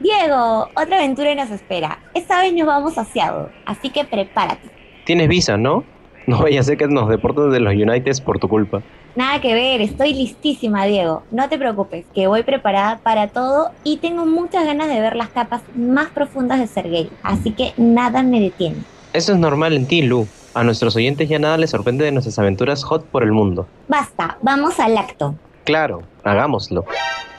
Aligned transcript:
Diego, 0.00 0.66
otra 0.74 0.96
aventura 0.96 1.34
nos 1.34 1.50
espera. 1.50 1.98
Esta 2.14 2.40
vez 2.40 2.54
nos 2.54 2.66
vamos 2.66 2.96
a 2.96 3.04
Seattle, 3.04 3.52
así 3.66 3.90
que 3.90 4.06
prepárate. 4.06 4.70
Tienes 5.04 5.28
visa, 5.28 5.58
¿no? 5.58 5.84
No 6.26 6.38
vaya 6.40 6.60
a 6.60 6.62
ser 6.62 6.78
que 6.78 6.88
nos 6.88 7.08
deporten 7.10 7.50
de 7.50 7.60
los 7.60 7.74
Uniteds 7.74 8.22
por 8.22 8.38
tu 8.38 8.48
culpa. 8.48 8.80
Nada 9.14 9.42
que 9.42 9.52
ver, 9.52 9.82
estoy 9.82 10.14
listísima, 10.14 10.86
Diego. 10.86 11.22
No 11.30 11.50
te 11.50 11.58
preocupes, 11.58 12.06
que 12.14 12.28
voy 12.28 12.44
preparada 12.44 12.98
para 12.98 13.28
todo 13.28 13.72
y 13.84 13.98
tengo 13.98 14.24
muchas 14.24 14.64
ganas 14.64 14.88
de 14.88 15.00
ver 15.00 15.16
las 15.16 15.28
capas 15.28 15.60
más 15.74 16.08
profundas 16.08 16.60
de 16.60 16.66
Sergei, 16.66 17.10
así 17.22 17.50
que 17.50 17.74
nada 17.76 18.22
me 18.22 18.40
detiene. 18.40 18.78
Eso 19.12 19.32
es 19.32 19.38
normal 19.38 19.74
en 19.74 19.86
ti, 19.86 20.00
Lu. 20.00 20.26
A 20.54 20.64
nuestros 20.64 20.96
oyentes 20.96 21.28
ya 21.28 21.38
nada 21.38 21.58
les 21.58 21.70
sorprende 21.70 22.06
de 22.06 22.12
nuestras 22.12 22.38
aventuras 22.38 22.84
hot 22.84 23.04
por 23.04 23.22
el 23.22 23.32
mundo. 23.32 23.66
Basta, 23.86 24.38
vamos 24.40 24.80
al 24.80 24.96
acto. 24.96 25.34
Claro, 25.64 26.02
hagámoslo. 26.24 26.86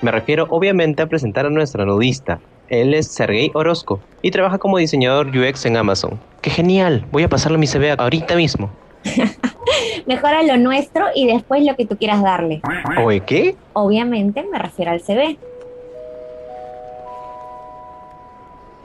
Me 0.01 0.11
refiero 0.11 0.47
obviamente 0.49 1.01
a 1.01 1.07
presentar 1.07 1.45
a 1.45 1.49
nuestra 1.49 1.85
nudista. 1.85 2.39
Él 2.71 2.93
es 2.93 3.07
Sergei 3.07 3.51
Orozco 3.53 3.99
y 4.21 4.31
trabaja 4.31 4.57
como 4.57 4.77
diseñador 4.77 5.27
UX 5.27 5.65
en 5.65 5.75
Amazon. 5.75 6.17
¡Qué 6.41 6.49
genial! 6.49 7.05
Voy 7.11 7.23
a 7.23 7.29
pasarle 7.29 7.57
mi 7.57 7.67
CV 7.67 7.95
ahorita 7.97 8.37
mismo. 8.37 8.69
Mejora 10.05 10.41
lo 10.41 10.55
nuestro 10.55 11.07
y 11.13 11.27
después 11.27 11.65
lo 11.65 11.75
que 11.75 11.85
tú 11.85 11.97
quieras 11.97 12.23
darle. 12.23 12.61
¿Oye 13.03 13.19
qué? 13.19 13.57
Obviamente 13.73 14.45
me 14.49 14.57
refiero 14.57 14.91
al 14.91 15.01
CV. 15.01 15.37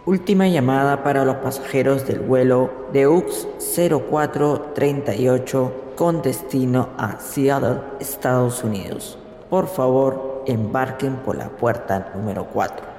Última 0.05 0.49
llamada 0.49 1.05
para 1.05 1.25
los 1.25 1.37
pasajeros 1.37 2.09
del 2.09 2.19
vuelo 2.19 2.73
de 2.93 3.07
UX 3.07 3.47
0438 3.79 5.93
con 5.95 6.23
destino 6.23 6.89
a 6.99 7.21
Seattle, 7.21 7.83
Estados 8.01 8.65
Unidos. 8.65 9.17
Por 9.49 9.69
favor, 9.69 10.43
embarquen 10.49 11.19
por 11.19 11.37
la 11.37 11.51
puerta 11.51 12.11
número 12.17 12.49
4. 12.53 12.96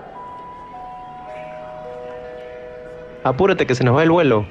Apúrate 3.28 3.68
que 3.68 3.76
se 3.76 3.84
nos 3.84 3.96
va 3.96 4.04
el 4.04 4.12
vuelo. 4.12 4.46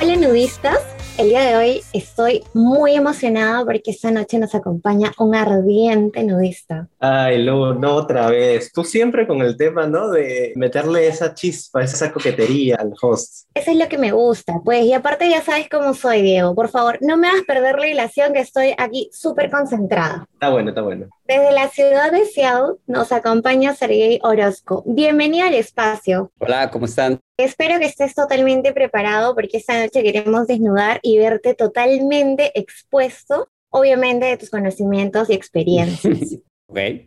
Hola 0.00 0.16
nudistas, 0.16 0.80
el 1.16 1.28
día 1.28 1.42
de 1.42 1.56
hoy 1.56 1.80
estoy 1.92 2.42
muy 2.54 2.94
emocionada 2.96 3.64
porque 3.64 3.92
esta 3.92 4.10
noche 4.10 4.38
nos 4.38 4.54
acompaña 4.54 5.12
un 5.18 5.34
ardiente 5.34 6.24
nudista. 6.24 6.88
Ay, 6.98 7.42
Lu, 7.42 7.74
no 7.74 7.94
otra 7.94 8.28
vez. 8.28 8.72
Tú 8.72 8.82
siempre 8.82 9.26
con 9.26 9.40
el 9.40 9.56
tema, 9.56 9.86
¿no? 9.86 10.10
De 10.10 10.52
meterle 10.56 11.06
esa 11.06 11.32
chispa, 11.34 11.82
esa 11.82 12.12
coquetería 12.12 12.76
al 12.76 12.94
host. 13.00 13.48
Eso 13.54 13.70
es 13.70 13.76
lo 13.76 13.88
que 13.88 13.98
me 13.98 14.10
gusta, 14.10 14.60
pues, 14.64 14.84
y 14.84 14.92
aparte 14.92 15.30
ya 15.30 15.42
sabes 15.42 15.68
cómo 15.70 15.94
soy, 15.94 16.22
Diego. 16.22 16.54
Por 16.54 16.68
favor, 16.68 16.98
no 17.00 17.16
me 17.16 17.28
hagas 17.28 17.42
perder 17.42 17.78
la 17.78 17.88
ilación 17.88 18.32
que 18.32 18.40
estoy 18.40 18.74
aquí 18.76 19.08
súper 19.12 19.50
concentrada. 19.50 20.26
Está 20.32 20.50
bueno, 20.50 20.70
está 20.70 20.82
bueno. 20.82 21.06
Desde 21.26 21.52
la 21.52 21.70
ciudad 21.70 22.12
de 22.12 22.26
Seattle 22.26 22.74
nos 22.86 23.10
acompaña 23.10 23.74
Sergei 23.74 24.18
Orozco. 24.22 24.82
Bienvenido 24.86 25.46
al 25.46 25.54
espacio. 25.54 26.30
Hola, 26.38 26.70
¿cómo 26.70 26.84
están? 26.84 27.18
Espero 27.38 27.78
que 27.78 27.86
estés 27.86 28.14
totalmente 28.14 28.74
preparado 28.74 29.34
porque 29.34 29.56
esta 29.56 29.82
noche 29.82 30.02
queremos 30.02 30.46
desnudar 30.46 31.00
y 31.02 31.16
verte 31.16 31.54
totalmente 31.54 32.52
expuesto, 32.58 33.48
obviamente, 33.70 34.26
de 34.26 34.36
tus 34.36 34.50
conocimientos 34.50 35.30
y 35.30 35.32
experiencias. 35.32 36.36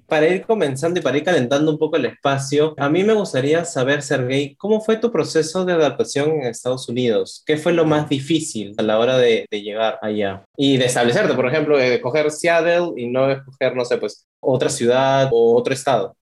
Para 0.07 0.27
ir 0.27 0.45
comenzando 0.45 0.99
y 0.99 1.03
para 1.03 1.17
ir 1.17 1.23
calentando 1.23 1.71
un 1.71 1.77
poco 1.77 1.97
el 1.97 2.05
espacio, 2.05 2.73
a 2.77 2.89
mí 2.89 3.03
me 3.03 3.13
gustaría 3.13 3.65
saber, 3.65 4.01
Sergey, 4.01 4.55
¿cómo 4.55 4.79
fue 4.81 4.97
tu 4.97 5.11
proceso 5.11 5.65
de 5.65 5.73
adaptación 5.73 6.31
en 6.31 6.43
Estados 6.43 6.87
Unidos? 6.87 7.43
¿Qué 7.45 7.57
fue 7.57 7.73
lo 7.73 7.85
más 7.85 8.07
difícil 8.07 8.73
a 8.77 8.83
la 8.83 8.97
hora 8.99 9.17
de, 9.17 9.45
de 9.49 9.61
llegar 9.61 9.99
allá? 10.01 10.45
Y 10.55 10.77
de 10.77 10.85
establecerte, 10.85 11.33
por 11.33 11.47
ejemplo, 11.47 11.77
de 11.77 11.99
coger 11.99 12.31
Seattle 12.31 12.93
y 12.95 13.07
no 13.09 13.29
escoger, 13.29 13.75
no 13.75 13.83
sé, 13.83 13.97
pues 13.97 14.27
otra 14.39 14.69
ciudad 14.69 15.29
o 15.31 15.55
otro 15.55 15.73
estado. 15.73 16.15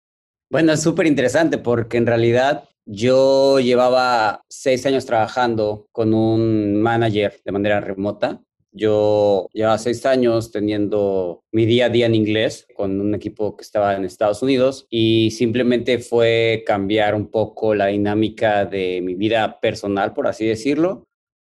Bueno, 0.50 0.72
es 0.72 0.82
súper 0.82 1.06
interesante 1.06 1.58
porque 1.58 1.98
en 1.98 2.06
realidad 2.06 2.68
yo 2.86 3.58
llevaba 3.58 4.42
seis 4.48 4.86
años 4.86 5.04
trabajando 5.06 5.86
con 5.92 6.14
un 6.14 6.80
manager 6.80 7.40
de 7.44 7.52
manera 7.52 7.80
remota. 7.80 8.40
Yo 8.76 9.48
llevaba 9.54 9.78
seis 9.78 10.04
años 10.04 10.52
teniendo 10.52 11.42
mi 11.50 11.64
día 11.64 11.86
a 11.86 11.88
día 11.88 12.04
en 12.04 12.14
inglés 12.14 12.66
con 12.74 13.00
un 13.00 13.14
equipo 13.14 13.56
que 13.56 13.62
estaba 13.62 13.96
en 13.96 14.04
Estados 14.04 14.42
Unidos 14.42 14.86
y 14.90 15.30
simplemente 15.30 15.98
fue 15.98 16.62
cambiar 16.66 17.14
un 17.14 17.30
poco 17.30 17.74
la 17.74 17.86
dinámica 17.86 18.66
de 18.66 19.00
mi 19.02 19.14
vida 19.14 19.60
personal, 19.60 20.12
por 20.12 20.26
así 20.26 20.46
decirlo, 20.46 21.04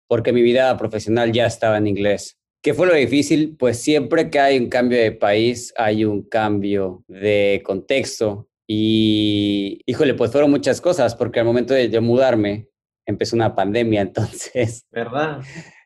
porque 0.07 0.33
mi 0.33 0.41
vida 0.41 0.75
profesional 0.75 1.31
ya 1.31 1.45
estaba 1.45 1.77
en 1.77 1.85
inglés. 1.85 2.39
¿Qué 2.63 2.73
fue 2.73 2.87
lo 2.87 2.95
difícil? 2.95 3.55
Pues 3.57 3.79
siempre 3.79 4.31
que 4.31 4.39
hay 4.39 4.57
un 4.57 4.67
cambio 4.67 4.97
de 4.97 5.11
país, 5.11 5.71
hay 5.77 6.05
un 6.05 6.23
cambio 6.23 7.05
de 7.07 7.61
contexto. 7.63 8.49
Y, 8.67 9.81
híjole, 9.85 10.15
pues 10.15 10.31
fueron 10.31 10.51
muchas 10.51 10.81
cosas, 10.81 11.15
porque 11.15 11.39
al 11.39 11.45
momento 11.45 11.73
de 11.73 11.89
yo 11.89 12.01
mudarme, 12.01 12.67
empezó 13.05 13.35
una 13.35 13.55
pandemia, 13.55 14.01
entonces... 14.09 14.83
¿Verdad? 14.91 15.41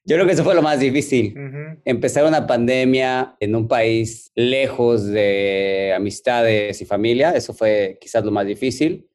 Yo 0.05 0.17
creo 0.17 0.25
que 0.25 0.33
eso 0.33 0.43
fue 0.43 0.55
lo 0.55 0.61
más 0.61 0.79
difícil. 0.79 1.33
Ujú. 1.37 1.81
Empezar 1.85 2.25
una 2.25 2.45
pandemia 2.45 3.35
en 3.39 3.55
un 3.55 3.67
país 3.67 4.31
lejos 4.35 5.05
de 5.05 5.93
amistades 5.95 6.81
y 6.81 6.85
familia, 6.85 7.31
eso 7.31 7.53
fue 7.53 7.97
quizás 8.01 8.23
lo 8.25 8.31
más 8.31 8.45
difícil. 8.45 9.07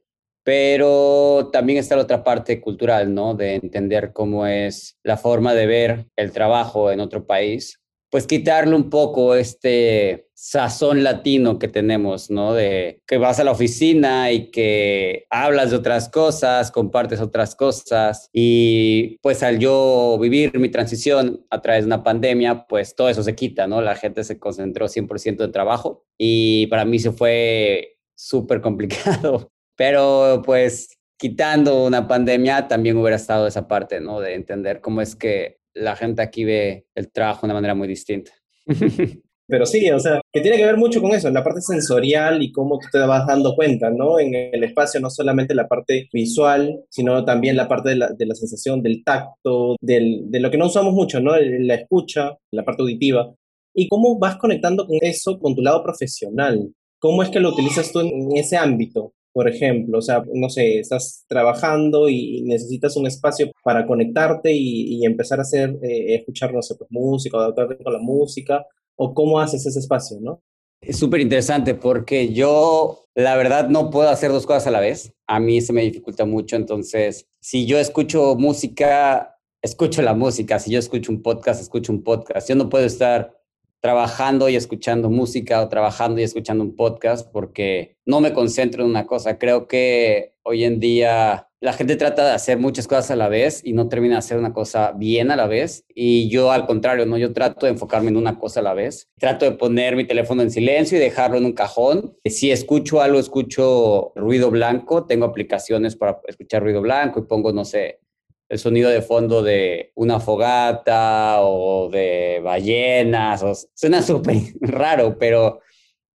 Pero 0.44 1.50
también 1.52 1.78
está 1.78 1.94
la 1.94 2.02
otra 2.02 2.24
parte 2.24 2.58
cultural, 2.58 3.12
¿no? 3.12 3.34
De 3.34 3.56
entender 3.56 4.14
cómo 4.14 4.46
es 4.46 4.98
la 5.02 5.18
forma 5.18 5.52
de 5.52 5.66
ver 5.66 6.06
el 6.16 6.32
trabajo 6.32 6.90
en 6.90 7.00
otro 7.00 7.26
país. 7.26 7.78
Pues 8.10 8.26
quitarle 8.26 8.74
un 8.74 8.90
poco 8.90 9.34
este 9.34 10.28
sazón 10.40 11.02
latino 11.02 11.58
que 11.58 11.66
tenemos, 11.66 12.30
¿no? 12.30 12.54
De 12.54 13.02
que 13.08 13.18
vas 13.18 13.40
a 13.40 13.44
la 13.44 13.50
oficina 13.50 14.30
y 14.30 14.52
que 14.52 15.26
hablas 15.30 15.70
de 15.70 15.76
otras 15.76 16.08
cosas, 16.08 16.70
compartes 16.70 17.20
otras 17.20 17.56
cosas. 17.56 18.30
Y 18.32 19.18
pues 19.20 19.42
al 19.42 19.58
yo 19.58 20.16
vivir 20.20 20.56
mi 20.60 20.68
transición 20.68 21.44
a 21.50 21.60
través 21.60 21.82
de 21.82 21.88
una 21.88 22.04
pandemia, 22.04 22.66
pues 22.68 22.94
todo 22.94 23.08
eso 23.08 23.24
se 23.24 23.34
quita, 23.34 23.66
¿no? 23.66 23.82
La 23.82 23.96
gente 23.96 24.22
se 24.22 24.38
concentró 24.38 24.86
100% 24.86 25.44
en 25.44 25.52
trabajo 25.52 26.04
y 26.16 26.68
para 26.68 26.84
mí 26.84 27.00
se 27.00 27.10
fue 27.10 27.98
súper 28.16 28.60
complicado. 28.60 29.50
Pero 29.76 30.42
pues 30.44 30.98
quitando 31.18 31.84
una 31.84 32.06
pandemia 32.06 32.68
también 32.68 32.96
hubiera 32.96 33.16
estado 33.16 33.48
esa 33.48 33.66
parte, 33.66 34.00
¿no? 34.00 34.20
De 34.20 34.34
entender 34.34 34.80
cómo 34.80 35.00
es 35.00 35.16
que 35.16 35.57
la 35.74 35.96
gente 35.96 36.22
aquí 36.22 36.44
ve 36.44 36.86
el 36.94 37.10
trabajo 37.10 37.42
de 37.42 37.46
una 37.46 37.54
manera 37.54 37.74
muy 37.74 37.88
distinta. 37.88 38.32
Pero 39.48 39.64
sí, 39.64 39.90
o 39.90 39.98
sea, 39.98 40.20
que 40.30 40.42
tiene 40.42 40.58
que 40.58 40.66
ver 40.66 40.76
mucho 40.76 41.00
con 41.00 41.12
eso, 41.12 41.28
en 41.28 41.32
la 41.32 41.42
parte 41.42 41.62
sensorial 41.62 42.42
y 42.42 42.52
cómo 42.52 42.78
tú 42.78 42.88
te 42.92 42.98
vas 42.98 43.26
dando 43.26 43.54
cuenta, 43.54 43.88
¿no? 43.88 44.20
En 44.20 44.34
el 44.34 44.62
espacio, 44.62 45.00
no 45.00 45.08
solamente 45.08 45.54
la 45.54 45.66
parte 45.66 46.06
visual, 46.12 46.84
sino 46.90 47.24
también 47.24 47.56
la 47.56 47.66
parte 47.66 47.88
de 47.88 47.96
la, 47.96 48.08
de 48.10 48.26
la 48.26 48.34
sensación, 48.34 48.82
del 48.82 49.02
tacto, 49.02 49.76
del, 49.80 50.30
de 50.30 50.40
lo 50.40 50.50
que 50.50 50.58
no 50.58 50.66
usamos 50.66 50.92
mucho, 50.92 51.20
¿no? 51.20 51.34
La 51.38 51.76
escucha, 51.76 52.36
la 52.52 52.62
parte 52.62 52.82
auditiva. 52.82 53.34
Y 53.74 53.88
cómo 53.88 54.18
vas 54.18 54.36
conectando 54.36 54.86
con 54.86 54.98
eso 55.00 55.38
con 55.38 55.54
tu 55.54 55.62
lado 55.62 55.82
profesional. 55.82 56.70
¿Cómo 56.98 57.22
es 57.22 57.30
que 57.30 57.40
lo 57.40 57.48
utilizas 57.48 57.90
tú 57.90 58.00
en, 58.00 58.08
en 58.08 58.36
ese 58.36 58.58
ámbito? 58.58 59.14
Por 59.38 59.48
ejemplo, 59.48 59.98
o 59.98 60.02
sea, 60.02 60.24
no 60.34 60.50
sé, 60.50 60.80
estás 60.80 61.24
trabajando 61.28 62.08
y 62.08 62.42
necesitas 62.42 62.96
un 62.96 63.06
espacio 63.06 63.52
para 63.62 63.86
conectarte 63.86 64.50
y, 64.52 65.06
empezar 65.06 65.38
a 65.38 65.42
hacer, 65.42 65.78
eh, 65.80 66.16
escuchar, 66.16 66.50
pues 66.50 66.74
música, 66.90 67.36
o 67.36 67.40
adaptarte 67.42 67.78
con 67.84 67.92
la 67.92 68.00
música, 68.00 68.66
o 68.96 69.14
cómo 69.14 69.38
haces 69.38 69.64
ese 69.64 69.78
espacio, 69.78 70.18
¿no? 70.20 70.42
Es 70.80 70.96
súper 70.98 71.20
interesante 71.20 71.76
porque 71.76 72.32
yo, 72.32 73.04
la 73.14 73.36
verdad, 73.36 73.68
no 73.68 73.90
puedo 73.90 74.08
hacer 74.08 74.32
dos 74.32 74.44
cosas 74.44 74.66
a 74.66 74.72
la 74.72 74.80
vez. 74.80 75.14
A 75.28 75.38
mí 75.38 75.60
se 75.60 75.72
me 75.72 75.82
dificulta 75.82 76.24
mucho. 76.24 76.56
Entonces, 76.56 77.28
si 77.40 77.64
yo 77.64 77.78
escucho 77.78 78.34
música, 78.34 79.36
escucho 79.62 80.02
la 80.02 80.14
música. 80.14 80.58
Si 80.58 80.72
yo 80.72 80.80
escucho 80.80 81.12
un 81.12 81.22
podcast, 81.22 81.62
escucho 81.62 81.92
un 81.92 82.02
podcast. 82.02 82.48
Yo 82.48 82.56
no 82.56 82.68
puedo 82.68 82.86
estar 82.86 83.37
trabajando 83.80 84.48
y 84.48 84.56
escuchando 84.56 85.10
música 85.10 85.62
o 85.62 85.68
trabajando 85.68 86.20
y 86.20 86.24
escuchando 86.24 86.64
un 86.64 86.74
podcast 86.74 87.30
porque 87.30 87.96
no 88.06 88.20
me 88.20 88.32
concentro 88.32 88.84
en 88.84 88.90
una 88.90 89.06
cosa. 89.06 89.38
Creo 89.38 89.68
que 89.68 90.34
hoy 90.42 90.64
en 90.64 90.80
día 90.80 91.48
la 91.60 91.72
gente 91.72 91.96
trata 91.96 92.24
de 92.24 92.30
hacer 92.32 92.58
muchas 92.58 92.86
cosas 92.86 93.10
a 93.10 93.16
la 93.16 93.28
vez 93.28 93.62
y 93.64 93.72
no 93.72 93.88
termina 93.88 94.14
de 94.14 94.20
hacer 94.20 94.38
una 94.38 94.52
cosa 94.52 94.92
bien 94.92 95.32
a 95.32 95.36
la 95.36 95.48
vez. 95.48 95.84
Y 95.92 96.28
yo 96.28 96.52
al 96.52 96.66
contrario, 96.66 97.04
¿no? 97.04 97.18
Yo 97.18 97.32
trato 97.32 97.66
de 97.66 97.72
enfocarme 97.72 98.10
en 98.10 98.16
una 98.16 98.38
cosa 98.38 98.60
a 98.60 98.62
la 98.62 98.74
vez. 98.74 99.08
Trato 99.18 99.44
de 99.44 99.52
poner 99.52 99.96
mi 99.96 100.06
teléfono 100.06 100.42
en 100.42 100.52
silencio 100.52 100.96
y 100.96 101.00
dejarlo 101.00 101.36
en 101.36 101.46
un 101.46 101.52
cajón. 101.52 102.16
Si 102.24 102.52
escucho 102.52 103.00
algo, 103.00 103.18
escucho 103.18 104.12
ruido 104.14 104.50
blanco. 104.50 105.04
Tengo 105.06 105.24
aplicaciones 105.24 105.96
para 105.96 106.20
escuchar 106.28 106.62
ruido 106.62 106.80
blanco 106.80 107.20
y 107.20 107.24
pongo, 107.24 107.52
no 107.52 107.64
sé, 107.64 108.00
el 108.48 108.58
sonido 108.58 108.90
de 108.90 109.02
fondo 109.02 109.42
de 109.42 109.92
una 109.94 110.20
fogata 110.20 111.42
o 111.42 111.88
de 111.90 112.40
ballenas. 112.42 113.42
O, 113.42 113.52
suena 113.74 114.02
súper 114.02 114.36
raro, 114.60 115.18
pero 115.18 115.60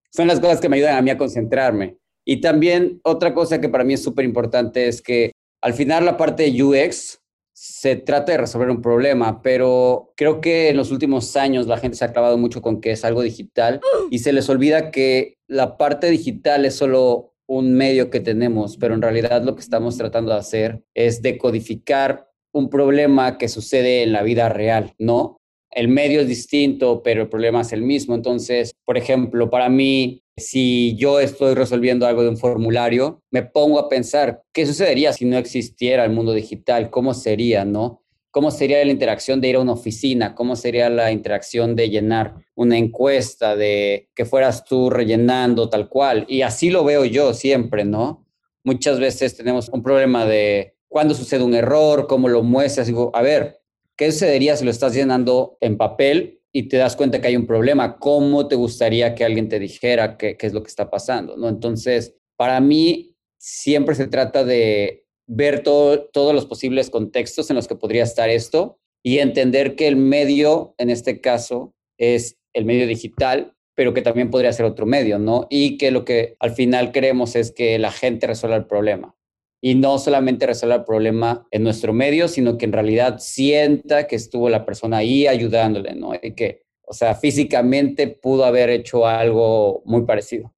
son 0.10 0.28
las 0.28 0.40
cosas 0.40 0.60
que 0.60 0.70
me 0.70 0.78
ayudan 0.78 0.98
a 0.98 1.02
mí 1.02 1.10
a 1.10 1.18
concentrarme. 1.18 1.98
Y 2.26 2.42
también 2.42 3.02
otra 3.04 3.34
cosa 3.34 3.60
que 3.60 3.70
para 3.70 3.84
mí 3.84 3.94
es 3.94 4.04
súper 4.04 4.26
importante 4.26 4.88
es 4.88 5.02
que 5.02 5.32
al 5.62 5.74
final 5.74 6.06
la 6.06 6.18
parte 6.18 6.44
de 6.44 6.64
UX 6.64 7.20
se 7.54 7.96
trata 7.96 8.32
de 8.32 8.40
resolver 8.40 8.70
un 8.70 8.82
problema, 8.82 9.42
pero 9.42 10.14
creo 10.18 10.42
que 10.42 10.70
en 10.70 10.78
los 10.78 10.92
últimos 10.92 11.36
años 11.36 11.68
la 11.68 11.78
gente 11.78 11.98
se 11.98 12.06
ha 12.06 12.12
clavado 12.12 12.38
mucho 12.38 12.62
con 12.62 12.82
que 12.82 12.92
es 12.92 13.06
algo 13.06 13.22
digital 13.22 13.80
y 14.10 14.20
se 14.20 14.34
les 14.34 14.50
olvida 14.50 14.90
que 14.92 15.38
la 15.48 15.78
parte 15.78 16.10
digital 16.10 16.66
es 16.66 16.76
solo 16.76 17.33
un 17.48 17.74
medio 17.74 18.10
que 18.10 18.20
tenemos, 18.20 18.78
pero 18.78 18.94
en 18.94 19.02
realidad 19.02 19.44
lo 19.44 19.56
que 19.56 19.62
estamos 19.62 19.98
tratando 19.98 20.32
de 20.32 20.40
hacer 20.40 20.84
es 20.94 21.22
decodificar 21.22 22.30
un 22.54 22.70
problema 22.70 23.38
que 23.38 23.50
sucede 23.50 24.04
en 24.04 24.14
la 24.14 24.24
vida 24.24 24.50
real, 24.50 24.94
¿no? 25.00 25.38
El 25.72 25.88
medio 25.88 26.22
es 26.22 26.28
distinto, 26.28 27.02
pero 27.02 27.24
el 27.24 27.30
problema 27.30 27.62
es 27.62 27.74
el 27.74 27.82
mismo. 27.82 28.14
Entonces, 28.14 28.74
por 28.86 28.96
ejemplo, 28.96 29.50
para 29.50 29.70
mí, 29.70 30.22
si 30.38 30.96
yo 30.96 31.20
estoy 31.20 31.56
resolviendo 31.56 32.06
algo 32.06 32.22
de 32.22 32.30
un 32.30 32.38
formulario, 32.38 33.22
me 33.32 33.42
pongo 33.42 33.80
a 33.80 33.90
pensar, 33.90 34.44
¿qué 34.54 34.68
sucedería 34.68 35.14
si 35.14 35.26
no 35.26 35.38
existiera 35.38 36.06
el 36.06 36.12
mundo 36.12 36.34
digital? 36.34 36.92
¿Cómo 36.92 37.16
sería, 37.16 37.66
no? 37.66 38.03
¿Cómo 38.34 38.50
sería 38.50 38.84
la 38.84 38.92
interacción 38.92 39.42
de 39.42 39.50
ir 39.50 39.58
a 39.58 39.60
una 39.60 39.74
oficina? 39.74 40.34
¿Cómo 40.34 40.56
sería 40.56 40.90
la 40.90 41.12
interacción 41.12 41.76
de 41.76 41.92
llenar 41.92 42.34
una 42.56 42.80
encuesta, 42.80 43.56
de 43.56 44.10
que 44.16 44.26
fueras 44.26 44.66
tú 44.66 44.90
rellenando 44.90 45.70
tal 45.70 45.88
cual? 45.88 46.26
Y 46.28 46.42
así 46.42 46.72
lo 46.72 46.84
veo 46.84 47.06
yo 47.06 47.36
siempre, 47.36 47.86
¿no? 47.86 48.26
Muchas 48.64 49.00
veces 49.00 49.38
tenemos 49.38 49.70
un 49.70 49.84
problema 49.84 50.26
de 50.26 50.76
cuándo 50.88 51.14
sucede 51.14 51.44
un 51.44 51.54
error, 51.54 52.08
cómo 52.08 52.28
lo 52.28 52.42
muestras. 52.42 52.88
Digo, 52.88 53.12
a 53.14 53.22
ver, 53.22 53.62
¿qué 53.96 54.12
sucedería 54.12 54.58
si 54.58 54.66
lo 54.66 54.72
estás 54.72 54.96
llenando 54.96 55.60
en 55.62 55.78
papel 55.78 56.42
y 56.52 56.64
te 56.70 56.78
das 56.78 56.96
cuenta 56.96 57.22
que 57.22 57.28
hay 57.28 57.36
un 57.36 57.46
problema? 57.46 58.00
¿Cómo 58.00 58.48
te 58.48 58.56
gustaría 58.56 59.14
que 59.14 59.24
alguien 59.24 59.48
te 59.48 59.60
dijera 59.60 60.18
qué, 60.18 60.38
qué 60.38 60.48
es 60.48 60.54
lo 60.54 60.64
que 60.64 60.70
está 60.70 60.90
pasando? 60.90 61.38
¿no? 61.38 61.48
Entonces, 61.50 62.16
para 62.36 62.60
mí 62.60 63.16
siempre 63.38 63.94
se 63.94 64.08
trata 64.08 64.44
de 64.44 65.03
ver 65.28 65.64
todos 65.64 66.34
los 66.34 66.46
posibles 66.46 66.90
contextos 66.90 67.50
en 67.50 67.56
los 67.56 67.68
que 67.68 67.76
podría 67.76 68.04
estar 68.04 68.30
esto 68.30 68.80
y 69.04 69.20
entender 69.20 69.76
que 69.76 69.88
el 69.88 69.96
medio, 69.96 70.76
en 70.78 70.90
este 70.90 71.22
caso, 71.22 71.74
es 71.98 72.38
el 72.54 72.66
medio 72.66 72.88
digital, 72.88 73.54
pero 73.76 73.94
que 73.94 74.02
también 74.02 74.30
podría 74.30 74.54
ser 74.54 74.66
otro 74.66 74.86
medio, 74.86 75.20
¿no? 75.20 75.48
Y 75.50 75.78
que 75.78 75.92
lo 75.92 76.06
que 76.06 76.36
al 76.40 76.52
final 76.52 76.92
queremos 76.92 77.36
es 77.36 77.52
que 77.52 77.80
la 77.80 77.92
gente 77.92 78.28
resuelva 78.28 78.58
el 78.58 78.66
problema 78.66 79.16
y 79.62 79.76
no 79.76 79.98
solamente 79.98 80.46
resuelva 80.46 80.76
el 80.76 80.84
problema 80.84 81.48
en 81.50 81.64
nuestro 81.64 81.94
medio, 81.94 82.28
sino 82.28 82.58
que 82.58 82.66
en 82.66 82.74
realidad 82.74 83.20
sienta 83.20 84.08
que 84.08 84.18
estuvo 84.18 84.50
la 84.50 84.66
persona 84.66 84.98
ahí 84.98 85.26
ayudándole, 85.26 85.96
¿no? 85.96 86.14
Y 86.22 86.34
que, 86.34 86.64
o 86.82 86.94
sea, 86.94 87.16
físicamente 87.16 88.08
pudo 88.08 88.44
haber 88.44 88.70
hecho 88.70 89.08
algo 89.08 89.82
muy 89.86 90.04
parecido. 90.04 90.54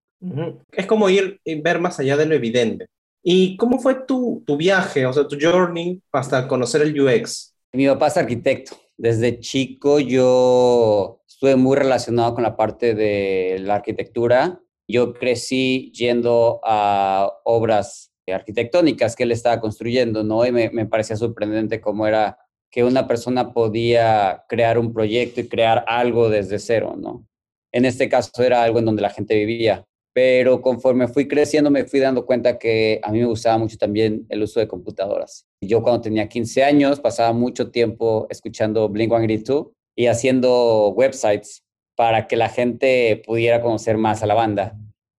Es 0.71 0.87
como 0.87 1.09
ir 1.09 1.39
y 1.45 1.61
ver 1.61 1.79
más 1.79 1.99
allá 1.99 2.17
de 2.17 2.25
lo 2.25 2.33
evidente. 2.33 2.87
¿Y 3.27 3.57
cómo 3.57 3.79
fue 3.79 3.95
tu, 4.05 4.43
tu 4.45 4.55
viaje, 4.55 5.03
o 5.07 5.11
sea, 5.11 5.27
tu 5.27 5.35
journey 5.41 5.99
hasta 6.11 6.47
conocer 6.47 6.83
el 6.83 7.01
UX? 7.01 7.55
Mi 7.73 7.87
papá 7.87 8.07
es 8.07 8.17
arquitecto. 8.17 8.77
Desde 8.97 9.39
chico 9.39 9.99
yo 9.99 11.23
estuve 11.27 11.55
muy 11.55 11.75
relacionado 11.75 12.35
con 12.35 12.43
la 12.43 12.55
parte 12.55 12.93
de 12.93 13.57
la 13.61 13.75
arquitectura. 13.75 14.61
Yo 14.87 15.15
crecí 15.15 15.91
yendo 15.91 16.59
a 16.63 17.31
obras 17.45 18.11
arquitectónicas 18.27 19.15
que 19.15 19.23
él 19.23 19.31
estaba 19.31 19.59
construyendo, 19.59 20.23
¿no? 20.23 20.45
Y 20.45 20.51
me, 20.51 20.69
me 20.69 20.85
parecía 20.85 21.15
sorprendente 21.15 21.81
cómo 21.81 22.05
era 22.05 22.37
que 22.69 22.83
una 22.83 23.07
persona 23.07 23.53
podía 23.53 24.45
crear 24.47 24.77
un 24.77 24.93
proyecto 24.93 25.41
y 25.41 25.47
crear 25.47 25.83
algo 25.87 26.29
desde 26.29 26.59
cero, 26.59 26.95
¿no? 26.95 27.25
En 27.71 27.85
este 27.85 28.07
caso 28.07 28.43
era 28.43 28.61
algo 28.61 28.77
en 28.77 28.85
donde 28.85 29.01
la 29.01 29.09
gente 29.09 29.33
vivía, 29.33 29.83
pero 30.15 30.61
conforme 30.61 31.09
fui 31.09 31.27
creciendo 31.27 31.69
me 31.69 31.83
fui 31.83 31.99
dando 31.99 32.25
cuenta 32.25 32.57
que 32.57 33.01
a 33.03 33.11
mí 33.11 33.19
me 33.19 33.25
gustaba 33.25 33.57
mucho 33.57 33.77
también 33.77 34.25
el 34.29 34.43
uso 34.43 34.61
de 34.61 34.67
computadoras. 34.67 35.45
Yo 35.59 35.83
cuando 35.83 36.01
tenía 36.01 36.29
15 36.29 36.63
años 36.63 37.01
pasaba 37.01 37.33
mucho 37.33 37.69
tiempo 37.69 38.25
escuchando 38.29 38.89
Blink-182 38.89 39.71
y 39.97 40.07
haciendo 40.07 40.89
websites 40.89 41.63
para 41.95 42.27
que 42.27 42.37
la 42.37 42.47
gente 42.47 43.21
pudiera 43.25 43.61
conocer 43.61 43.97
más 43.97 44.23
a 44.23 44.25
la 44.27 44.35
banda 44.35 44.77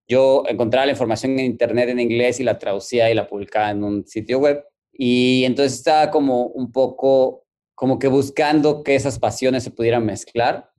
yo 0.08 0.44
encontraba 0.46 0.86
la 0.86 0.92
información 0.92 1.32
en 1.32 1.46
internet 1.46 1.88
en 1.88 2.00
inglés 2.00 2.38
y 2.38 2.44
la 2.44 2.58
traducía 2.58 3.10
y 3.10 3.14
la 3.14 3.26
publicaba 3.26 3.70
en 3.70 3.82
un 3.82 4.06
sitio 4.06 4.38
web. 4.38 4.64
Y 4.92 5.44
entonces 5.44 5.78
estaba 5.78 6.10
como 6.10 6.46
un 6.46 6.70
poco, 6.70 7.44
como 7.74 7.98
que 7.98 8.08
buscando 8.08 8.82
que 8.82 8.94
esas 8.94 9.18
pasiones 9.18 9.64
se 9.64 9.72
pudieran 9.72 10.06
mezclar. 10.06 10.70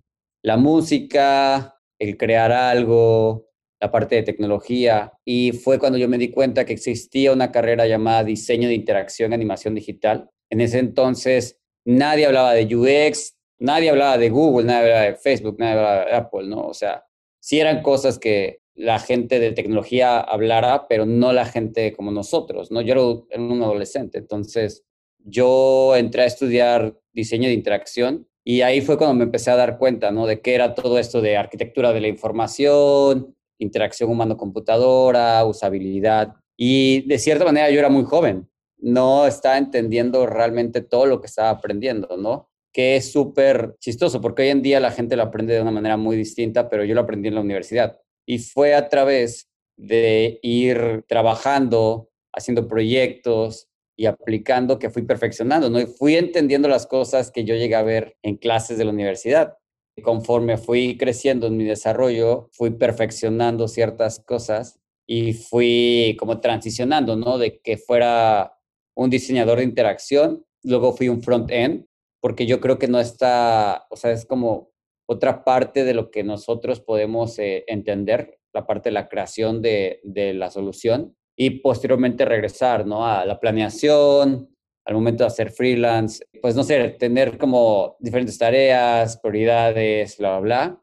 La 0.44 0.56
música, 0.56 1.78
el 2.00 2.18
crear 2.18 2.52
algo, 2.52 3.47
la 3.80 3.92
parte 3.92 4.16
de 4.16 4.24
tecnología. 4.24 5.14
Y 5.26 5.52
fue 5.52 5.80
cuando 5.80 5.98
yo 5.98 6.08
me 6.08 6.18
di 6.18 6.32
cuenta 6.32 6.66
que 6.66 6.74
existía 6.74 7.32
una 7.32 7.52
carrera 7.52 7.88
llamada 7.88 8.24
diseño 8.24 8.68
de 8.68 8.76
interacción, 8.76 9.34
animación 9.34 9.76
digital. 9.76 10.30
En 10.50 10.62
ese 10.62 10.80
entonces 10.80 11.60
nadie 11.86 12.26
hablaba 12.26 12.54
de 12.54 12.76
UX, 12.76 13.38
nadie 13.60 13.90
hablaba 13.90 14.18
de 14.18 14.30
Google, 14.30 14.66
nadie 14.66 14.82
hablaba 14.82 15.06
de 15.06 15.16
Facebook, 15.16 15.56
nadie 15.60 15.74
hablaba 15.74 16.06
de 16.06 16.14
Apple, 16.14 16.48
¿no? 16.48 16.68
O 16.68 16.74
sea, 16.74 17.06
sí 17.40 17.60
eran 17.60 17.82
cosas 17.82 18.20
que 18.20 18.60
la 18.76 19.00
gente 19.00 19.40
de 19.40 19.54
tecnología 19.54 20.20
hablara, 20.20 20.88
pero 20.88 21.06
no 21.06 21.34
la 21.34 21.46
gente 21.46 21.94
como 21.94 22.12
nosotros, 22.12 22.72
¿no? 22.72 22.82
Yo 22.82 23.26
era 23.30 23.42
un 23.42 23.62
adolescente, 23.64 24.20
entonces 24.20 24.86
yo 25.24 25.96
entré 25.96 26.24
a 26.24 26.26
estudiar 26.26 26.96
diseño 27.12 27.48
de 27.48 27.54
interacción 27.54 28.28
y 28.44 28.62
ahí 28.62 28.82
fue 28.82 28.98
cuando 28.98 29.16
me 29.16 29.24
empecé 29.24 29.52
a 29.52 29.56
dar 29.56 29.78
cuenta, 29.78 30.12
¿no? 30.12 30.28
De 30.28 30.42
qué 30.42 30.56
era 30.56 30.76
todo 30.76 31.00
esto 31.00 31.22
de 31.22 31.38
arquitectura 31.38 31.92
de 31.92 32.02
la 32.02 32.08
información, 32.08 33.36
interacción 33.60 34.10
humano-computadora, 34.10 35.46
usabilidad. 35.46 36.34
Y 36.58 37.08
de 37.08 37.20
cierta 37.20 37.46
manera 37.46 37.70
yo 37.70 37.80
era 37.80 37.90
muy 37.90 38.04
joven, 38.04 38.50
no 38.78 39.26
estaba 39.28 39.58
entendiendo 39.58 40.26
realmente 40.26 40.82
todo 40.82 41.06
lo 41.06 41.20
que 41.22 41.28
estaba 41.28 41.50
aprendiendo, 41.50 42.18
¿no? 42.18 42.50
Que 42.72 42.96
es 42.96 43.12
súper 43.12 43.76
chistoso 43.80 44.22
porque 44.22 44.44
hoy 44.44 44.50
en 44.50 44.62
día 44.62 44.80
la 44.80 44.92
gente 44.92 45.16
lo 45.16 45.24
aprende 45.24 45.54
de 45.54 45.62
una 45.62 45.72
manera 45.72 45.98
muy 45.98 46.16
distinta, 46.16 46.70
pero 46.70 46.84
yo 46.84 46.94
lo 46.96 47.02
aprendí 47.02 47.28
en 47.28 47.36
la 47.36 47.42
universidad 47.42 48.00
y 48.26 48.40
fue 48.40 48.76
a 48.76 48.90
través 48.90 49.50
de 49.78 50.40
ir 50.42 51.04
trabajando, 51.08 52.10
haciendo 52.34 52.68
proyectos 52.68 53.68
y 53.96 54.06
aplicando 54.06 54.78
que 54.78 54.90
fui 54.90 55.04
perfeccionando, 55.04 55.70
¿no? 55.70 55.86
Fui 55.88 56.16
entendiendo 56.16 56.68
las 56.68 56.86
cosas 56.86 57.32
que 57.32 57.46
yo 57.46 57.56
llegué 57.56 57.76
a 57.76 57.84
ver 57.84 58.16
en 58.22 58.38
clases 58.38 58.78
de 58.78 58.86
la 58.86 58.92
universidad. 58.92 59.58
Conforme 60.04 60.58
fui 60.58 60.98
creciendo 60.98 61.48
en 61.48 61.58
mi 61.58 61.64
desarrollo, 61.64 62.50
fui 62.52 62.72
perfeccionando 62.72 63.68
ciertas 63.68 64.20
cosas 64.20 64.80
y 65.08 65.34
fui 65.34 66.16
como 66.20 66.40
transicionando, 66.40 67.16
¿no? 67.16 67.38
De 67.38 67.60
que 67.60 67.78
fuera 67.78 68.58
un 68.96 69.10
diseñador 69.10 69.60
de 69.60 69.64
interacción, 69.64 70.46
luego 70.64 70.94
fui 70.94 71.10
un 71.10 71.22
front-end, 71.22 71.86
porque 72.22 72.46
yo 72.46 72.60
creo 72.60 72.78
que 72.78 72.88
no 72.88 73.00
está, 73.00 73.88
o 73.90 73.96
sea, 73.96 74.12
es 74.12 74.26
como 74.26 74.72
otra 75.08 75.44
parte 75.44 75.84
de 75.84 75.94
lo 75.94 76.12
que 76.12 76.24
nosotros 76.24 76.82
podemos 76.82 77.40
eh, 77.40 77.64
entender, 77.68 78.40
la 78.54 78.66
parte 78.66 78.90
de 78.90 78.94
la 78.94 79.08
creación 79.08 79.62
de, 79.62 80.02
de, 80.04 80.34
la 80.34 80.50
solución 80.50 81.16
y 81.38 81.62
posteriormente 81.62 82.26
regresar 82.26 82.88
¿no? 82.88 83.06
a 83.06 83.24
la 83.26 83.40
planeación, 83.40 84.50
al 84.88 84.94
momento 84.94 85.26
de 85.26 85.28
hacer 85.28 85.52
freelance, 85.52 86.26
pues 86.42 86.56
no 86.56 86.64
sé, 86.64 86.96
tener 86.98 87.38
como 87.38 87.98
diferentes 88.00 88.38
tareas, 88.38 89.18
prioridades, 89.18 90.18
bla, 90.18 90.30
bla, 90.30 90.40
bla. 90.40 90.82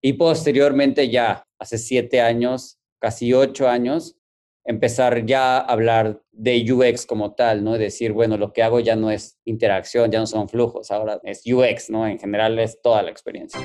Y 0.00 0.12
posteriormente 0.12 1.10
ya, 1.10 1.44
hace 1.58 1.76
siete 1.76 2.20
años, 2.20 2.78
casi 3.00 3.34
ocho 3.34 3.68
años, 3.68 4.16
empezar 4.64 5.26
ya 5.26 5.58
a 5.58 5.62
hablar 5.62 6.22
de 6.30 6.64
UX 6.72 7.06
como 7.06 7.34
tal, 7.34 7.64
¿no? 7.64 7.76
Decir, 7.76 8.12
bueno, 8.12 8.36
lo 8.36 8.52
que 8.52 8.62
hago 8.62 8.78
ya 8.78 8.94
no 8.94 9.10
es 9.10 9.40
interacción, 9.44 10.12
ya 10.12 10.20
no 10.20 10.28
son 10.28 10.48
flujos, 10.48 10.92
ahora 10.92 11.20
es 11.24 11.42
UX, 11.44 11.90
¿no? 11.90 12.06
En 12.06 12.20
general 12.20 12.56
es 12.60 12.80
toda 12.80 13.02
la 13.02 13.10
experiencia. 13.10 13.60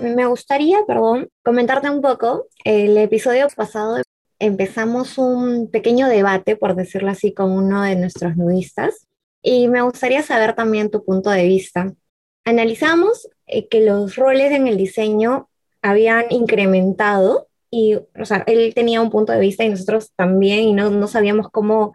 Me 0.00 0.24
gustaría, 0.24 0.78
perdón, 0.86 1.28
comentarte 1.44 1.90
un 1.90 2.00
poco. 2.00 2.46
El 2.64 2.96
episodio 2.96 3.48
pasado 3.54 3.98
empezamos 4.46 5.18
un 5.18 5.70
pequeño 5.70 6.08
debate, 6.08 6.56
por 6.56 6.74
decirlo 6.74 7.10
así, 7.10 7.32
con 7.32 7.50
uno 7.50 7.82
de 7.82 7.96
nuestros 7.96 8.36
nudistas 8.36 9.06
y 9.44 9.68
me 9.68 9.82
gustaría 9.82 10.22
saber 10.22 10.54
también 10.54 10.90
tu 10.90 11.04
punto 11.04 11.30
de 11.30 11.44
vista. 11.44 11.92
Analizamos 12.44 13.28
eh, 13.46 13.68
que 13.68 13.82
los 13.82 14.16
roles 14.16 14.52
en 14.52 14.66
el 14.66 14.78
diseño 14.78 15.50
habían 15.82 16.24
incrementado 16.30 17.48
y, 17.70 17.96
o 17.96 18.24
sea, 18.24 18.42
él 18.46 18.72
tenía 18.74 19.02
un 19.02 19.10
punto 19.10 19.32
de 19.32 19.40
vista 19.40 19.64
y 19.64 19.68
nosotros 19.68 20.12
también, 20.16 20.60
y 20.60 20.72
no, 20.72 20.90
no 20.90 21.06
sabíamos 21.08 21.50
cómo, 21.50 21.94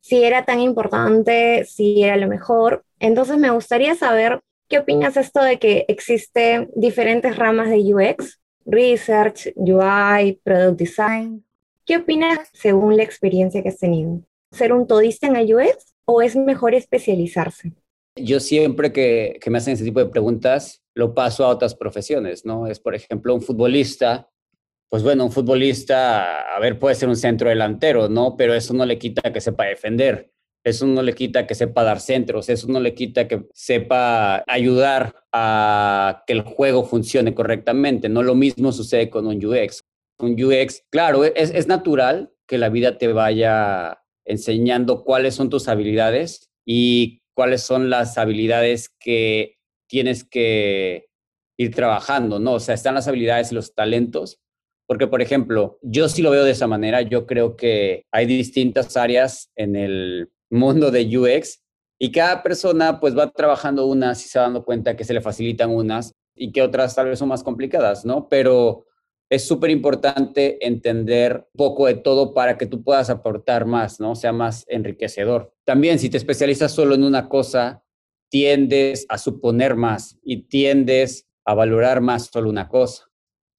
si 0.00 0.22
era 0.22 0.44
tan 0.44 0.60
importante, 0.60 1.64
si 1.64 2.04
era 2.04 2.16
lo 2.16 2.28
mejor. 2.28 2.84
Entonces 3.00 3.36
me 3.36 3.50
gustaría 3.50 3.96
saber 3.96 4.40
qué 4.68 4.78
opinas 4.78 5.16
esto 5.16 5.42
de 5.42 5.58
que 5.58 5.86
existen 5.88 6.70
diferentes 6.76 7.36
ramas 7.36 7.68
de 7.68 7.78
UX, 7.78 8.40
Research, 8.64 9.52
UI, 9.56 10.40
Product 10.44 10.78
Design. 10.78 11.45
¿Qué 11.86 11.96
opinas 11.96 12.50
según 12.52 12.96
la 12.96 13.04
experiencia 13.04 13.62
que 13.62 13.68
has 13.70 13.78
tenido? 13.78 14.20
¿Ser 14.50 14.72
un 14.72 14.86
todista 14.86 15.28
en 15.28 15.54
UX 15.54 15.94
o 16.04 16.20
es 16.20 16.36
mejor 16.36 16.74
especializarse? 16.74 17.72
Yo 18.16 18.40
siempre 18.40 18.92
que, 18.92 19.38
que 19.40 19.50
me 19.50 19.58
hacen 19.58 19.74
ese 19.74 19.84
tipo 19.84 20.00
de 20.00 20.06
preguntas, 20.06 20.82
lo 20.94 21.14
paso 21.14 21.44
a 21.44 21.48
otras 21.48 21.74
profesiones, 21.74 22.44
¿no? 22.44 22.66
Es, 22.66 22.80
por 22.80 22.94
ejemplo, 22.94 23.34
un 23.34 23.42
futbolista 23.42 24.28
pues 24.88 25.02
bueno, 25.02 25.24
un 25.24 25.32
futbolista, 25.32 26.54
a 26.54 26.60
ver, 26.60 26.78
puede 26.78 26.94
ser 26.94 27.08
un 27.08 27.16
centro 27.16 27.48
delantero, 27.48 28.08
¿no? 28.08 28.36
Pero 28.36 28.54
eso 28.54 28.72
no 28.72 28.86
le 28.86 28.98
quita 28.98 29.32
que 29.32 29.40
sepa 29.40 29.64
defender, 29.64 30.30
eso 30.64 30.86
no 30.86 31.02
le 31.02 31.12
quita 31.12 31.46
que 31.46 31.54
sepa 31.54 31.82
dar 31.82 32.00
centros, 32.00 32.48
eso 32.48 32.68
no 32.68 32.78
le 32.78 32.94
quita 32.94 33.26
que 33.26 33.46
sepa 33.52 34.44
ayudar 34.46 35.24
a 35.32 36.22
que 36.26 36.32
el 36.34 36.42
juego 36.42 36.84
funcione 36.84 37.34
correctamente. 37.34 38.08
No 38.08 38.22
lo 38.22 38.34
mismo 38.34 38.72
sucede 38.72 39.10
con 39.10 39.26
un 39.26 39.44
UX. 39.44 39.84
Un 40.18 40.42
UX, 40.42 40.82
claro, 40.90 41.24
es, 41.24 41.50
es 41.50 41.66
natural 41.66 42.32
que 42.46 42.58
la 42.58 42.68
vida 42.68 42.98
te 42.98 43.08
vaya 43.08 44.02
enseñando 44.24 45.04
cuáles 45.04 45.34
son 45.34 45.50
tus 45.50 45.68
habilidades 45.68 46.50
y 46.64 47.22
cuáles 47.34 47.62
son 47.62 47.90
las 47.90 48.18
habilidades 48.18 48.88
que 48.98 49.56
tienes 49.88 50.24
que 50.24 51.08
ir 51.58 51.74
trabajando, 51.74 52.38
¿no? 52.38 52.54
O 52.54 52.60
sea, 52.60 52.74
están 52.74 52.94
las 52.94 53.08
habilidades 53.08 53.52
y 53.52 53.54
los 53.54 53.74
talentos, 53.74 54.40
porque, 54.86 55.06
por 55.06 55.22
ejemplo, 55.22 55.78
yo 55.82 56.08
sí 56.08 56.22
lo 56.22 56.30
veo 56.30 56.44
de 56.44 56.52
esa 56.52 56.66
manera, 56.66 57.02
yo 57.02 57.26
creo 57.26 57.56
que 57.56 58.04
hay 58.12 58.26
distintas 58.26 58.96
áreas 58.96 59.50
en 59.56 59.76
el 59.76 60.30
mundo 60.50 60.90
de 60.90 61.18
UX 61.18 61.62
y 61.98 62.12
cada 62.12 62.42
persona 62.42 63.00
pues 63.00 63.16
va 63.16 63.30
trabajando 63.30 63.86
unas 63.86 64.24
y 64.24 64.28
se 64.28 64.38
va 64.38 64.44
dando 64.44 64.64
cuenta 64.64 64.96
que 64.96 65.04
se 65.04 65.14
le 65.14 65.20
facilitan 65.20 65.70
unas 65.70 66.12
y 66.34 66.52
que 66.52 66.62
otras 66.62 66.94
tal 66.94 67.08
vez 67.08 67.18
son 67.18 67.28
más 67.28 67.42
complicadas, 67.42 68.04
¿no? 68.04 68.28
Pero 68.28 68.84
es 69.28 69.46
súper 69.46 69.70
importante 69.70 70.64
entender 70.64 71.48
poco 71.56 71.86
de 71.86 71.94
todo 71.94 72.32
para 72.32 72.56
que 72.56 72.66
tú 72.66 72.82
puedas 72.84 73.10
aportar 73.10 73.66
más, 73.66 73.98
¿no? 73.98 74.14
Sea 74.14 74.32
más 74.32 74.64
enriquecedor. 74.68 75.52
También 75.64 75.98
si 75.98 76.08
te 76.08 76.16
especializas 76.16 76.72
solo 76.72 76.94
en 76.94 77.02
una 77.02 77.28
cosa, 77.28 77.82
tiendes 78.28 79.06
a 79.08 79.18
suponer 79.18 79.74
más 79.74 80.18
y 80.22 80.42
tiendes 80.42 81.26
a 81.44 81.54
valorar 81.54 82.00
más 82.00 82.26
solo 82.32 82.48
una 82.50 82.68
cosa. 82.68 83.04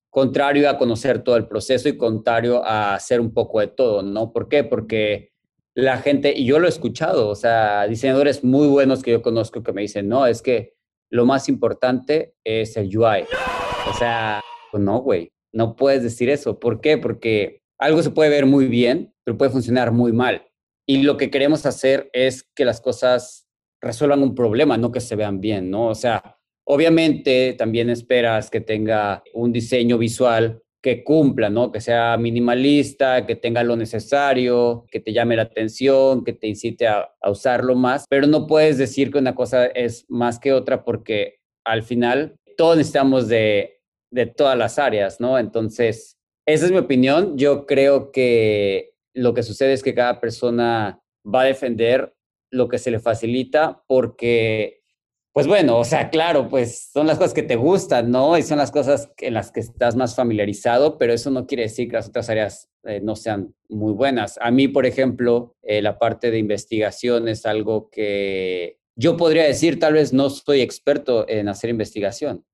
Contrario 0.10 0.70
a 0.70 0.78
conocer 0.78 1.22
todo 1.22 1.36
el 1.36 1.48
proceso 1.48 1.90
y 1.90 1.98
contrario 1.98 2.64
a 2.64 2.96
hacer 2.96 3.20
un 3.20 3.34
poco 3.34 3.60
de 3.60 3.68
todo, 3.68 4.02
¿no? 4.02 4.32
¿Por 4.32 4.48
qué? 4.48 4.64
Porque 4.64 5.32
la 5.76 5.98
gente, 5.98 6.34
y 6.36 6.46
yo 6.46 6.60
lo 6.60 6.66
he 6.66 6.70
escuchado, 6.70 7.30
o 7.30 7.36
sea, 7.36 7.86
diseñadores 7.88 8.44
muy 8.44 8.68
buenos 8.68 9.04
que 9.04 9.12
yo 9.12 9.22
conozco 9.22 9.62
que 9.62 9.74
me 9.74 9.82
dicen, 9.82 10.08
no, 10.08 10.26
es 10.26 10.42
que 10.42 10.76
lo 11.10 11.26
más 11.26 11.50
importante 11.50 12.36
es 12.44 12.78
el 12.78 12.88
UI. 12.98 13.26
O 13.90 13.94
sea, 13.94 14.42
pues 14.72 14.82
no, 14.82 15.00
güey, 15.00 15.32
no 15.54 15.76
puedes 15.76 16.04
decir 16.04 16.30
eso. 16.30 16.60
¿Por 16.60 16.82
qué? 16.82 16.98
Porque 16.98 17.62
algo 17.80 18.02
se 18.02 18.12
puede 18.12 18.30
ver 18.30 18.46
muy 18.46 18.68
bien, 18.68 19.14
pero 19.24 19.38
puede 19.38 19.52
funcionar 19.52 19.92
muy 19.92 20.12
mal. 20.12 20.48
Y 20.86 21.04
lo 21.04 21.18
que 21.18 21.30
queremos 21.30 21.66
hacer 21.66 22.10
es 22.14 22.44
que 22.56 22.66
las 22.66 22.82
cosas 22.82 23.48
resuelvan 23.82 24.24
un 24.24 24.36
problema, 24.36 24.78
no 24.78 24.92
que 24.92 25.02
se 25.02 25.16
vean 25.16 25.40
bien, 25.40 25.70
¿no? 25.70 25.88
O 25.88 25.96
sea, 25.96 26.38
obviamente 26.66 27.54
también 27.54 27.90
esperas 27.90 28.50
que 28.50 28.62
tenga 28.62 29.24
un 29.34 29.52
diseño 29.52 29.98
visual 29.98 30.62
que 30.82 31.04
cumpla, 31.04 31.50
¿no? 31.50 31.72
Que 31.72 31.82
sea 31.82 32.18
minimalista, 32.18 33.26
que 33.26 33.36
tenga 33.36 33.64
lo 33.64 33.76
necesario, 33.76 34.86
que 34.90 35.00
te 35.00 35.12
llame 35.12 35.36
la 35.36 35.44
atención, 35.44 36.24
que 36.24 36.34
te 36.34 36.48
incite 36.48 36.88
a, 36.88 37.10
usarlo 37.30 37.76
más, 37.76 38.06
pero 38.10 38.26
no 38.28 38.48
puedes 38.48 38.78
decir 38.78 39.12
que 39.12 39.18
una 39.18 39.36
cosa 39.36 39.66
es 39.66 40.06
más 40.08 40.40
que 40.40 40.54
otra 40.54 40.86
porque 40.86 41.40
al 41.66 41.84
final 41.84 42.38
todos 42.56 42.78
necesitamos 42.78 43.28
de 43.28 43.77
de 44.12 44.26
todas 44.26 44.58
las 44.58 44.80
áreas, 44.80 45.20
¿no? 45.20 45.38
Entonces, 45.38 46.18
esa 46.46 46.66
es 46.66 46.72
mi 46.72 46.78
opinión. 46.78 47.38
Yo 47.38 47.66
creo 47.66 48.12
que 48.12 48.94
lo 49.14 49.34
que 49.34 49.44
sucede 49.44 49.74
es 49.74 49.84
que 49.84 49.96
cada 49.96 50.20
persona 50.20 51.02
va 51.26 51.42
a 51.42 51.46
defender 51.46 52.14
lo 52.52 52.70
que 52.70 52.78
se 52.78 52.92
le 52.92 53.00
facilita 53.00 53.84
porque, 53.88 54.82
pues 55.34 55.48
bueno, 55.48 55.78
o 55.78 55.84
sea, 55.84 56.10
claro, 56.10 56.48
pues 56.48 56.90
son 56.94 57.08
las 57.08 57.18
cosas 57.18 57.34
que 57.34 57.44
te 57.44 57.58
gustan, 57.58 58.12
¿no? 58.12 58.38
Y 58.38 58.44
son 58.44 58.58
las 58.58 58.72
cosas 58.72 59.12
en 59.18 59.34
las 59.34 59.52
que 59.52 59.60
estás 59.60 59.96
más 59.96 60.16
familiarizado, 60.16 60.98
pero 60.98 61.14
eso 61.14 61.30
no 61.30 61.46
quiere 61.46 61.64
decir 61.64 61.90
que 61.90 61.98
las 61.98 62.08
otras 62.08 62.30
áreas 62.30 62.70
eh, 62.84 63.02
no 63.02 63.16
sean 63.16 63.54
muy 63.68 63.94
buenas. 63.94 64.40
A 64.42 64.52
mí, 64.52 64.68
por 64.68 64.86
ejemplo, 64.86 65.56
eh, 65.64 65.82
la 65.82 66.00
parte 66.00 66.32
de 66.32 66.38
investigación 66.38 67.28
es 67.28 67.46
algo 67.46 67.90
que 67.90 68.80
yo 68.96 69.18
podría 69.18 69.44
decir, 69.44 69.80
tal 69.80 69.94
vez 69.94 70.14
no 70.14 70.30
soy 70.30 70.62
experto 70.62 71.28
en 71.30 71.50
hacer 71.50 71.70
investigación, 71.70 72.46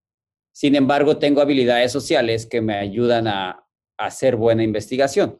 sin 0.54 0.76
embargo, 0.76 1.18
tengo 1.18 1.42
habilidades 1.42 1.92
sociales 1.92 2.46
que 2.46 2.62
me 2.62 2.76
ayudan 2.76 3.28
a, 3.28 3.60
hacer 3.96 4.36
buena 4.36 4.64
investigación. 4.64 5.40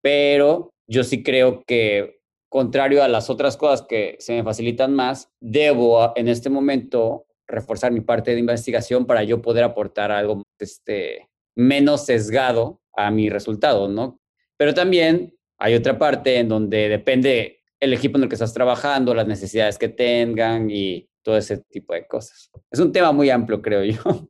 Pero 0.00 0.70
yo 0.86 1.02
sí 1.04 1.22
creo 1.22 1.62
que, 1.66 2.20
contrario 2.48 3.02
a 3.02 3.08
las 3.08 3.28
otras 3.28 3.56
cosas 3.56 3.82
que 3.82 4.16
se 4.20 4.34
me 4.34 4.44
facilitan 4.44 4.94
más, 4.94 5.30
debo 5.40 6.12
en 6.16 6.28
este 6.28 6.48
momento 6.48 7.26
reforzar 7.46 7.92
mi 7.92 8.00
parte 8.00 8.30
de 8.30 8.38
investigación 8.38 9.04
para 9.04 9.24
yo 9.24 9.42
poder 9.42 9.64
aportar 9.64 10.12
algo 10.12 10.42
este, 10.58 11.28
menos 11.56 12.06
sesgado 12.06 12.80
a 12.94 13.10
mi 13.10 13.28
resultado, 13.28 13.88
¿no? 13.88 14.20
Pero 14.56 14.72
también 14.72 15.36
hay 15.58 15.74
otra 15.74 15.98
parte 15.98 16.38
en 16.38 16.48
donde 16.48 16.88
depende 16.88 17.62
el 17.80 17.92
equipo 17.92 18.16
en 18.16 18.24
el 18.24 18.28
que 18.28 18.36
estás 18.36 18.54
trabajando, 18.54 19.12
las 19.12 19.26
necesidades 19.26 19.76
que 19.76 19.88
tengan 19.88 20.70
y 20.70 21.08
todo 21.28 21.36
ese 21.36 21.58
tipo 21.58 21.92
de 21.92 22.06
cosas. 22.06 22.50
Es 22.70 22.80
un 22.80 22.90
tema 22.90 23.12
muy 23.12 23.28
amplio, 23.28 23.60
creo 23.60 23.84
yo. 23.84 24.00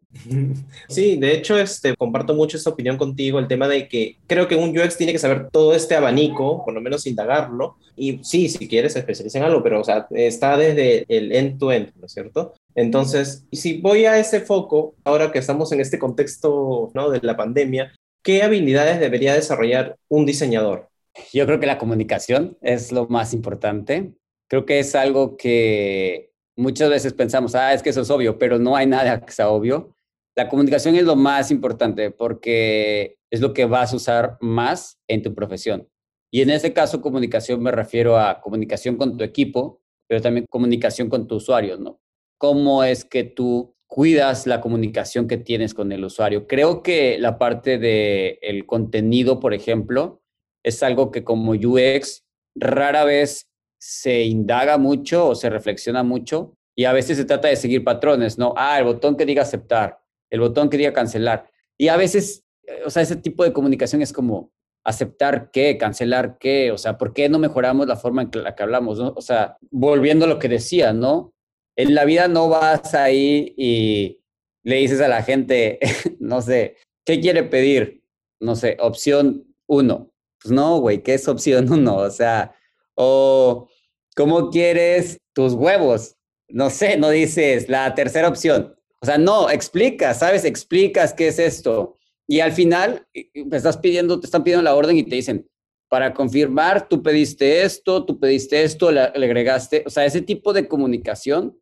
Sí, 0.88 1.17
de 1.17 1.33
hecho, 1.33 1.57
este, 1.57 1.95
comparto 1.95 2.35
mucho 2.35 2.57
esta 2.57 2.71
opinión 2.71 2.97
contigo, 2.97 3.38
el 3.38 3.47
tema 3.47 3.69
de 3.69 3.87
que 3.87 4.17
creo 4.26 4.49
que 4.49 4.57
un 4.57 4.76
UX 4.76 4.97
tiene 4.97 5.12
que 5.12 5.21
saber 5.21 5.49
todo 5.50 5.75
este 5.75 5.95
abanico, 5.95 6.64
por 6.64 6.75
lo 6.75 6.81
menos 6.81 7.07
indagarlo, 7.07 7.76
y 7.95 8.19
sí, 8.25 8.49
si 8.49 8.67
quieres 8.67 8.97
especializar 8.97 9.43
en 9.43 9.47
algo, 9.47 9.62
pero 9.62 9.81
o 9.81 9.85
sea, 9.85 10.09
está 10.11 10.57
desde 10.57 11.05
el 11.09 11.31
end-to-end, 11.31 11.93
¿no 11.95 12.07
es 12.07 12.12
cierto? 12.12 12.55
Entonces, 12.75 13.47
si 13.52 13.81
voy 13.81 14.07
a 14.07 14.19
ese 14.19 14.40
foco, 14.40 14.97
ahora 15.05 15.31
que 15.31 15.38
estamos 15.38 15.71
en 15.71 15.81
este 15.81 16.00
contexto 16.00 16.90
¿no? 16.95 17.11
de 17.11 17.21
la 17.23 17.37
pandemia, 17.37 17.93
¿qué 18.25 18.43
habilidades 18.43 18.99
debería 18.99 19.35
desarrollar 19.35 19.97
un 20.09 20.26
diseñador? 20.26 20.88
Yo 21.33 21.47
creo 21.47 21.61
que 21.61 21.67
la 21.67 21.78
comunicación 21.78 22.59
es 22.61 22.90
lo 22.90 23.07
más 23.07 23.35
importante. 23.35 24.14
Creo 24.49 24.67
que 24.67 24.81
es 24.81 24.97
algo 24.97 25.37
que 25.37 26.27
muchas 26.58 26.90
veces 26.90 27.14
pensamos, 27.14 27.54
ah, 27.54 27.72
es 27.72 27.82
que 27.82 27.90
eso 27.90 28.02
es 28.02 28.10
obvio, 28.10 28.36
pero 28.36 28.58
no 28.58 28.76
hay 28.76 28.86
nada 28.86 29.20
que 29.24 29.32
sea 29.32 29.48
obvio. 29.48 29.94
La 30.36 30.48
comunicación 30.48 30.96
es 30.96 31.04
lo 31.04 31.16
más 31.16 31.50
importante 31.50 32.10
porque 32.10 33.16
es 33.30 33.40
lo 33.40 33.54
que 33.54 33.64
vas 33.64 33.92
a 33.92 33.96
usar 33.96 34.38
más 34.40 34.98
en 35.08 35.22
tu 35.22 35.34
profesión. 35.34 35.88
Y 36.30 36.42
en 36.42 36.50
ese 36.50 36.72
caso, 36.72 37.00
comunicación 37.00 37.62
me 37.62 37.70
refiero 37.70 38.18
a 38.18 38.40
comunicación 38.40 38.96
con 38.96 39.16
tu 39.16 39.24
equipo, 39.24 39.80
pero 40.08 40.20
también 40.20 40.46
comunicación 40.50 41.08
con 41.08 41.26
tu 41.26 41.36
usuario, 41.36 41.78
¿no? 41.78 42.00
¿Cómo 42.38 42.84
es 42.84 43.04
que 43.04 43.24
tú 43.24 43.74
cuidas 43.86 44.46
la 44.46 44.60
comunicación 44.60 45.28
que 45.28 45.38
tienes 45.38 45.74
con 45.74 45.90
el 45.92 46.04
usuario? 46.04 46.46
Creo 46.46 46.82
que 46.82 47.18
la 47.18 47.38
parte 47.38 47.78
del 47.78 48.38
el 48.42 48.66
contenido, 48.66 49.40
por 49.40 49.54
ejemplo, 49.54 50.22
es 50.64 50.82
algo 50.82 51.10
que 51.10 51.24
como 51.24 51.52
UX 51.52 52.24
rara 52.54 53.04
vez 53.04 53.48
se 53.78 54.23
indaga 54.25 54.76
mucho 54.78 55.28
o 55.28 55.35
se 55.35 55.50
reflexiona 55.50 56.02
mucho 56.02 56.54
y 56.75 56.85
a 56.85 56.92
veces 56.92 57.16
se 57.16 57.25
trata 57.25 57.49
de 57.49 57.56
seguir 57.56 57.82
patrones, 57.85 58.38
¿no? 58.38 58.54
Ah, 58.56 58.78
el 58.78 58.85
botón 58.85 59.16
que 59.16 59.26
diga 59.26 59.42
aceptar, 59.42 60.00
el 60.30 60.40
botón 60.40 60.70
que 60.70 60.76
diga 60.76 60.92
cancelar. 60.92 61.50
Y 61.76 61.88
a 61.88 61.97
veces, 61.97 62.44
eh, 62.64 62.82
o 62.85 62.90
sea, 62.90 63.02
ese 63.02 63.16
tipo 63.16 63.44
de 63.44 63.52
comunicación 63.52 64.02
es 64.02 64.12
como 64.12 64.52
aceptar 64.85 65.50
qué, 65.50 65.76
cancelar 65.76 66.38
qué, 66.38 66.73
o 66.73 66.78
sea, 66.78 66.97
¿por 66.97 67.12
qué 67.12 67.28
no 67.28 67.38
mejoramos 67.38 67.87
la 67.87 67.97
forma 67.97 68.23
en 68.23 68.30
la 68.32 68.54
que 68.54 68.62
hablamos? 68.62 68.99
O 69.00 69.20
sea, 69.20 69.58
volviendo 69.70 70.25
a 70.25 70.28
lo 70.28 70.38
que 70.38 70.49
decía, 70.49 70.92
¿no? 70.92 71.32
En 71.76 71.94
la 71.94 72.04
vida 72.04 72.28
no 72.28 72.49
vas 72.49 72.94
ahí 72.94 73.54
y 73.56 74.20
le 74.62 74.76
dices 74.76 75.00
a 75.00 75.08
la 75.08 75.23
gente, 75.23 75.78
no 76.20 76.42
sé, 76.42 76.76
¿qué 77.04 77.20
quiere 77.20 77.42
pedir? 77.42 78.02
No 78.40 78.54
sé, 78.54 78.76
opción 78.80 79.47
uno. 79.66 80.11
Pues 80.40 80.52
no, 80.52 80.78
güey, 80.78 81.02
¿qué 81.02 81.14
es 81.14 81.26
opción 81.26 81.70
uno? 81.73 81.97
O 81.97 82.11
sea, 82.11 82.54
o 83.00 83.69
¿cómo 84.17 84.50
quieres 84.50 85.19
tus 85.33 85.55
huevos? 85.55 86.17
No 86.49 86.69
sé, 86.69 86.97
no 86.97 87.11
dices 87.11 87.69
la 87.69 87.95
tercera 87.95 88.28
opción. 88.28 88.75
O 89.00 89.07
sea, 89.07 89.19
no, 89.19 89.49
explicas, 89.50 90.19
¿sabes? 90.19 90.45
Explicas 90.45 91.14
qué 91.14 91.28
es 91.28 91.38
esto. 91.38 91.97
Y 92.26 92.40
al 92.40 92.50
final 92.50 93.07
estás 93.12 93.76
pidiendo, 93.78 94.19
te 94.19 94.26
están 94.26 94.43
pidiendo 94.43 94.64
la 94.64 94.75
orden 94.75 94.97
y 94.97 95.05
te 95.05 95.14
dicen, 95.14 95.49
para 95.88 96.12
confirmar, 96.12 96.88
tú 96.88 97.00
pediste 97.00 97.62
esto, 97.62 98.05
tú 98.05 98.19
pediste 98.19 98.64
esto, 98.64 98.90
le, 98.90 99.00
agregaste. 99.00 99.85
O 99.87 99.90
sea, 99.90 100.05
ese 100.05 100.21
tipo 100.21 100.52
de 100.52 100.67
comunicación 100.67 101.57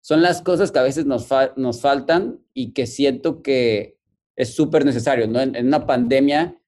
son 0.00 0.22
las 0.22 0.42
cosas 0.42 0.72
que 0.72 0.80
a 0.80 0.82
veces 0.82 1.06
nos, 1.06 1.28
nos 1.56 1.80
faltan 1.80 2.40
y 2.52 2.72
que 2.72 2.88
siento 2.88 3.42
que 3.42 3.96
es 4.34 4.54
súper 4.54 4.84
necesario, 4.84 5.28
¿no? 5.28 5.40
En, 5.40 5.54
en, 5.54 5.68
una 5.68 5.86
pandemia 5.86 6.59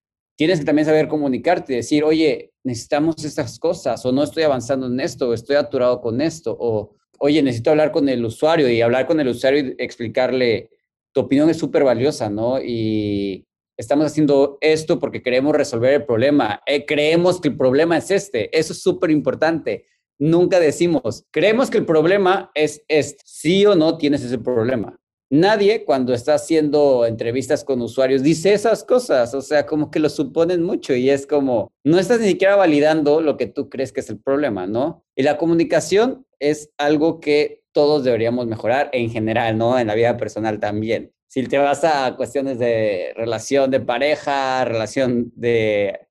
tienes 0.43 0.59
que 0.59 0.65
también 0.65 0.87
saber 0.87 1.07
comunicarte 1.07 1.73
decir, 1.73 2.03
oye, 2.03 2.53
necesitamos 2.65 3.25
estas 3.25 3.61
cosas, 3.61 4.05
o 4.05 4.11
no 4.11 4.25
estoy 4.25 4.43
avanzando 4.43 4.89
en 4.89 4.99
esto, 4.99 5.29
o 5.29 5.35
estoy 5.35 5.55
aturado 5.55 6.01
con 6.01 6.21
esto, 6.21 6.57
o 6.59 6.97
oye, 7.21 7.41
necesito 7.45 7.71
hablar 7.71 7.93
con 7.93 8.09
el 8.09 8.25
usuario 8.25 8.69
y 8.69 8.83
hablar 8.83 9.07
con 9.07 9.21
el 9.21 9.29
usuario 9.29 9.61
y 9.61 9.75
explicarle, 9.79 10.71
tu 11.13 11.21
opinión 11.21 11.49
es 11.49 11.59
súper 11.59 11.85
valiosa, 11.85 12.29
¿no? 12.29 12.61
Y 12.61 13.47
estamos 13.77 14.05
haciendo 14.05 14.59
esto 14.61 14.99
porque 14.99 15.23
queremos 15.23 15.55
resolver 15.55 15.95
el 15.95 16.07
problema, 16.07 16.61
eh, 16.67 16.87
creemos 16.87 17.41
que 17.41 17.47
el 17.47 17.57
problema 17.57 17.99
es 17.99 18.11
este, 18.11 18.59
eso 18.59 18.73
es 18.73 18.83
súper 18.83 19.13
importante. 19.13 19.87
Nunca 20.19 20.59
decimos, 20.59 21.25
creemos 21.31 21.71
que 21.71 21.79
el 21.79 21.87
problema 21.87 22.51
es 22.57 22.83
este, 22.89 23.23
sí 23.25 23.65
o 23.65 23.77
no 23.77 23.97
tienes 23.97 24.25
ese 24.25 24.39
problema. 24.39 24.99
Nadie 25.33 25.87
cuando 25.87 26.13
está 26.13 26.35
haciendo 26.35 27.07
entrevistas 27.07 27.65
con 27.65 27.81
usuarios 27.81 28.23
dice 28.23 28.53
esas 28.53 28.85
cosas, 28.85 29.33
o 29.33 29.41
sea, 29.41 29.65
como 29.65 29.91
que 29.91 29.99
lo 29.99 30.11
suponen 30.11 30.63
mucho 30.63 30.95
y 30.95 31.09
es 31.09 31.27
como, 31.27 31.73
no 31.85 31.99
estás 31.99 32.21
ni 32.21 32.29
siquiera 32.29 32.55
validando 32.55 33.23
lo 33.23 33.39
que 33.39 33.47
tú 33.47 33.71
crees 33.71 33.93
que 33.93 34.01
es 34.01 34.11
el 34.11 34.21
problema, 34.21 34.67
¿no? 34.67 35.03
Y 35.17 35.23
la 35.23 35.39
comunicación 35.39 36.27
es 36.39 36.71
algo 36.77 37.19
que 37.19 37.63
todos 37.73 38.05
deberíamos 38.05 38.47
mejorar 38.47 38.91
en 38.93 39.09
general, 39.09 39.57
¿no? 39.57 39.79
En 39.79 39.87
la 39.87 39.95
vida 39.95 40.19
personal 40.19 40.61
también. 40.61 41.15
Si 41.29 41.43
te 41.47 41.57
vas 41.57 41.83
a 41.83 42.15
cuestiones 42.15 42.59
de 42.59 43.15
relación 43.17 43.71
de 43.71 43.81
pareja, 43.81 44.67
relación 44.67 45.33
de 45.35 46.09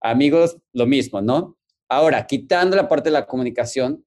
amigos, 0.00 0.56
lo 0.72 0.86
mismo, 0.86 1.22
¿no? 1.22 1.56
Ahora, 1.88 2.26
quitando 2.26 2.74
la 2.74 2.88
parte 2.88 3.10
de 3.10 3.12
la 3.12 3.26
comunicación, 3.26 4.04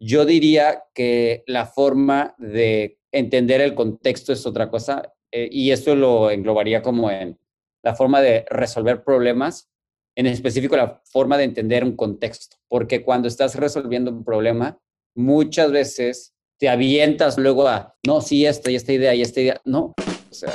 yo 0.00 0.24
diría 0.24 0.82
que 0.92 1.44
la 1.46 1.66
forma 1.66 2.34
de 2.38 2.97
entender 3.12 3.60
el 3.60 3.74
contexto 3.74 4.32
es 4.32 4.46
otra 4.46 4.70
cosa 4.70 5.12
eh, 5.32 5.48
y 5.50 5.70
esto 5.70 5.94
lo 5.94 6.30
englobaría 6.30 6.82
como 6.82 7.10
en 7.10 7.38
la 7.82 7.94
forma 7.94 8.20
de 8.20 8.44
resolver 8.50 9.04
problemas, 9.04 9.70
en 10.16 10.26
específico 10.26 10.76
la 10.76 11.00
forma 11.04 11.38
de 11.38 11.44
entender 11.44 11.84
un 11.84 11.96
contexto, 11.96 12.56
porque 12.68 13.02
cuando 13.04 13.28
estás 13.28 13.54
resolviendo 13.54 14.10
un 14.10 14.24
problema, 14.24 14.78
muchas 15.14 15.70
veces 15.70 16.34
te 16.58 16.68
avientas 16.68 17.38
luego 17.38 17.68
a, 17.68 17.96
no, 18.06 18.20
sí, 18.20 18.44
esta 18.44 18.70
y 18.70 18.74
esta 18.74 18.92
idea 18.92 19.14
y 19.14 19.22
esta 19.22 19.40
idea, 19.40 19.60
no, 19.64 19.94
o 20.30 20.34
sea, 20.34 20.52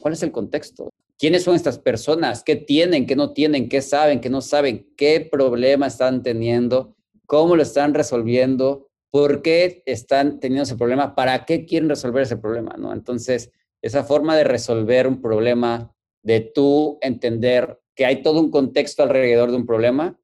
¿cuál 0.00 0.14
es 0.14 0.22
el 0.22 0.32
contexto? 0.32 0.90
¿Quiénes 1.18 1.44
son 1.44 1.54
estas 1.54 1.78
personas? 1.78 2.42
¿Qué 2.42 2.56
tienen? 2.56 3.06
¿Qué 3.06 3.14
no 3.14 3.32
tienen? 3.32 3.68
¿Qué 3.68 3.82
saben? 3.82 4.20
¿Qué 4.20 4.30
no 4.30 4.40
saben? 4.40 4.90
¿Qué 4.96 5.20
problema 5.20 5.86
están 5.86 6.22
teniendo? 6.22 6.96
¿Cómo 7.26 7.56
lo 7.56 7.62
están 7.62 7.92
resolviendo? 7.92 8.89
Por 9.10 9.42
qué 9.42 9.82
están 9.86 10.40
teniendo 10.40 10.62
ese 10.62 10.76
problema, 10.76 11.14
para 11.14 11.44
qué 11.44 11.64
quieren 11.64 11.88
resolver 11.88 12.22
ese 12.22 12.36
problema, 12.36 12.76
¿no? 12.78 12.92
Entonces, 12.92 13.50
esa 13.82 14.04
forma 14.04 14.36
de 14.36 14.44
resolver 14.44 15.06
un 15.06 15.20
problema, 15.20 15.92
de 16.22 16.40
tú 16.40 16.98
entender 17.00 17.80
que 17.96 18.06
hay 18.06 18.22
todo 18.22 18.40
un 18.40 18.50
contexto 18.50 19.02
alrededor 19.02 19.50
de 19.50 19.56
un 19.56 19.66
problema, 19.66 20.18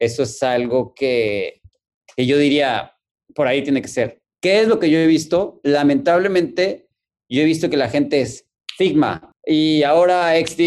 eso 0.00 0.24
es 0.24 0.42
algo 0.42 0.94
que, 0.94 1.62
yo 2.16 2.38
diría, 2.38 2.96
por 3.34 3.46
ahí 3.46 3.62
tiene 3.62 3.82
que 3.82 3.88
ser. 3.88 4.20
¿Qué 4.42 4.60
es 4.60 4.68
lo 4.68 4.78
que 4.78 4.90
yo 4.90 4.98
he 4.98 5.06
visto? 5.06 5.60
Lamentablemente, 5.62 6.88
yo 7.30 7.42
he 7.42 7.44
visto 7.44 7.70
que 7.70 7.76
la 7.76 7.88
gente 7.88 8.20
es 8.20 8.46
Figma 8.76 9.32
y 9.44 9.82
ahora 9.82 10.34
XD 10.38 10.60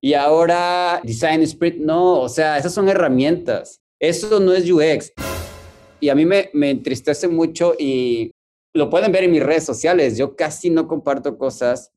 y 0.00 0.14
ahora 0.14 1.00
Design 1.04 1.42
Sprint. 1.42 1.78
No, 1.78 2.20
o 2.20 2.28
sea, 2.28 2.56
esas 2.56 2.72
son 2.72 2.88
herramientas. 2.88 3.80
Eso 3.98 4.40
no 4.40 4.54
es 4.54 4.70
UX 4.70 5.12
y 6.00 6.08
a 6.08 6.14
mí 6.14 6.24
me, 6.24 6.50
me 6.52 6.70
entristece 6.70 7.28
mucho 7.28 7.74
y 7.78 8.32
lo 8.74 8.90
pueden 8.90 9.12
ver 9.12 9.24
en 9.24 9.32
mis 9.32 9.42
redes 9.42 9.64
sociales. 9.64 10.16
Yo 10.16 10.36
casi 10.36 10.70
no 10.70 10.86
comparto 10.88 11.36
cosas 11.38 11.92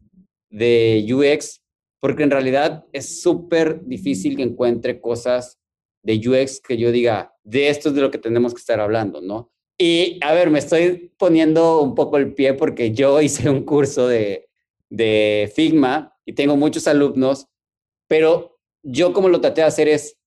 de 0.50 1.06
UX 1.12 1.62
porque 2.00 2.24
en 2.24 2.32
realidad 2.32 2.86
es 2.92 3.22
súper 3.22 3.86
difícil 3.86 4.36
que 4.36 4.44
encuentre 4.44 5.00
cosas 5.00 5.58
de 6.02 6.18
UX 6.18 6.60
que 6.60 6.78
yo 6.78 6.92
diga, 6.92 7.34
de 7.44 7.70
esto 7.70 7.90
es 7.90 7.96
de 7.96 8.02
lo 8.02 8.12
que 8.12 8.18
tenemos 8.18 8.54
que 8.54 8.60
estar 8.60 8.80
hablando, 8.80 9.22
¿no? 9.22 9.52
Y 9.78 10.20
a 10.22 10.34
ver, 10.34 10.50
me 10.50 10.60
estoy 10.60 11.14
poniendo 11.18 11.82
un 11.82 11.96
poco 11.96 12.18
el 12.18 12.34
pie 12.34 12.54
porque 12.54 12.92
yo 12.92 13.22
hice 13.22 13.50
un 13.50 13.64
curso 13.64 14.08
de, 14.08 14.50
de 14.90 15.52
Figma 15.56 16.16
y 16.26 16.34
tengo 16.34 16.58
muchos 16.58 16.88
alumnos, 16.88 17.48
pero 18.08 18.60
yo 18.84 19.14
como 19.14 19.30
lo 19.30 19.40
traté 19.40 19.62
de 19.62 19.68
hacer 19.68 19.88
es, 19.88 20.18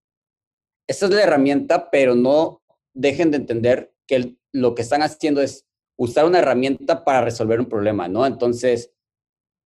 esta 0.88 1.06
es 1.06 1.12
la 1.12 1.23
herramienta, 1.23 1.90
pero 1.90 2.14
no 2.14 2.62
dejen 2.97 3.31
de 3.31 3.37
entender 3.37 3.93
que 4.07 4.37
lo 4.53 4.75
que 4.75 4.83
están 4.83 5.03
haciendo 5.03 5.43
es 5.43 5.67
usar 5.99 6.25
una 6.25 6.38
herramienta 6.38 7.05
para 7.05 7.21
resolver 7.21 7.61
un 7.61 7.67
problema, 7.67 8.09
¿no? 8.09 8.26
Entonces, 8.26 8.93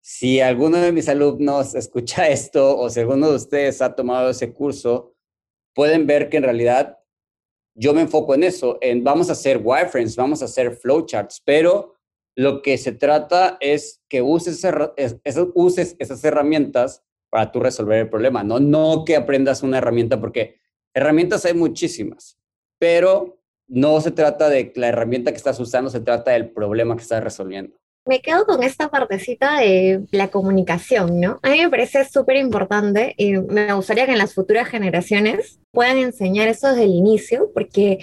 si 0.02 0.40
alguno 0.40 0.78
de 0.78 0.92
mis 0.92 1.08
alumnos 1.08 1.74
escucha 1.76 2.28
esto 2.28 2.76
o 2.76 2.90
si 2.90 3.00
alguno 3.00 3.30
de 3.30 3.36
ustedes 3.36 3.80
ha 3.80 3.94
tomado 3.94 4.30
ese 4.30 4.52
curso, 4.52 5.14
pueden 5.74 6.06
ver 6.06 6.28
que 6.28 6.38
en 6.38 6.42
realidad 6.42 6.98
yo 7.74 7.94
me 7.94 8.02
enfoco 8.02 8.34
en 8.34 8.42
eso, 8.42 8.78
en 8.80 9.04
vamos 9.04 9.28
a 9.28 9.32
hacer 9.32 9.60
wireframes, 9.62 10.16
vamos 10.16 10.42
a 10.42 10.46
hacer 10.46 10.74
flowcharts, 10.74 11.40
pero 11.44 11.94
lo 12.36 12.62
que 12.62 12.76
se 12.78 12.92
trata 12.92 13.56
es 13.60 14.02
que 14.08 14.22
uses, 14.22 14.66
uses 15.54 15.96
esas 15.98 16.24
herramientas 16.24 17.04
para 17.30 17.52
tú 17.52 17.60
resolver 17.60 17.98
el 18.00 18.10
problema, 18.10 18.42
¿no? 18.42 18.58
No 18.58 19.04
que 19.04 19.14
aprendas 19.14 19.62
una 19.62 19.78
herramienta, 19.78 20.20
porque 20.20 20.58
herramientas 20.94 21.44
hay 21.44 21.54
muchísimas 21.54 22.39
pero 22.80 23.36
no 23.68 24.00
se 24.00 24.10
trata 24.10 24.48
de 24.48 24.72
la 24.74 24.88
herramienta 24.88 25.30
que 25.30 25.36
estás 25.36 25.60
usando, 25.60 25.90
se 25.90 26.00
trata 26.00 26.32
del 26.32 26.50
problema 26.50 26.96
que 26.96 27.02
estás 27.02 27.22
resolviendo. 27.22 27.76
Me 28.06 28.20
quedo 28.22 28.46
con 28.46 28.62
esta 28.62 28.88
partecita 28.88 29.60
de 29.60 30.06
la 30.10 30.28
comunicación, 30.28 31.20
¿no? 31.20 31.38
A 31.42 31.50
mí 31.50 31.58
me 31.58 31.70
parece 31.70 32.04
súper 32.06 32.36
importante 32.36 33.14
y 33.16 33.34
me 33.34 33.72
gustaría 33.74 34.06
que 34.06 34.12
en 34.12 34.18
las 34.18 34.34
futuras 34.34 34.66
generaciones 34.68 35.60
puedan 35.70 35.98
enseñar 35.98 36.48
eso 36.48 36.68
desde 36.68 36.84
el 36.84 36.94
inicio, 36.94 37.50
porque 37.52 37.98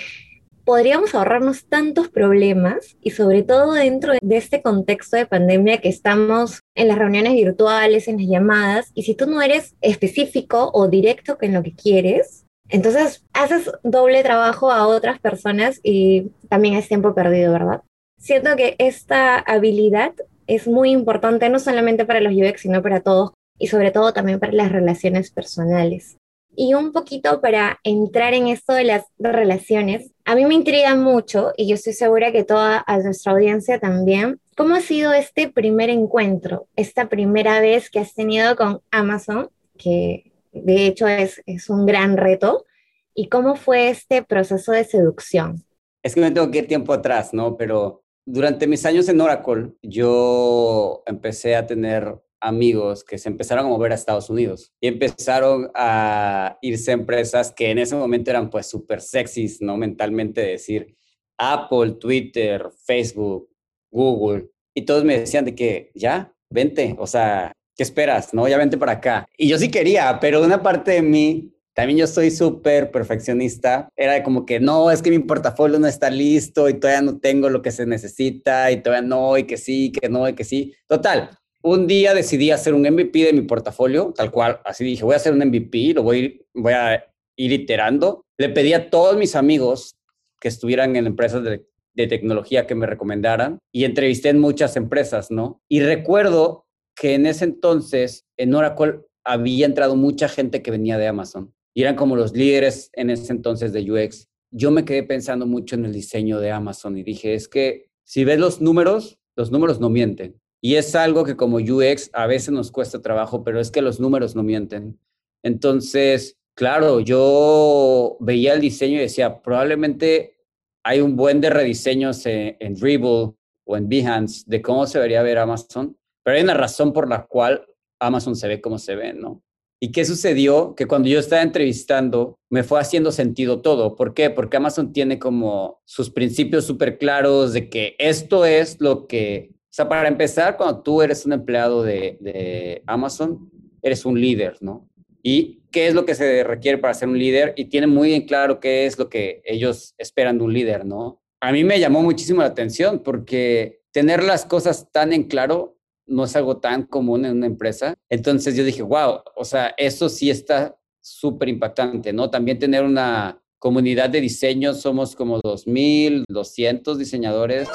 podríamos 0.63 1.15
ahorrarnos 1.15 1.65
tantos 1.65 2.09
problemas 2.09 2.95
y 3.01 3.11
sobre 3.11 3.41
todo 3.41 3.73
dentro 3.73 4.13
de 4.21 4.37
este 4.37 4.61
contexto 4.61 5.17
de 5.17 5.25
pandemia 5.25 5.79
que 5.79 5.89
estamos 5.89 6.59
en 6.75 6.89
las 6.89 6.97
reuniones 6.97 7.33
virtuales, 7.33 8.07
en 8.07 8.17
las 8.17 8.27
llamadas, 8.27 8.91
y 8.93 9.03
si 9.03 9.15
tú 9.15 9.25
no 9.25 9.41
eres 9.41 9.75
específico 9.81 10.69
o 10.73 10.87
directo 10.87 11.37
con 11.37 11.53
lo 11.53 11.63
que 11.63 11.73
quieres, 11.73 12.46
entonces, 12.69 13.23
haces 13.33 13.71
doble 13.83 14.23
trabajo 14.23 14.71
a 14.71 14.87
otras 14.87 15.19
personas 15.19 15.79
y 15.83 16.31
también 16.49 16.75
es 16.75 16.87
tiempo 16.87 17.13
perdido, 17.13 17.53
¿verdad? 17.53 17.81
Siento 18.19 18.55
que 18.55 18.75
esta 18.77 19.37
habilidad 19.37 20.13
es 20.47 20.67
muy 20.67 20.91
importante 20.91 21.49
no 21.49 21.59
solamente 21.59 22.05
para 22.05 22.21
los 22.21 22.33
UX, 22.33 22.61
sino 22.61 22.81
para 22.81 23.01
todos 23.01 23.31
y 23.59 23.67
sobre 23.67 23.91
todo 23.91 24.13
también 24.13 24.39
para 24.39 24.53
las 24.53 24.71
relaciones 24.71 25.31
personales. 25.31 26.17
Y 26.55 26.73
un 26.73 26.91
poquito 26.91 27.39
para 27.39 27.79
entrar 27.83 28.33
en 28.33 28.47
esto 28.47 28.73
de 28.73 28.83
las 28.83 29.03
relaciones, 29.19 30.11
a 30.25 30.35
mí 30.35 30.45
me 30.45 30.55
intriga 30.55 30.95
mucho 30.95 31.53
y 31.55 31.67
yo 31.67 31.75
estoy 31.75 31.93
segura 31.93 32.31
que 32.31 32.43
toda 32.43 32.83
nuestra 33.03 33.33
audiencia 33.33 33.79
también, 33.79 34.39
¿cómo 34.55 34.73
ha 34.73 34.81
sido 34.81 35.13
este 35.13 35.49
primer 35.49 35.91
encuentro, 35.91 36.67
esta 36.75 37.09
primera 37.09 37.61
vez 37.61 37.91
que 37.91 37.99
has 37.99 38.15
tenido 38.15 38.55
con 38.55 38.81
Amazon, 38.89 39.49
que 39.77 40.31
de 40.63 40.87
hecho 40.87 41.07
es, 41.07 41.41
es 41.45 41.69
un 41.69 41.85
gran 41.85 42.17
reto. 42.17 42.65
¿Y 43.13 43.29
cómo 43.29 43.55
fue 43.55 43.89
este 43.89 44.23
proceso 44.23 44.71
de 44.71 44.83
seducción? 44.83 45.63
Es 46.03 46.13
que 46.13 46.21
me 46.21 46.31
tengo 46.31 46.51
que 46.51 46.59
ir 46.59 46.67
tiempo 46.67 46.93
atrás, 46.93 47.33
¿no? 47.33 47.57
Pero 47.57 48.03
durante 48.25 48.67
mis 48.67 48.85
años 48.85 49.09
en 49.09 49.19
Oracle, 49.21 49.71
yo 49.81 51.01
empecé 51.05 51.55
a 51.55 51.65
tener 51.65 52.21
amigos 52.39 53.03
que 53.03 53.17
se 53.17 53.29
empezaron 53.29 53.65
a 53.65 53.69
mover 53.69 53.91
a 53.91 53.95
Estados 53.95 54.29
Unidos 54.29 54.71
y 54.79 54.87
empezaron 54.87 55.71
a 55.73 56.57
irse 56.61 56.91
a 56.91 56.93
empresas 56.93 57.51
que 57.51 57.71
en 57.71 57.79
ese 57.79 57.95
momento 57.95 58.29
eran 58.29 58.49
pues 58.49 58.67
súper 58.67 59.01
sexys, 59.01 59.61
¿no? 59.61 59.77
Mentalmente 59.77 60.41
decir 60.41 60.95
Apple, 61.37 61.93
Twitter, 61.93 62.69
Facebook, 62.85 63.49
Google. 63.91 64.49
Y 64.75 64.83
todos 64.83 65.03
me 65.03 65.19
decían 65.19 65.45
de 65.45 65.55
que 65.55 65.91
ya, 65.95 66.33
vente, 66.49 66.95
o 66.99 67.07
sea, 67.07 67.51
¿qué 67.77 67.83
esperas? 67.83 68.33
No, 68.33 68.47
ya 68.47 68.57
vente 68.57 68.77
para 68.77 68.93
acá. 68.93 69.27
Y 69.37 69.47
yo 69.47 69.57
sí 69.57 69.69
quería, 69.69 70.19
pero 70.19 70.43
una 70.43 70.61
parte 70.61 70.91
de 70.91 71.01
mí, 71.03 71.53
también 71.73 71.99
yo 71.99 72.07
soy 72.07 72.31
súper 72.31 72.89
perfeccionista, 72.89 73.87
era 73.95 74.23
como 74.23 74.45
que 74.45 74.59
no, 74.59 74.89
es 74.89 75.03
que 75.03 75.11
mi 75.11 75.19
portafolio 75.19 75.79
no 75.79 75.87
está 75.87 76.09
listo 76.09 76.67
y 76.67 76.73
todavía 76.73 77.03
no 77.03 77.19
tengo 77.19 77.49
lo 77.49 77.61
que 77.61 77.71
se 77.71 77.85
necesita 77.85 78.71
y 78.71 78.81
todavía 78.81 79.07
no, 79.07 79.37
y 79.37 79.43
que 79.43 79.57
sí, 79.57 79.91
que 79.91 80.09
no, 80.09 80.27
y 80.27 80.33
que 80.33 80.43
sí. 80.43 80.73
Total, 80.87 81.29
un 81.61 81.85
día 81.85 82.15
decidí 82.15 82.49
hacer 82.49 82.73
un 82.73 82.81
MVP 82.81 83.25
de 83.25 83.33
mi 83.33 83.41
portafolio, 83.41 84.11
tal 84.15 84.31
cual, 84.31 84.59
así 84.65 84.83
dije, 84.83 85.03
voy 85.03 85.13
a 85.13 85.17
hacer 85.17 85.33
un 85.33 85.39
MVP, 85.39 85.93
lo 85.93 86.03
voy 86.03 86.45
voy 86.53 86.73
a 86.73 87.05
ir 87.35 87.51
iterando. 87.51 88.25
Le 88.37 88.49
pedí 88.49 88.73
a 88.73 88.89
todos 88.89 89.15
mis 89.17 89.35
amigos 89.35 89.95
que 90.39 90.47
estuvieran 90.47 90.95
en 90.95 91.07
empresas 91.07 91.43
de, 91.43 91.67
de 91.93 92.07
tecnología 92.07 92.65
que 92.65 92.75
me 92.75 92.85
recomendaran 92.85 93.59
y 93.71 93.83
entrevisté 93.83 94.29
en 94.29 94.39
muchas 94.39 94.75
empresas, 94.77 95.29
¿no? 95.29 95.61
Y 95.67 95.81
recuerdo 95.81 96.66
que 96.97 97.13
en 97.13 97.25
ese 97.27 97.45
entonces 97.45 98.25
en 98.37 98.55
Oracle 98.55 99.01
había 99.23 99.65
entrado 99.65 99.95
mucha 99.95 100.27
gente 100.27 100.61
que 100.61 100.71
venía 100.71 100.97
de 100.97 101.07
Amazon 101.07 101.53
y 101.73 101.83
eran 101.83 101.95
como 101.95 102.15
los 102.15 102.33
líderes 102.33 102.89
en 102.93 103.11
ese 103.11 103.31
entonces 103.31 103.71
de 103.71 103.91
UX. 103.91 104.27
Yo 104.51 104.71
me 104.71 104.83
quedé 104.83 105.03
pensando 105.03 105.45
mucho 105.45 105.75
en 105.75 105.85
el 105.85 105.93
diseño 105.93 106.39
de 106.39 106.51
Amazon 106.51 106.97
y 106.97 107.03
dije, 107.03 107.35
es 107.35 107.47
que 107.47 107.91
si 108.03 108.23
ves 108.23 108.39
los 108.39 108.61
números, 108.61 109.19
los 109.35 109.51
números 109.51 109.79
no 109.79 109.89
mienten. 109.89 110.41
Y 110.59 110.75
es 110.75 110.95
algo 110.95 111.23
que 111.23 111.35
como 111.35 111.57
UX 111.57 112.09
a 112.13 112.25
veces 112.25 112.49
nos 112.49 112.71
cuesta 112.71 113.01
trabajo, 113.01 113.43
pero 113.43 113.59
es 113.59 113.69
que 113.69 113.83
los 113.83 113.99
números 113.99 114.35
no 114.35 114.41
mienten. 114.41 114.99
Entonces, 115.43 116.39
claro, 116.55 116.99
yo 116.99 118.17
veía 118.19 118.53
el 118.53 118.61
diseño 118.61 118.95
y 118.95 119.01
decía, 119.01 119.43
probablemente 119.43 120.37
hay 120.83 121.01
un 121.01 121.15
buen 121.15 121.41
de 121.41 121.51
rediseños 121.51 122.25
en, 122.25 122.57
en 122.59 122.73
Dribble 122.73 123.33
o 123.65 123.77
en 123.77 123.87
Behance 123.87 124.45
de 124.47 124.61
cómo 124.63 124.87
se 124.87 124.97
debería 124.97 125.21
ver 125.21 125.37
Amazon, 125.37 125.95
pero 126.27 126.39
hay 126.39 126.43
una 126.43 126.55
razón 126.55 126.91
por 126.91 127.07
la 127.07 127.25
cual 127.25 127.65
Amazon 128.01 128.35
se 128.35 128.49
ve 128.49 128.59
como 128.59 128.79
se 128.79 128.97
ve, 128.97 129.13
¿no? 129.13 129.41
¿Y 129.79 129.93
qué 129.93 130.03
sucedió? 130.03 130.75
Que 130.75 130.85
cuando 130.85 131.07
yo 131.07 131.19
estaba 131.19 131.41
entrevistando, 131.41 132.37
me 132.49 132.63
fue 132.63 132.81
haciendo 132.81 133.13
sentido 133.13 133.61
todo. 133.61 133.95
¿Por 133.95 134.13
qué? 134.13 134.29
Porque 134.29 134.57
Amazon 134.57 134.91
tiene 134.91 135.19
como 135.19 135.79
sus 135.85 136.09
principios 136.09 136.65
súper 136.65 136.97
claros 136.97 137.53
de 137.53 137.69
que 137.69 137.95
esto 137.97 138.43
es 138.43 138.81
lo 138.81 139.07
que 139.07 139.53
sea, 139.69 139.87
para 139.87 140.09
empezar, 140.09 140.57
cuando 140.57 140.83
tú 140.83 141.01
eres 141.01 141.25
un 141.25 141.31
empleado 141.31 141.81
de, 141.81 142.17
de 142.19 142.83
Amazon, 142.87 143.49
eres 143.81 144.03
un 144.03 144.19
líder, 144.19 144.57
¿no? 144.59 144.89
Y 145.23 145.61
qué 145.71 145.87
es 145.87 145.93
lo 145.93 146.03
que 146.05 146.13
se 146.13 146.43
requiere 146.43 146.77
para 146.77 146.93
ser 146.93 147.07
un 147.07 147.17
líder 147.17 147.53
y 147.55 147.69
tienen 147.69 147.91
muy 147.91 148.13
en 148.13 148.25
claro 148.25 148.59
qué 148.59 148.85
es 148.85 148.99
lo 148.99 149.07
que 149.07 149.41
ellos 149.45 149.95
esperan 149.97 150.39
de 150.39 150.43
un 150.43 150.51
líder, 150.51 150.83
¿no? 150.83 151.21
A 151.39 151.53
mí 151.53 151.63
me 151.63 151.79
llamó 151.79 152.01
muchísimo 152.01 152.41
la 152.41 152.47
atención 152.47 153.01
porque 153.01 153.79
tener 153.93 154.25
las 154.25 154.43
cosas 154.43 154.91
tan 154.91 155.13
en 155.13 155.23
claro 155.23 155.76
no 156.07 156.23
es 156.23 156.35
algo 156.35 156.57
tan 156.57 156.83
común 156.83 157.25
en 157.25 157.37
una 157.37 157.45
empresa. 157.45 157.93
Entonces 158.09 158.55
yo 158.55 158.63
dije, 158.63 158.81
wow, 158.81 159.21
o 159.35 159.45
sea, 159.45 159.73
eso 159.77 160.09
sí 160.09 160.29
está 160.29 160.77
súper 161.01 161.49
impactante, 161.49 162.11
¿no? 162.13 162.29
También 162.29 162.59
tener 162.59 162.83
una 162.83 163.41
comunidad 163.59 164.09
de 164.09 164.21
diseño, 164.21 164.73
somos 164.73 165.15
como 165.15 165.41
2.200 165.41 166.95
diseñadores 166.95 167.67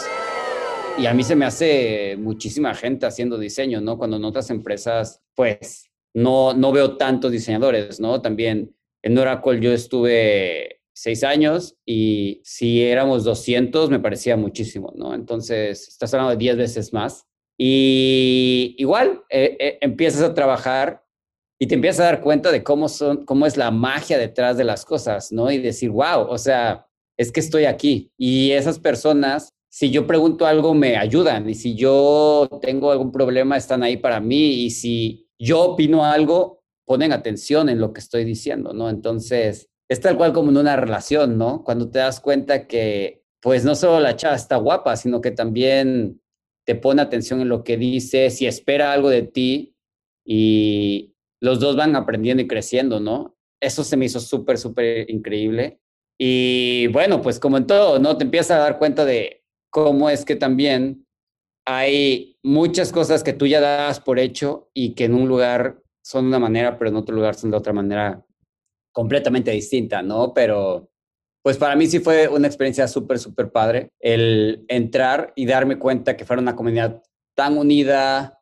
y 0.99 1.07
a 1.07 1.15
mí 1.15 1.23
se 1.23 1.35
me 1.35 1.47
hace 1.47 2.17
muchísima 2.19 2.75
gente 2.75 3.07
haciendo 3.07 3.39
diseño, 3.39 3.81
¿no? 3.81 3.97
Cuando 3.97 4.17
en 4.17 4.25
otras 4.25 4.51
empresas, 4.51 5.23
pues, 5.35 5.91
no, 6.15 6.53
no 6.53 6.73
veo 6.73 6.97
tantos 6.97 7.33
diseñadores, 7.33 7.99
¿no? 7.99 8.21
También 8.21 8.75
en 9.03 9.19
Oracle 9.19 9.61
yo 9.61 9.73
estuve 9.73 10.81
seis 10.93 11.25
años 11.25 11.77
y 11.87 12.43
si 12.45 12.83
éramos 12.83 13.25
200 13.25 13.89
me 13.91 14.01
parecía 14.01 14.37
muchísimo, 14.37 14.93
¿no? 14.95 15.15
Entonces, 15.15 15.89
estás 15.89 16.13
hablando 16.13 16.33
de 16.33 16.37
10 16.37 16.57
veces 16.59 16.93
más. 16.93 17.27
Y 17.59 18.75
igual 18.79 19.23
eh, 19.29 19.57
eh, 19.59 19.79
empiezas 19.81 20.23
a 20.23 20.35
trabajar 20.35 21.05
y 21.59 21.67
te 21.67 21.77
empiezas 21.77 22.01
a 22.01 22.05
dar 22.05 22.21
cuenta 22.23 22.51
de 22.51 22.65
cómo, 22.65 22.89
son, 22.89 23.25
cómo 23.25 23.47
es 23.47 23.57
la 23.57 23.71
magia 23.71 24.19
detrás 24.19 24.57
de 24.57 24.65
las 24.65 24.85
cosas, 24.85 25.31
¿no? 25.31 25.51
Y 25.51 25.59
decir, 25.59 25.91
wow, 25.91 26.27
o 26.29 26.39
sea, 26.39 26.89
es 27.17 27.31
que 27.31 27.41
estoy 27.41 27.67
aquí. 27.67 28.11
Y 28.19 28.51
esas 28.51 28.79
personas, 28.79 29.51
si 29.71 29.91
yo 29.91 30.07
pregunto 30.07 30.47
algo, 30.47 30.75
me 30.75 30.97
ayudan. 30.97 31.49
Y 31.49 31.55
si 31.55 31.77
yo 31.77 32.49
tengo 32.61 32.91
algún 32.91 33.13
problema, 33.13 33.57
están 33.57 33.83
ahí 33.83 33.97
para 33.97 34.19
mí. 34.19 34.65
Y 34.65 34.71
si 34.71 35.29
yo 35.39 35.61
opino 35.63 36.05
algo, 36.05 36.63
ponen 36.85 37.13
atención 37.13 37.69
en 37.69 37.79
lo 37.79 37.93
que 37.93 38.01
estoy 38.01 38.25
diciendo, 38.25 38.73
¿no? 38.73 38.91
Entonces, 38.91 39.69
es 39.89 40.01
tal 40.01 40.17
cual 40.17 40.33
como 40.33 40.51
en 40.51 40.57
una 40.57 40.77
relación, 40.77 41.39
¿no? 41.39 41.63
Cuando 41.65 41.91
te 41.91 41.99
das 41.99 42.19
cuenta 42.19 42.67
que, 42.67 43.25
pues 43.41 43.65
no 43.65 43.75
solo 43.75 44.01
la 44.01 44.17
chava 44.17 44.35
está 44.35 44.57
guapa, 44.57 44.97
sino 44.97 45.21
que 45.21 45.31
también 45.31 46.22
te 46.65 46.75
pone 46.75 47.03
atención 47.03 47.41
en 47.41 47.49
lo 47.49 47.65
que 47.65 47.77
dice, 47.77 48.31
si 48.31 48.47
espera 48.47 48.93
algo 48.93 49.11
de 49.11 49.23
ti 49.23 49.75
y 50.25 51.15
los 51.41 51.59
dos 51.61 51.77
van 51.77 51.97
aprendiendo 51.97 52.43
y 52.43 52.47
creciendo, 52.47 53.01
¿no? 53.01 53.37
Eso 53.61 53.85
se 53.85 53.97
me 53.97 54.07
hizo 54.07 54.21
súper, 54.21 54.59
súper 54.59 55.11
increíble. 55.11 55.81
Y 56.19 56.87
bueno, 56.89 57.21
pues 57.21 57.41
como 57.41 57.57
en 57.57 57.67
todo, 57.67 57.99
¿no? 57.99 58.17
Te 58.17 58.25
empiezas 58.25 58.53
a 58.53 58.61
dar 58.61 58.79
cuenta 58.79 59.05
de 59.05 59.45
cómo 59.71 60.09
es 60.09 60.25
que 60.25 60.37
también 60.37 61.07
hay 61.67 62.39
muchas 62.43 62.93
cosas 62.93 63.23
que 63.23 63.33
tú 63.33 63.47
ya 63.47 63.61
das 63.61 64.01
por 64.01 64.19
hecho 64.19 64.71
y 64.75 64.95
que 64.95 65.05
en 65.05 65.15
un 65.15 65.29
lugar 65.29 65.83
son 66.05 66.25
de 66.25 66.29
una 66.29 66.39
manera, 66.39 66.79
pero 66.79 66.91
en 66.91 66.97
otro 66.97 67.15
lugar 67.15 67.35
son 67.35 67.51
de 67.51 67.57
otra 67.57 67.73
manera 67.73 68.25
completamente 68.93 69.51
distinta, 69.51 70.03
¿no? 70.03 70.33
Pero 70.35 70.92
pues 71.43 71.59
para 71.59 71.75
mí 71.75 71.87
sí 71.87 71.99
fue 71.99 72.29
una 72.29 72.47
experiencia 72.47 72.87
súper, 72.87 73.19
súper 73.19 73.51
padre 73.51 73.91
el 73.99 74.65
entrar 74.69 75.33
y 75.35 75.47
darme 75.47 75.79
cuenta 75.79 76.17
que 76.17 76.25
fuera 76.25 76.41
una 76.41 76.55
comunidad 76.55 77.03
tan 77.35 77.59
unida, 77.59 78.41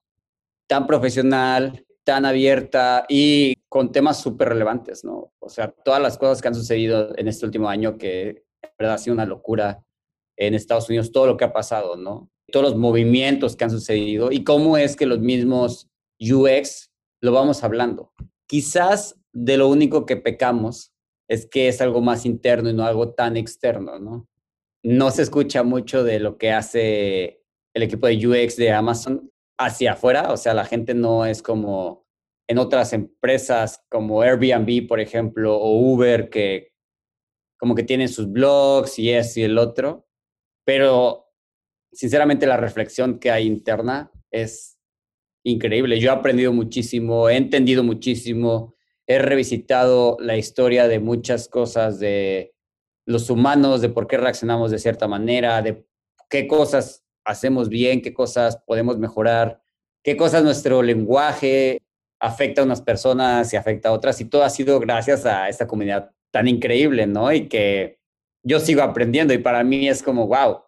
tan 0.67 0.87
profesional, 0.87 1.85
tan 2.05 2.27
abierta 2.27 3.07
y 3.09 3.55
con 3.69 3.93
temas 3.93 4.21
súper 4.21 4.51
relevantes, 4.51 5.05
¿no? 5.05 5.33
O 5.39 5.49
sea, 5.49 5.71
todas 5.71 6.03
las 6.03 6.19
cosas 6.19 6.43
que 6.43 6.49
han 6.49 6.55
sucedido 6.55 7.17
en 7.17 7.29
este 7.29 7.47
último 7.47 7.69
año 7.69 7.97
que 7.97 8.45
en 8.63 8.71
verdad 8.79 8.95
ha 8.95 8.99
sido 8.99 9.15
una 9.15 9.27
locura 9.27 9.83
en 10.37 10.55
Estados 10.55 10.89
Unidos, 10.89 11.13
todo 11.13 11.27
lo 11.27 11.37
que 11.37 11.45
ha 11.45 11.53
pasado, 11.53 11.97
¿no? 11.97 12.31
Todos 12.53 12.71
los 12.71 12.77
movimientos 12.77 13.57
que 13.57 13.65
han 13.65 13.71
sucedido 13.71 14.33
y 14.33 14.45
cómo 14.45 14.77
es 14.77 14.97
que 14.97 15.07
los 15.07 15.21
mismos 15.21 15.89
UX 16.19 16.91
lo 17.23 17.33
vamos 17.33 17.63
hablando. 17.63 18.13
Quizás 18.47 19.17
de 19.33 19.57
lo 19.57 19.69
único 19.69 20.07
que 20.07 20.17
pecamos 20.17 20.93
es 21.31 21.47
que 21.47 21.69
es 21.69 21.81
algo 21.81 22.01
más 22.01 22.27
interno 22.27 22.69
y 22.69 22.75
no 22.75 22.85
algo 22.85 23.15
tan 23.15 23.37
externo, 23.37 24.01
¿no? 24.01 24.29
No 24.83 25.13
se 25.13 25.23
escucha 25.23 25.63
mucho 25.63 26.03
de 26.03 26.19
lo 26.19 26.37
que 26.37 26.51
hace 26.51 27.45
el 27.73 27.85
equipo 27.85 28.09
de 28.09 28.27
UX 28.27 28.57
de 28.57 28.73
Amazon 28.73 29.31
hacia 29.57 29.93
afuera, 29.93 30.33
o 30.33 30.37
sea, 30.37 30.55
la 30.55 30.65
gente 30.65 30.93
no 30.93 31.25
es 31.25 31.41
como 31.41 32.05
en 32.49 32.59
otras 32.59 32.93
empresas 32.93 33.85
como 33.89 34.23
Airbnb, 34.23 34.89
por 34.89 34.99
ejemplo, 34.99 35.57
o 35.57 35.79
Uber, 35.79 36.31
que 36.31 36.73
como 37.61 37.77
que 37.77 37.85
tienen 37.85 38.09
sus 38.09 38.33
blogs 38.33 38.99
y 38.99 39.11
es 39.11 39.37
y 39.37 39.45
el 39.45 39.57
otro, 39.57 40.09
pero 40.65 41.29
sinceramente 41.93 42.47
la 42.47 42.57
reflexión 42.57 43.21
que 43.21 43.31
hay 43.31 43.47
interna 43.47 44.11
es 44.33 44.81
increíble. 45.45 46.01
Yo 46.01 46.11
he 46.11 46.13
aprendido 46.13 46.53
muchísimo, 46.53 47.29
he 47.29 47.37
entendido 47.37 47.85
muchísimo, 47.85 48.75
he 49.11 49.19
revisitado 49.19 50.17
la 50.21 50.37
historia 50.37 50.87
de 50.87 51.01
muchas 51.01 51.49
cosas 51.49 51.99
de 51.99 52.55
los 53.07 53.29
humanos, 53.29 53.81
de 53.81 53.89
por 53.89 54.07
qué 54.07 54.17
reaccionamos 54.17 54.71
de 54.71 54.79
cierta 54.79 55.09
manera, 55.09 55.63
de 55.63 55.85
qué 56.29 56.47
cosas 56.47 57.03
hacemos 57.25 57.69
bien, 57.69 58.03
qué 58.03 58.15
cosas 58.15 58.59
podemos 58.65 58.99
mejorar, 58.99 59.61
qué 60.05 60.17
cosas 60.17 60.45
nuestro 60.45 60.81
lenguaje 60.85 61.83
afecta 62.21 62.61
a 62.61 62.65
unas 62.65 62.83
personas 62.83 63.53
y 63.53 63.57
afecta 63.57 63.89
a 63.89 63.93
otras. 63.93 64.21
Y 64.21 64.27
todo 64.27 64.45
ha 64.45 64.51
sido 64.51 64.79
gracias 64.79 65.27
a 65.27 65.49
esta 65.49 65.67
comunidad 65.67 66.13
tan 66.31 66.47
increíble, 66.47 67.09
¿no? 67.09 67.33
Y 67.33 67.49
que 67.49 67.99
yo 68.45 68.61
sigo 68.61 68.83
aprendiendo 68.83 69.35
y 69.35 69.39
para 69.39 69.65
mí 69.65 69.89
es 69.89 70.05
como, 70.05 70.29
wow, 70.29 70.61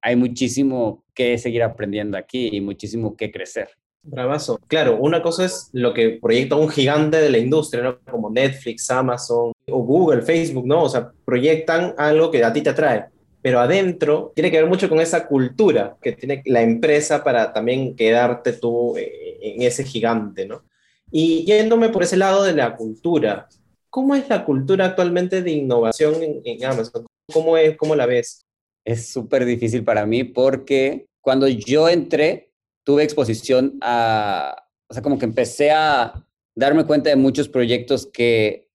hay 0.00 0.16
muchísimo 0.16 1.04
que 1.12 1.36
seguir 1.36 1.62
aprendiendo 1.62 2.16
aquí 2.16 2.48
y 2.50 2.62
muchísimo 2.62 3.14
que 3.14 3.30
crecer. 3.30 3.68
Bravazo. 4.02 4.58
Claro, 4.66 4.96
una 4.96 5.22
cosa 5.22 5.44
es 5.44 5.68
lo 5.72 5.92
que 5.92 6.18
proyecta 6.20 6.56
un 6.56 6.68
gigante 6.68 7.18
de 7.18 7.30
la 7.30 7.38
industria, 7.38 7.82
¿no? 7.82 7.98
Como 8.10 8.30
Netflix, 8.30 8.90
Amazon 8.90 9.52
o 9.68 9.78
Google, 9.82 10.22
Facebook, 10.22 10.66
¿no? 10.66 10.84
O 10.84 10.88
sea, 10.88 11.12
proyectan 11.24 11.94
algo 11.98 12.30
que 12.30 12.42
a 12.42 12.52
ti 12.52 12.62
te 12.62 12.70
atrae. 12.70 13.06
Pero 13.42 13.60
adentro 13.60 14.32
tiene 14.34 14.50
que 14.50 14.60
ver 14.60 14.68
mucho 14.68 14.88
con 14.88 15.00
esa 15.00 15.26
cultura 15.26 15.96
que 16.02 16.12
tiene 16.12 16.42
la 16.46 16.62
empresa 16.62 17.22
para 17.24 17.52
también 17.52 17.94
quedarte 17.96 18.54
tú 18.54 18.96
eh, 18.96 19.38
en 19.40 19.62
ese 19.62 19.84
gigante, 19.84 20.46
¿no? 20.46 20.64
Y 21.10 21.44
yéndome 21.44 21.88
por 21.88 22.02
ese 22.02 22.16
lado 22.16 22.42
de 22.44 22.52
la 22.52 22.76
cultura, 22.76 23.48
¿cómo 23.88 24.14
es 24.14 24.28
la 24.28 24.44
cultura 24.44 24.86
actualmente 24.86 25.42
de 25.42 25.50
innovación 25.50 26.14
en, 26.44 26.64
Amazon? 26.64 27.06
¿Cómo, 27.32 27.56
es, 27.56 27.76
¿Cómo 27.76 27.96
la 27.96 28.06
ves? 28.06 28.46
Es 28.84 29.08
súper 29.08 29.44
difícil 29.44 29.84
para 29.84 30.06
mí 30.06 30.24
porque 30.24 31.06
cuando 31.20 31.48
yo 31.48 31.88
entré, 31.88 32.49
tuve 32.84 33.02
exposición 33.02 33.78
a, 33.80 34.56
o 34.88 34.94
sea, 34.94 35.02
como 35.02 35.18
que 35.18 35.24
empecé 35.24 35.70
a 35.70 36.26
darme 36.54 36.84
cuenta 36.84 37.10
de 37.10 37.16
muchos 37.16 37.48
proyectos 37.48 38.06
que 38.06 38.68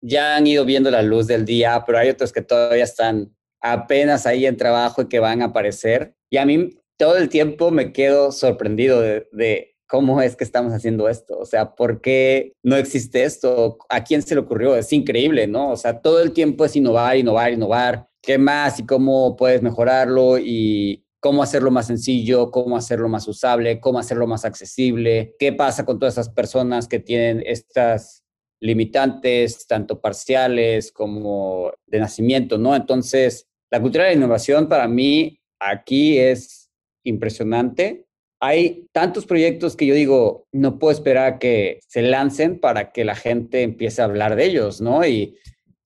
ya 0.00 0.36
han 0.36 0.46
ido 0.46 0.64
viendo 0.64 0.90
la 0.90 1.02
luz 1.02 1.26
del 1.26 1.44
día, 1.44 1.82
pero 1.86 1.98
hay 1.98 2.08
otros 2.08 2.32
que 2.32 2.42
todavía 2.42 2.84
están 2.84 3.34
apenas 3.60 4.26
ahí 4.26 4.46
en 4.46 4.56
trabajo 4.56 5.02
y 5.02 5.08
que 5.08 5.20
van 5.20 5.42
a 5.42 5.46
aparecer. 5.46 6.14
Y 6.30 6.36
a 6.36 6.46
mí 6.46 6.70
todo 6.96 7.16
el 7.16 7.28
tiempo 7.28 7.70
me 7.70 7.92
quedo 7.92 8.32
sorprendido 8.32 9.00
de, 9.00 9.74
cómo 9.86 10.20
es 10.20 10.36
que 10.36 10.44
estamos 10.44 10.72
haciendo 10.74 11.08
esto. 11.08 11.38
O 11.38 11.46
sea, 11.46 11.74
¿por 11.74 12.02
qué 12.02 12.52
no 12.62 12.76
existe 12.76 13.24
esto? 13.24 13.78
¿A 13.88 14.04
quién 14.04 14.20
se 14.20 14.34
le 14.34 14.42
ocurrió? 14.42 14.76
Es 14.76 14.92
increíble, 14.92 15.46
¿no? 15.46 15.70
O 15.70 15.76
sea, 15.76 16.02
todo 16.02 16.20
el 16.20 16.32
tiempo 16.32 16.66
es 16.66 16.76
innovar, 16.76 17.16
innovar, 17.16 17.52
innovar. 17.52 18.06
¿Qué 18.20 18.36
más 18.36 18.78
y 18.80 18.84
cómo 18.84 19.34
puedes 19.36 19.62
mejorarlo? 19.62 20.38
Y, 20.38 21.06
cómo 21.20 21.42
hacerlo 21.42 21.70
más 21.70 21.86
sencillo, 21.86 22.50
cómo 22.50 22.76
hacerlo 22.76 23.08
más 23.08 23.26
usable, 23.26 23.80
cómo 23.80 23.98
hacerlo 23.98 24.26
más 24.26 24.44
accesible, 24.44 25.34
qué 25.38 25.52
pasa 25.52 25.84
con 25.84 25.98
todas 25.98 26.14
esas 26.14 26.28
personas 26.28 26.86
que 26.86 27.00
tienen 27.00 27.42
estas 27.44 28.24
limitantes, 28.60 29.66
tanto 29.66 30.00
parciales 30.00 30.92
como 30.92 31.72
de 31.86 32.00
nacimiento, 32.00 32.58
¿no? 32.58 32.74
Entonces, 32.74 33.46
la 33.70 33.80
cultura 33.80 34.04
de 34.04 34.10
la 34.10 34.16
innovación 34.16 34.68
para 34.68 34.88
mí 34.88 35.40
aquí 35.60 36.18
es 36.18 36.70
impresionante. 37.04 38.06
Hay 38.40 38.86
tantos 38.92 39.26
proyectos 39.26 39.74
que 39.74 39.86
yo 39.86 39.94
digo, 39.94 40.46
no 40.52 40.78
puedo 40.78 40.92
esperar 40.92 41.26
a 41.26 41.38
que 41.38 41.80
se 41.86 42.02
lancen 42.02 42.60
para 42.60 42.92
que 42.92 43.04
la 43.04 43.16
gente 43.16 43.62
empiece 43.62 44.00
a 44.00 44.04
hablar 44.04 44.36
de 44.36 44.44
ellos, 44.44 44.80
¿no? 44.80 45.04
Y, 45.04 45.36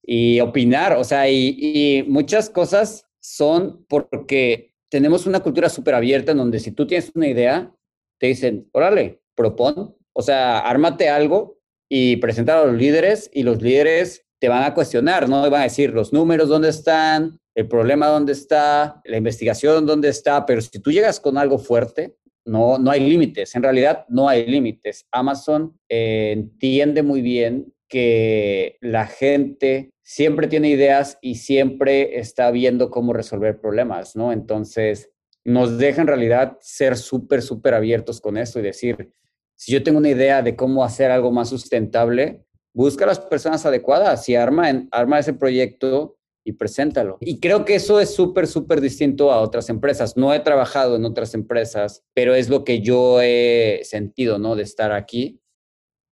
y 0.03 0.39
opinar, 0.39 0.93
o 0.93 1.03
sea, 1.03 1.29
y, 1.29 1.57
y 1.59 2.03
muchas 2.03 2.49
cosas 2.49 3.07
son 3.19 3.85
porque 3.87 4.72
tenemos 4.93 5.25
una 5.25 5.39
cultura 5.39 5.69
súper 5.69 5.95
abierta 5.95 6.33
en 6.33 6.37
donde 6.37 6.59
si 6.59 6.71
tú 6.71 6.85
tienes 6.85 7.11
una 7.15 7.27
idea, 7.27 7.73
te 8.19 8.27
dicen, 8.27 8.69
órale, 8.73 9.23
propon, 9.33 9.97
o 10.13 10.21
sea, 10.21 10.59
ármate 10.59 11.09
algo 11.09 11.57
y 11.89 12.17
presentar 12.17 12.59
a 12.59 12.65
los 12.65 12.75
líderes 12.75 13.27
y 13.33 13.41
los 13.41 13.59
líderes 13.59 14.23
te 14.39 14.49
van 14.49 14.61
a 14.61 14.75
cuestionar, 14.75 15.27
¿no? 15.27 15.49
Van 15.49 15.61
a 15.61 15.63
decir 15.63 15.89
los 15.89 16.13
números 16.13 16.47
dónde 16.47 16.69
están, 16.69 17.39
el 17.55 17.67
problema 17.67 18.05
dónde 18.05 18.33
está, 18.33 19.01
la 19.05 19.17
investigación 19.17 19.87
dónde 19.87 20.09
está, 20.09 20.45
pero 20.45 20.61
si 20.61 20.77
tú 20.77 20.91
llegas 20.91 21.19
con 21.19 21.39
algo 21.39 21.57
fuerte, 21.57 22.15
no, 22.45 22.77
no 22.77 22.91
hay 22.91 22.99
límites, 22.99 23.55
en 23.55 23.63
realidad 23.63 24.05
no 24.09 24.29
hay 24.29 24.45
límites. 24.45 25.07
Amazon 25.11 25.75
eh, 25.89 26.33
entiende 26.33 27.01
muy 27.01 27.23
bien 27.23 27.73
que 27.89 28.77
la 28.79 29.07
gente 29.07 29.89
siempre 30.03 30.47
tiene 30.47 30.69
ideas 30.69 31.17
y 31.21 31.35
siempre 31.35 32.19
está 32.19 32.51
viendo 32.51 32.89
cómo 32.89 33.13
resolver 33.13 33.59
problemas, 33.59 34.15
¿no? 34.15 34.31
Entonces, 34.31 35.09
nos 35.45 35.77
deja 35.77 36.01
en 36.01 36.07
realidad 36.07 36.57
ser 36.61 36.97
súper, 36.97 37.41
súper 37.41 37.73
abiertos 37.73 38.21
con 38.21 38.37
esto 38.37 38.59
y 38.59 38.63
decir, 38.63 39.13
si 39.55 39.71
yo 39.71 39.83
tengo 39.83 39.97
una 39.97 40.09
idea 40.09 40.41
de 40.41 40.55
cómo 40.55 40.83
hacer 40.83 41.11
algo 41.11 41.31
más 41.31 41.49
sustentable, 41.49 42.45
busca 42.73 43.05
a 43.05 43.07
las 43.07 43.19
personas 43.19 43.65
adecuadas 43.65 44.27
y 44.29 44.35
arma, 44.35 44.87
arma 44.91 45.19
ese 45.19 45.33
proyecto 45.33 46.17
y 46.45 46.53
preséntalo. 46.53 47.17
Y 47.21 47.39
creo 47.39 47.63
que 47.63 47.75
eso 47.75 47.99
es 47.99 48.13
súper, 48.13 48.47
súper 48.47 48.81
distinto 48.81 49.31
a 49.31 49.39
otras 49.39 49.69
empresas. 49.69 50.17
No 50.17 50.33
he 50.33 50.39
trabajado 50.39 50.95
en 50.95 51.05
otras 51.05 51.33
empresas, 51.33 52.03
pero 52.13 52.35
es 52.35 52.49
lo 52.49 52.63
que 52.63 52.81
yo 52.81 53.21
he 53.21 53.81
sentido, 53.83 54.39
¿no? 54.39 54.55
De 54.55 54.63
estar 54.63 54.91
aquí 54.91 55.39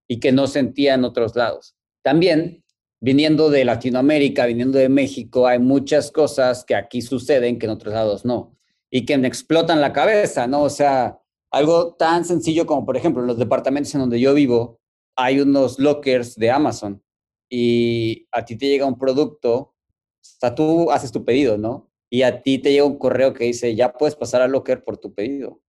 y 0.08 0.20
que 0.20 0.32
no 0.32 0.48
sentía 0.48 0.94
en 0.94 1.04
otros 1.04 1.36
lados. 1.36 1.76
También, 2.04 2.61
viniendo 3.02 3.50
de 3.50 3.66
Latinoamérica, 3.66 4.46
viniendo 4.46 4.78
de 4.78 4.88
México, 4.88 5.48
hay 5.48 5.60
muchas 5.60 6.12
cosas 6.12 6.64
que 6.64 6.76
aquí 6.76 7.02
suceden 7.02 7.60
que 7.60 7.66
en 7.66 7.74
otros 7.74 7.94
lados 7.94 8.24
no. 8.24 8.56
Y 8.90 9.06
que 9.06 9.18
me 9.18 9.28
explotan 9.28 9.82
la 9.82 9.92
cabeza, 9.92 10.48
¿no? 10.48 10.64
O 10.64 10.70
sea, 10.70 11.20
algo 11.52 11.96
tan 11.96 12.24
sencillo 12.24 12.66
como, 12.66 12.86
por 12.86 12.96
ejemplo, 12.96 13.22
en 13.22 13.28
los 13.28 13.38
departamentos 13.38 13.94
en 13.94 14.02
donde 14.02 14.20
yo 14.20 14.34
vivo, 14.34 14.80
hay 15.18 15.42
unos 15.42 15.80
lockers 15.80 16.36
de 16.36 16.52
Amazon 16.52 17.04
y 17.50 18.28
a 18.32 18.46
ti 18.46 18.56
te 18.56 18.68
llega 18.68 18.86
un 18.86 18.98
producto 18.98 19.76
o 20.22 20.40
sea, 20.40 20.56
tú 20.56 20.92
haces 20.92 21.12
tu 21.12 21.26
pedido, 21.26 21.58
¿no? 21.58 21.90
Y 22.10 22.24
a 22.24 22.42
ti 22.42 22.60
te 22.60 22.72
llega 22.72 22.86
un 22.86 22.98
correo 22.98 23.34
que 23.34 23.46
dice, 23.46 23.76
ya 23.76 23.94
puedes 23.94 24.16
pasar 24.16 24.42
al 24.42 24.52
locker 24.52 24.84
por 24.84 24.98
tu 24.98 25.14
pedido. 25.14 25.62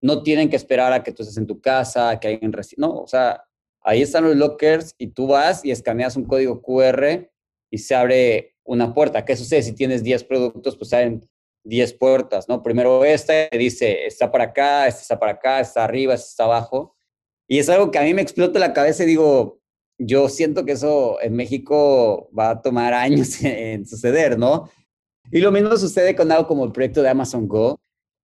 No 0.00 0.22
tienen 0.22 0.48
que 0.48 0.56
esperar 0.56 0.92
a 0.92 1.02
que 1.02 1.12
tú 1.12 1.22
estés 1.22 1.36
en 1.36 1.46
tu 1.46 1.60
casa, 1.60 2.18
que 2.18 2.28
alguien 2.28 2.52
reciba. 2.52 2.86
No, 2.86 3.00
o 3.00 3.06
sea, 3.06 3.44
ahí 3.82 4.02
están 4.02 4.24
los 4.24 4.36
lockers 4.36 4.94
y 4.98 5.08
tú 5.08 5.26
vas 5.26 5.64
y 5.64 5.70
escaneas 5.70 6.16
un 6.16 6.24
código 6.24 6.62
QR 6.62 7.28
y 7.70 7.78
se 7.78 7.94
abre 7.94 8.56
una 8.64 8.94
puerta. 8.94 9.24
¿Qué 9.24 9.36
sucede 9.36 9.62
si 9.62 9.72
tienes 9.72 10.02
10 10.02 10.24
productos? 10.24 10.76
Pues 10.76 10.90
salen 10.90 11.28
10 11.64 11.94
puertas, 11.94 12.48
¿no? 12.48 12.62
Primero 12.62 13.04
esta 13.04 13.48
dice, 13.52 14.06
está 14.06 14.30
para 14.30 14.44
acá, 14.44 14.86
esta 14.86 15.02
está 15.02 15.18
para 15.18 15.32
acá, 15.32 15.60
está 15.60 15.84
arriba, 15.84 16.14
esta 16.14 16.28
está 16.28 16.44
abajo. 16.44 16.96
Y 17.48 17.58
es 17.58 17.68
algo 17.68 17.90
que 17.90 17.98
a 17.98 18.02
mí 18.02 18.14
me 18.14 18.22
explota 18.22 18.58
la 18.58 18.72
cabeza 18.72 19.02
y 19.02 19.06
digo, 19.06 19.60
yo 19.98 20.28
siento 20.28 20.64
que 20.64 20.72
eso 20.72 21.20
en 21.20 21.34
México 21.34 22.30
va 22.36 22.50
a 22.50 22.62
tomar 22.62 22.94
años 22.94 23.40
en, 23.42 23.86
suceder, 23.86 24.38
¿no? 24.38 24.70
Y 25.30 25.40
lo 25.40 25.52
mismo 25.52 25.76
sucede 25.76 26.16
con 26.16 26.32
algo 26.32 26.46
como 26.46 26.64
el 26.64 26.72
proyecto 26.72 27.02
de 27.02 27.10
Amazon 27.10 27.46
Go, 27.46 27.78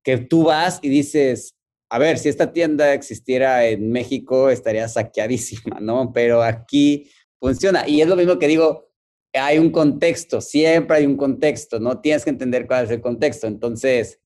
que 0.03 0.19
tú 0.19 0.45
vas 0.45 0.79
y 0.83 0.89
dices, 0.89 1.55
a 1.91 1.99
ver, 1.99 2.19
si 2.19 2.29
esta 2.29 2.53
tienda 2.53 2.93
existiera 2.93 3.67
en 3.67 3.91
México, 3.91 4.51
estaría 4.51 4.89
saqueadísima, 4.89 5.81
¿no? 5.81 6.13
Pero 6.13 6.43
aquí 6.43 7.11
funciona. 7.41 7.89
Y 7.89 8.01
es 8.01 8.09
lo 8.09 8.17
mismo 8.17 8.39
que 8.39 8.49
digo, 8.49 8.91
hay 9.33 9.59
un 9.59 9.71
contexto, 9.71 10.41
siempre 10.41 10.99
hay 10.99 11.07
un 11.07 11.17
contexto, 11.17 11.81
¿no? 11.81 12.01
Tienes 12.01 12.25
que 12.25 12.31
entender 12.31 12.67
cuál 12.67 12.85
es 12.85 12.91
el 12.91 13.01
contexto. 13.01 13.47
Entonces, 13.47 14.21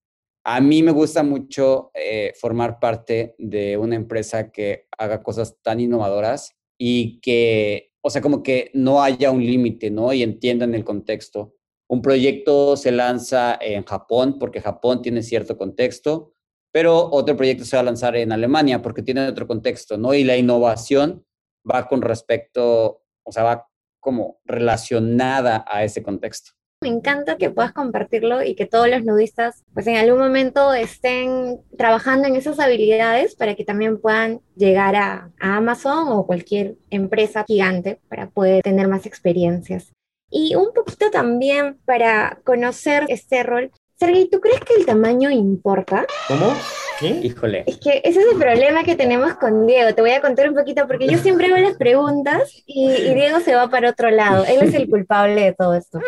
a 0.45 0.61
mí 0.61 0.83
me 0.83 0.93
gusta 0.93 1.23
mucho 1.23 1.91
eh, 1.95 2.33
formar 2.39 2.79
parte 2.79 3.35
de 3.39 3.77
una 3.77 3.97
empresa 3.97 4.51
que 4.51 4.87
haga 4.97 5.23
cosas 5.23 5.57
tan 5.63 5.81
innovadoras 5.81 6.57
y 6.79 7.21
que, 7.21 7.93
o 8.01 8.11
sea, 8.11 8.23
como 8.23 8.43
que 8.43 8.71
no 8.75 9.03
haya 9.03 9.31
un 9.31 9.45
límite, 9.45 9.91
¿no? 9.91 10.13
Y 10.13 10.23
entiendan 10.23 10.75
el 10.75 10.85
contexto. 10.85 11.55
Un 11.91 12.03
proyecto 12.03 12.77
se 12.77 12.93
lanza 12.93 13.59
en 13.61 13.85
Japón 13.85 14.39
porque 14.39 14.61
Japón 14.61 15.03
tiene 15.03 15.23
cierto 15.23 15.57
contexto, 15.57 16.35
pero 16.73 17.09
otro 17.11 17.37
proyecto 17.37 17.65
se 17.65 17.77
va 17.77 17.81
a 17.81 17.85
lanzar 17.85 18.17
en 18.17 18.33
Alemania 18.33 18.83
porque 18.83 19.03
tiene 19.03 19.27
otro 19.27 19.47
contexto, 19.47 19.97
¿no? 19.97 20.15
Y 20.15 20.25
la 20.25 20.37
innovación 20.37 21.25
va 21.69 21.89
con 21.89 22.03
respecto, 22.03 23.03
o 23.23 23.33
sea, 23.33 23.43
va 23.43 23.69
como 24.01 24.41
relacionada 24.45 25.65
a 25.67 25.85
ese 25.85 26.03
contexto. 26.03 26.53
Me 26.81 26.89
encanta 26.89 27.39
que 27.39 27.51
puedas 27.51 27.73
compartirlo 27.73 28.45
y 28.45 28.55
que 28.55 28.65
todos 28.65 28.89
los 28.89 29.03
nudistas, 29.03 29.65
pues 29.75 29.89
en 29.89 29.97
algún 29.97 30.21
momento 30.21 30.73
estén 30.75 31.61
trabajando 31.77 32.29
en 32.29 32.37
esas 32.37 32.61
habilidades 32.61 33.35
para 33.35 33.57
que 33.57 33.65
también 33.65 34.01
puedan 34.01 34.41
llegar 34.55 34.95
a, 34.95 35.33
Amazon 35.41 36.07
o 36.09 36.25
cualquier 36.25 36.77
empresa 36.91 37.45
gigante 37.49 38.01
para 38.09 38.31
poder 38.31 38.63
tener 38.63 38.87
más 38.87 39.07
experiencias. 39.07 39.93
Y 40.31 40.55
un 40.55 40.73
poquito 40.73 41.11
también 41.11 41.79
para 41.85 42.41
conocer 42.45 43.07
este 43.09 43.43
rol. 43.43 43.73
Sergey, 43.99 44.29
¿tú 44.31 44.41
crees 44.41 44.61
que 44.61 44.75
el 44.75 44.87
tamaño 44.87 45.29
importa? 45.29 46.07
¿Cómo? 46.29 46.55
¿Qué? 47.01 47.09
Híjole. 47.09 47.65
Es 47.67 47.79
que 47.79 48.01
ese 48.05 48.21
es 48.21 48.27
el 48.33 48.39
problema 48.39 48.85
que 48.85 48.95
tenemos 48.95 49.35
con 49.35 49.67
Diego. 49.67 49.93
Te 49.93 50.03
voy 50.03 50.13
a 50.13 50.21
contar 50.21 50.49
un 50.49 50.55
poquito 50.55 50.87
porque 50.87 51.09
yo 51.09 51.19
siempre 51.19 51.47
hago 51.47 51.57
las 51.57 51.77
preguntas 51.77 52.63
y, 52.65 52.91
y 52.91 53.15
Diego 53.15 53.41
se 53.41 53.57
va 53.57 53.69
para 53.69 53.91
otro 53.91 54.11
lado. 54.11 54.45
Él 54.45 54.59
es 54.63 54.75
el 54.75 54.89
culpable 54.91 55.43
de 55.43 55.53
todo 55.53 55.75
esto. 55.75 55.99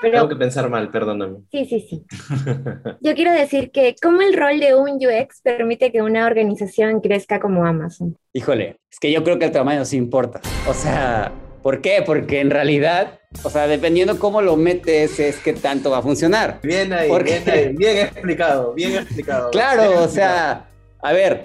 Tengo 0.00 0.28
que 0.28 0.34
pensar 0.34 0.68
mal, 0.68 0.90
perdóname. 0.90 1.38
Sí, 1.52 1.64
sí, 1.66 1.86
sí. 1.88 2.04
Yo 3.00 3.14
quiero 3.14 3.32
decir 3.32 3.70
que 3.70 3.94
cómo 4.02 4.20
el 4.22 4.34
rol 4.34 4.58
de 4.58 4.74
un 4.74 4.96
UX 4.96 5.40
permite 5.40 5.92
que 5.92 6.02
una 6.02 6.26
organización 6.26 7.00
crezca 7.00 7.38
como 7.38 7.66
Amazon. 7.66 8.16
Híjole, 8.32 8.78
es 8.90 8.98
que 8.98 9.12
yo 9.12 9.22
creo 9.24 9.38
que 9.38 9.46
el 9.46 9.52
tamaño 9.52 9.84
sí 9.84 9.96
importa. 9.96 10.40
O 10.68 10.74
sea, 10.74 11.32
¿por 11.68 11.82
qué? 11.82 12.02
Porque 12.02 12.40
en 12.40 12.48
realidad, 12.48 13.20
o 13.42 13.50
sea, 13.50 13.66
dependiendo 13.66 14.18
cómo 14.18 14.40
lo 14.40 14.56
metes 14.56 15.20
es 15.20 15.36
que 15.36 15.52
tanto 15.52 15.90
va 15.90 15.98
a 15.98 16.02
funcionar. 16.02 16.60
Bien 16.62 16.94
ahí, 16.94 17.10
bien, 17.22 17.76
bien 17.76 17.98
explicado, 17.98 18.72
bien 18.72 18.94
explicado. 18.94 19.50
Claro, 19.50 20.02
o 20.02 20.08
sea, 20.08 20.66
a 21.02 21.12
ver, 21.12 21.44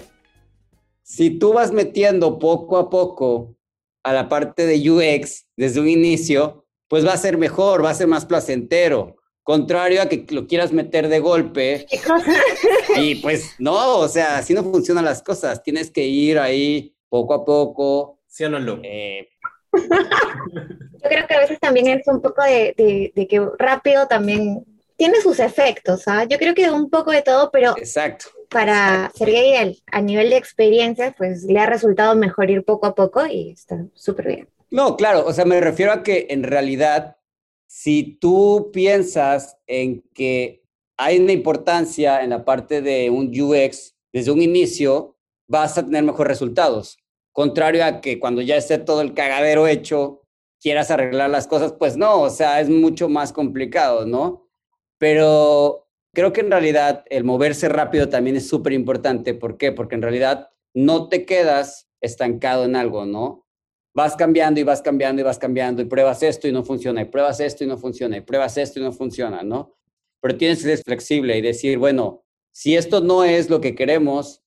si 1.02 1.28
tú 1.28 1.52
vas 1.52 1.72
metiendo 1.72 2.38
poco 2.38 2.78
a 2.78 2.88
poco 2.88 3.54
a 4.02 4.14
la 4.14 4.30
parte 4.30 4.64
de 4.64 4.90
UX 4.90 5.44
desde 5.58 5.80
un 5.80 5.90
inicio, 5.90 6.64
pues 6.88 7.06
va 7.06 7.12
a 7.12 7.18
ser 7.18 7.36
mejor, 7.36 7.84
va 7.84 7.90
a 7.90 7.94
ser 7.94 8.06
más 8.06 8.24
placentero. 8.24 9.16
Contrario 9.42 10.00
a 10.00 10.08
que 10.08 10.24
lo 10.30 10.46
quieras 10.46 10.72
meter 10.72 11.08
de 11.08 11.18
golpe. 11.18 11.86
y 12.96 13.16
pues 13.16 13.56
no, 13.58 13.98
o 13.98 14.08
sea, 14.08 14.38
así 14.38 14.54
no 14.54 14.62
funcionan 14.62 15.04
las 15.04 15.22
cosas. 15.22 15.62
Tienes 15.62 15.90
que 15.90 16.06
ir 16.06 16.38
ahí 16.38 16.96
poco 17.10 17.34
a 17.34 17.44
poco. 17.44 18.22
¿Sí 18.26 18.42
o 18.42 18.48
no, 18.48 18.80
eh, 18.82 19.28
Yo 19.74 21.10
creo 21.10 21.26
que 21.26 21.34
a 21.34 21.40
veces 21.40 21.58
también 21.60 21.88
es 21.88 22.06
un 22.06 22.20
poco 22.20 22.42
de, 22.42 23.12
que 23.14 23.48
rápido 23.58 24.06
también 24.06 24.64
tiene 24.96 25.20
sus 25.20 25.40
efectos, 25.40 26.02
¿sabes? 26.02 26.26
¿ah? 26.26 26.28
Yo 26.30 26.38
creo 26.38 26.54
que 26.54 26.70
un 26.70 26.88
poco 26.88 27.10
de 27.10 27.22
todo, 27.22 27.50
pero 27.50 27.76
Exacto. 27.76 28.26
para 28.48 29.10
Sergey 29.14 29.82
a 29.90 30.00
nivel 30.00 30.30
de 30.30 30.36
experiencia, 30.36 31.14
pues 31.16 31.44
le 31.44 31.58
ha 31.58 31.66
resultado 31.66 32.14
mejor 32.14 32.50
ir 32.50 32.64
poco 32.64 32.86
a 32.86 32.94
poco 32.94 33.26
y 33.26 33.50
está 33.50 33.84
súper 33.94 34.26
bien. 34.28 34.48
No, 34.70 34.96
claro, 34.96 35.24
o 35.26 35.32
sea, 35.32 35.44
me 35.44 35.60
refiero 35.60 35.92
a 35.92 36.02
que 36.02 36.26
en 36.30 36.42
realidad, 36.42 37.16
si 37.66 38.18
tú 38.20 38.70
piensas 38.72 39.56
en 39.66 40.02
que 40.14 40.64
hay 40.96 41.18
una 41.18 41.32
importancia 41.32 42.22
en 42.22 42.30
la 42.30 42.44
parte 42.44 42.80
de 42.80 43.10
un 43.10 43.28
UX 43.28 43.94
desde 44.12 44.30
un 44.30 44.42
inicio, 44.42 45.16
vas 45.46 45.76
a 45.76 45.84
tener 45.84 46.02
mejores 46.02 46.28
resultados. 46.28 46.98
Contrario 47.34 47.84
a 47.84 48.00
que 48.00 48.18
cuando 48.18 48.40
ya 48.40 48.56
esté 48.56 48.78
todo 48.78 49.02
el 49.02 49.12
cagadero 49.12 49.66
hecho, 49.66 50.22
quieras 50.58 50.90
arreglar 50.90 51.28
las 51.28 51.46
cosas, 51.46 51.74
pues 51.78 51.98
no, 51.98 52.22
o 52.22 52.30
sea, 52.30 52.62
es 52.62 52.70
mucho 52.70 53.10
más 53.10 53.34
complicado, 53.34 54.06
¿no? 54.06 54.48
Pero 54.96 55.86
creo 56.14 56.32
que 56.32 56.40
en 56.40 56.50
realidad 56.50 57.04
el 57.10 57.24
moverse 57.24 57.68
rápido 57.68 58.08
también 58.08 58.36
es 58.36 58.48
súper 58.48 58.72
importante. 58.72 59.34
¿Por 59.34 59.58
qué? 59.58 59.70
Porque 59.70 59.96
en 59.96 60.02
realidad 60.02 60.48
no 60.72 61.10
te 61.10 61.26
quedas 61.26 61.90
estancado 62.00 62.64
en 62.64 62.76
algo, 62.76 63.04
¿no? 63.04 63.44
vas 63.94 64.16
cambiando 64.16 64.60
y 64.60 64.64
vas 64.64 64.82
cambiando 64.82 65.22
y 65.22 65.24
vas 65.24 65.38
cambiando 65.38 65.80
y 65.80 65.84
pruebas 65.86 66.22
esto 66.22 66.48
y 66.48 66.52
no 66.52 66.64
funciona, 66.64 67.00
y 67.00 67.04
pruebas 67.06 67.40
esto 67.40 67.64
y 67.64 67.68
no 67.68 67.78
funciona, 67.78 68.16
y 68.16 68.20
pruebas 68.20 68.58
esto 68.58 68.80
y 68.80 68.82
no 68.82 68.92
funciona, 68.92 69.42
¿no? 69.42 69.76
Pero 70.20 70.36
tienes 70.36 70.58
que 70.58 70.76
ser 70.76 70.84
flexible 70.84 71.38
y 71.38 71.40
decir, 71.42 71.78
bueno, 71.78 72.24
si 72.52 72.76
esto 72.76 73.00
no 73.00 73.24
es 73.24 73.48
lo 73.48 73.60
que 73.60 73.74
queremos, 73.74 74.42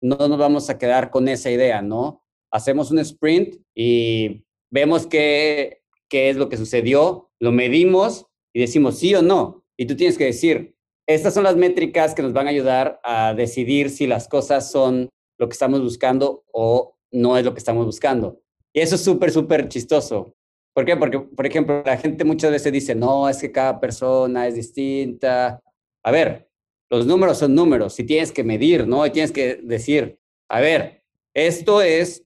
no 0.00 0.16
nos 0.16 0.38
vamos 0.38 0.70
a 0.70 0.78
quedar 0.78 1.10
con 1.10 1.28
esa 1.28 1.50
idea, 1.50 1.82
¿no? 1.82 2.21
Hacemos 2.52 2.90
un 2.90 2.98
sprint 3.00 3.56
y 3.74 4.44
vemos 4.70 5.06
qué, 5.06 5.82
qué 6.08 6.30
es 6.30 6.36
lo 6.36 6.48
que 6.48 6.56
sucedió, 6.56 7.30
lo 7.40 7.50
medimos 7.50 8.26
y 8.52 8.60
decimos 8.60 8.98
sí 8.98 9.14
o 9.14 9.22
no. 9.22 9.64
Y 9.76 9.86
tú 9.86 9.96
tienes 9.96 10.18
que 10.18 10.26
decir, 10.26 10.76
estas 11.06 11.34
son 11.34 11.44
las 11.44 11.56
métricas 11.56 12.14
que 12.14 12.22
nos 12.22 12.32
van 12.32 12.46
a 12.46 12.50
ayudar 12.50 13.00
a 13.02 13.34
decidir 13.34 13.90
si 13.90 14.06
las 14.06 14.28
cosas 14.28 14.70
son 14.70 15.08
lo 15.38 15.48
que 15.48 15.54
estamos 15.54 15.80
buscando 15.80 16.44
o 16.52 16.96
no 17.10 17.36
es 17.36 17.44
lo 17.44 17.52
que 17.52 17.58
estamos 17.58 17.86
buscando. 17.86 18.40
Y 18.72 18.80
eso 18.80 18.94
es 18.94 19.02
súper, 19.02 19.30
súper 19.30 19.68
chistoso. 19.68 20.34
¿Por 20.74 20.84
qué? 20.84 20.96
Porque, 20.96 21.20
por 21.20 21.46
ejemplo, 21.46 21.82
la 21.84 21.98
gente 21.98 22.24
muchas 22.24 22.50
veces 22.50 22.72
dice, 22.72 22.94
no, 22.94 23.28
es 23.28 23.38
que 23.38 23.52
cada 23.52 23.78
persona 23.78 24.46
es 24.46 24.54
distinta. 24.54 25.60
A 26.02 26.10
ver, 26.10 26.48
los 26.90 27.06
números 27.06 27.38
son 27.38 27.54
números, 27.54 27.94
si 27.94 28.04
tienes 28.04 28.32
que 28.32 28.44
medir, 28.44 28.86
¿no? 28.86 29.04
Y 29.04 29.10
tienes 29.10 29.32
que 29.32 29.56
decir, 29.62 30.18
a 30.48 30.60
ver, 30.60 31.02
esto 31.34 31.82
es, 31.82 32.24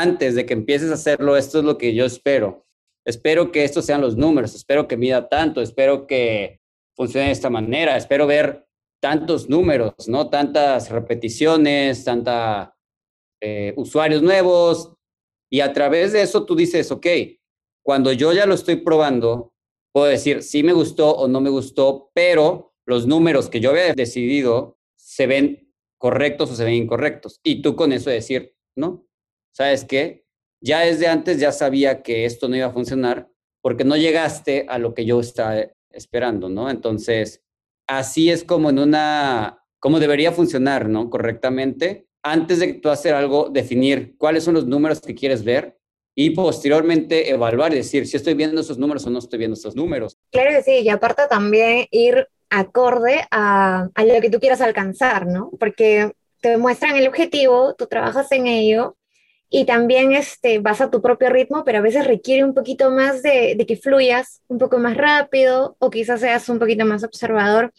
antes 0.00 0.34
de 0.34 0.46
que 0.46 0.54
empieces 0.54 0.90
a 0.90 0.94
hacerlo, 0.94 1.36
esto 1.36 1.58
es 1.58 1.64
lo 1.64 1.78
que 1.78 1.94
yo 1.94 2.04
espero. 2.04 2.66
Espero 3.04 3.50
que 3.50 3.64
estos 3.64 3.84
sean 3.84 4.00
los 4.00 4.16
números, 4.16 4.54
espero 4.54 4.86
que 4.86 4.96
mida 4.96 5.28
tanto, 5.28 5.60
espero 5.60 6.06
que 6.06 6.60
funcione 6.96 7.26
de 7.26 7.32
esta 7.32 7.50
manera, 7.50 7.96
espero 7.96 8.26
ver 8.26 8.66
tantos 9.00 9.48
números, 9.48 9.94
¿no? 10.06 10.30
Tantas 10.30 10.90
repeticiones, 10.90 12.04
tanta 12.04 12.76
eh, 13.40 13.74
usuarios 13.76 14.22
nuevos, 14.22 14.94
y 15.52 15.60
a 15.60 15.74
través 15.74 16.12
de 16.12 16.22
eso 16.22 16.46
tú 16.46 16.56
dices, 16.56 16.90
ok, 16.90 17.06
cuando 17.84 18.10
yo 18.12 18.32
ya 18.32 18.46
lo 18.46 18.54
estoy 18.54 18.76
probando, 18.76 19.52
puedo 19.92 20.06
decir 20.06 20.42
si 20.42 20.62
me 20.62 20.72
gustó 20.72 21.14
o 21.14 21.28
no 21.28 21.42
me 21.42 21.50
gustó, 21.50 22.10
pero 22.14 22.72
los 22.86 23.06
números 23.06 23.50
que 23.50 23.60
yo 23.60 23.70
había 23.70 23.92
decidido 23.92 24.78
se 24.96 25.26
ven 25.26 25.74
correctos 25.98 26.50
o 26.50 26.54
se 26.54 26.64
ven 26.64 26.74
incorrectos. 26.74 27.38
Y 27.42 27.60
tú 27.60 27.76
con 27.76 27.92
eso 27.92 28.08
decir, 28.08 28.54
no, 28.74 29.06
¿sabes 29.52 29.84
qué? 29.84 30.24
Ya 30.60 30.80
desde 30.80 31.08
antes 31.08 31.38
ya 31.38 31.52
sabía 31.52 32.02
que 32.02 32.24
esto 32.24 32.48
no 32.48 32.56
iba 32.56 32.66
a 32.66 32.72
funcionar 32.72 33.28
porque 33.60 33.84
no 33.84 33.96
llegaste 33.96 34.66
a 34.68 34.78
lo 34.78 34.94
que 34.94 35.04
yo 35.04 35.20
estaba 35.20 35.56
esperando, 35.90 36.48
¿no? 36.48 36.68
Entonces, 36.68 37.42
así 37.86 38.30
es 38.30 38.44
como 38.44 38.70
en 38.70 38.78
una, 38.78 39.64
como 39.78 40.00
debería 40.00 40.32
funcionar, 40.32 40.88
¿no? 40.88 41.08
Correctamente. 41.10 42.06
Antes 42.24 42.60
de 42.60 42.74
tú 42.74 42.88
hacer 42.88 43.14
algo, 43.14 43.48
definir 43.48 44.16
cuáles 44.18 44.44
son 44.44 44.54
los 44.54 44.66
números 44.66 45.00
que 45.00 45.14
quieres 45.14 45.44
ver 45.44 45.78
y 46.14 46.30
posteriormente 46.30 47.30
evaluar 47.30 47.72
y 47.72 47.76
decir 47.76 48.06
si 48.06 48.16
estoy 48.16 48.34
viendo 48.34 48.60
esos 48.60 48.78
números 48.78 49.06
o 49.06 49.10
no 49.10 49.18
estoy 49.18 49.38
viendo 49.38 49.54
esos 49.54 49.74
números. 49.74 50.18
Claro 50.30 50.50
que 50.50 50.62
sí, 50.62 50.80
y 50.80 50.88
aparte 50.88 51.22
también 51.28 51.86
ir 51.90 52.28
acorde 52.50 53.24
a, 53.30 53.88
a 53.94 54.04
lo 54.04 54.20
que 54.20 54.30
tú 54.30 54.38
quieras 54.38 54.60
alcanzar, 54.60 55.26
¿no? 55.26 55.50
Porque 55.58 56.12
te 56.40 56.58
muestran 56.58 56.96
el 56.96 57.08
objetivo, 57.08 57.74
tú 57.74 57.86
trabajas 57.86 58.30
en 58.32 58.46
ello 58.46 58.96
y 59.54 59.66
también 59.66 60.12
este, 60.14 60.60
vas 60.60 60.80
a 60.80 60.90
tu 60.90 61.02
propio 61.02 61.28
ritmo, 61.28 61.62
pero 61.62 61.78
a 61.78 61.82
veces 61.82 62.06
requiere 62.06 62.42
un 62.42 62.54
poquito 62.54 62.90
más 62.90 63.22
de, 63.22 63.54
de, 63.54 63.66
que 63.66 63.76
fluyas 63.76 64.40
un 64.48 64.56
poco 64.56 64.78
más 64.78 64.96
rápido 64.96 65.76
o 65.78 65.90
quizás 65.90 66.20
seas 66.20 66.48
un 66.48 66.58
poquito 66.58 66.86
más 66.86 67.04
observador. 67.04 67.70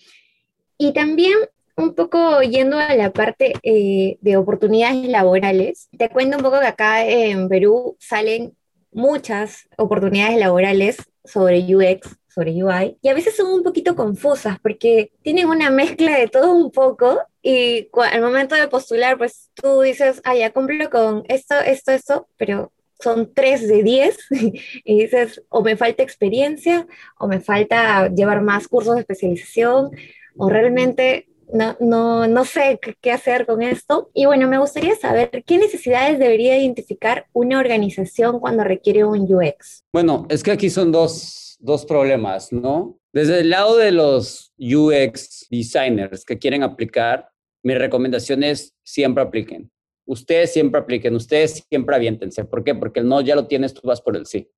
Y 0.78 0.94
también 0.94 1.34
un 1.76 1.96
poco 1.96 2.42
yendo 2.44 2.78
a 2.78 2.94
la 2.96 3.12
parte 3.12 3.54
eh, 3.64 4.18
de 4.22 4.38
oportunidades 4.38 5.08
laborales, 5.10 5.90
te 5.98 6.10
cuento 6.10 6.38
un 6.38 6.44
poco 6.44 6.60
que 6.60 6.68
acá 6.68 7.08
en 7.08 7.50
Perú 7.50 7.98
salen 8.00 8.56
muchas 8.92 9.68
oportunidades 9.76 10.38
laborales 10.38 10.98
sobre 11.26 11.60
UX, 11.76 12.16
sobre 12.28 12.64
UI, 12.64 12.98
y 13.02 13.10
a 13.10 13.16
veces 13.16 13.36
son 13.36 13.52
un 13.52 13.64
poquito 13.64 13.96
confusas 13.96 14.60
porque 14.60 15.12
tienen 15.24 15.50
una 15.50 15.72
mezcla 15.72 16.16
de 16.18 16.28
todo 16.28 16.52
un 16.54 16.72
poco 16.72 17.20
y 17.44 17.90
al 18.12 18.22
momento 18.22 18.56
de 18.56 18.70
postular, 18.70 19.18
pues 19.18 19.52
tú 19.54 19.82
dices, 19.82 20.22
ah, 20.24 20.34
ya 20.34 20.54
cumplo 20.54 20.90
con 20.90 21.24
esto, 21.28 21.56
esto, 21.60 21.92
esto, 21.92 22.28
pero 22.38 22.72
son 23.02 23.34
tres 23.34 23.68
de 23.68 23.84
diez 23.84 24.18
y 24.86 25.02
dices, 25.02 25.44
o 25.50 25.62
me 25.62 25.76
falta 25.76 26.04
experiencia, 26.04 26.88
o 27.20 27.28
me 27.28 27.42
falta 27.42 28.08
llevar 28.08 28.42
más 28.42 28.70
cursos 28.70 28.96
de 28.96 29.02
especialización, 29.02 29.92
o 30.38 30.50
realmente 30.50 31.28
no, 31.54 31.76
no, 31.82 32.28
no 32.28 32.46
sé 32.46 32.80
qué 33.02 33.12
hacer 33.12 33.46
con 33.46 33.62
esto. 33.62 34.10
Y 34.14 34.26
bueno, 34.26 34.48
me 34.48 34.58
gustaría 34.58 34.96
saber 34.96 35.44
qué 35.46 35.58
necesidades 35.58 36.20
debería 36.20 36.58
identificar 36.58 37.28
una 37.34 37.60
organización 37.60 38.40
cuando 38.40 38.64
requiere 38.64 39.04
un 39.04 39.22
UX. 39.22 39.84
Bueno, 39.92 40.26
es 40.30 40.42
que 40.42 40.52
aquí 40.52 40.70
son 40.70 40.94
dos, 40.94 41.58
dos 41.60 41.86
problemas, 41.86 42.54
¿no? 42.54 42.98
Desde 43.12 43.42
el 43.42 43.50
lado 43.50 43.78
de 43.78 43.92
los 43.92 44.54
UX 44.58 45.46
designers 45.52 46.26
que 46.26 46.40
quieren 46.40 46.64
aplicar, 46.64 47.30
mi 47.64 47.76
recomendación 47.76 48.44
es 48.44 48.76
siempre 48.84 49.24
apliquen. 49.24 49.72
Ustedes 50.06 50.52
siempre 50.52 50.82
apliquen, 50.82 51.16
ustedes 51.16 51.66
siempre 51.70 51.96
aviéntense. 51.96 52.44
¿Por 52.46 52.64
qué? 52.64 52.76
Porque 52.76 53.00
el 53.00 53.08
no 53.08 53.22
ya 53.22 53.36
lo 53.36 53.48
tienes, 53.48 53.74
tú 53.74 53.82
vas 53.88 54.02
por 54.02 54.18
el 54.18 54.26
sí. 54.26 54.50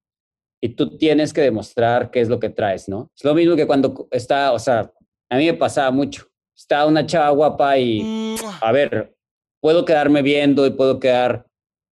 Y 0.61 0.69
tú 0.69 0.97
tienes 0.97 1.31
que 1.33 1.41
demostrar 1.41 2.09
qué 2.09 2.21
es 2.21 2.29
lo 2.29 2.39
que 2.39 2.49
traes, 2.49 2.89
¿no? 2.89 3.11
Es 3.15 3.23
lo 3.23 3.35
mismo 3.35 3.55
que 3.55 3.67
cuando 3.67 4.07
está, 4.09 4.53
o 4.53 4.59
sea, 4.59 4.91
a 5.29 5.37
mí 5.37 5.45
me 5.45 5.53
pasaba 5.53 5.91
mucho 5.91 6.27
está 6.55 6.85
una 6.85 7.05
chava 7.05 7.29
guapa 7.31 7.77
y, 7.77 8.35
a 8.61 8.71
ver, 8.71 9.15
puedo 9.61 9.83
quedarme 9.85 10.21
viendo 10.21 10.65
y 10.65 10.71
puedo 10.71 10.99
quedar 10.99 11.45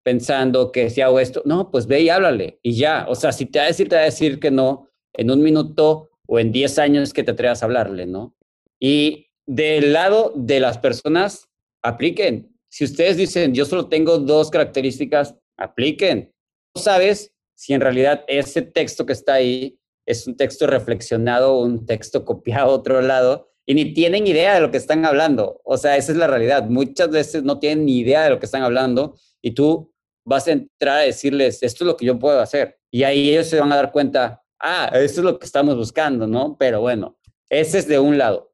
pensando 0.04 0.72
que 0.72 0.90
si 0.90 1.02
hago 1.02 1.20
esto, 1.20 1.42
no, 1.46 1.70
pues 1.70 1.86
ve 1.88 2.02
y 2.02 2.10
háblale 2.10 2.60
y 2.64 2.74
ya. 2.74 3.06
O 3.10 3.16
sea, 3.16 3.32
si 3.32 3.46
te 3.46 3.60
va 3.60 3.66
a 3.66 3.68
decir, 3.68 3.90
te 3.90 3.96
va 3.96 4.02
a 4.02 4.06
decir 4.06 4.40
que 4.40 4.52
no, 4.52 4.90
en 5.14 5.32
un 5.32 5.42
minuto 5.42 6.10
o 6.28 6.40
en 6.40 6.52
10 6.52 6.80
años 6.80 7.14
que 7.14 7.24
te 7.24 7.32
atrevas 7.32 7.62
a 7.62 7.66
hablarle, 7.66 8.06
¿no? 8.06 8.36
Y 8.80 9.28
del 9.46 9.94
lado 9.94 10.34
de 10.36 10.60
las 10.60 10.78
personas, 10.78 11.50
apliquen. 11.84 12.56
Si 12.70 12.84
ustedes 12.84 13.18
dicen, 13.18 13.54
yo 13.54 13.66
solo 13.66 13.88
tengo 13.88 14.18
dos 14.18 14.50
características, 14.50 15.36
apliquen. 15.58 16.34
No 16.76 16.82
sabes 16.82 17.34
si 17.56 17.74
en 17.74 17.82
realidad 17.82 18.24
ese 18.28 18.62
texto 18.62 19.06
que 19.06 19.14
está 19.14 19.36
ahí 19.36 19.80
es 20.06 20.28
un 20.28 20.36
texto 20.36 20.68
reflexionado 20.68 21.60
un 21.60 21.86
texto 21.86 22.26
copiado 22.26 22.72
a 22.72 22.76
otro 22.76 23.02
lado 23.02 23.50
y 23.66 23.74
ni 23.74 23.94
tienen 23.94 24.28
idea 24.28 24.56
de 24.56 24.62
lo 24.62 24.72
que 24.72 24.78
están 24.78 25.06
hablando. 25.06 25.62
O 25.64 25.78
sea, 25.78 25.96
esa 25.96 26.12
es 26.12 26.18
la 26.18 26.28
realidad. 26.28 26.68
Muchas 26.68 27.10
veces 27.10 27.44
no 27.44 27.60
tienen 27.60 27.86
ni 27.86 28.00
idea 28.00 28.24
de 28.24 28.32
lo 28.32 28.40
que 28.40 28.46
están 28.46 28.64
hablando 28.64 29.16
y 29.42 29.52
tú 29.52 29.94
vas 30.26 30.48
a 30.48 30.52
entrar 30.54 31.00
a 31.00 31.02
decirles, 31.02 31.64
esto 31.64 31.84
es 31.84 31.88
lo 31.88 31.98
que 31.98 32.06
yo 32.06 32.20
puedo 32.20 32.40
hacer. 32.40 32.80
Y 32.92 33.04
ahí 33.04 33.30
ellos 33.30 33.48
se 33.48 33.60
van 33.60 33.72
a 33.72 33.78
dar 33.78 33.92
cuenta, 33.92 34.42
ah, 34.60 34.90
esto 34.94 35.22
es 35.22 35.26
lo 35.26 35.40
que 35.40 35.46
estamos 35.46 35.78
buscando, 35.78 36.28
¿no? 36.28 36.58
Pero 36.58 36.82
bueno, 36.82 37.18
ese 37.50 37.80
es 37.80 37.88
de 37.88 38.00
un 38.00 38.18
lado. 38.18 38.53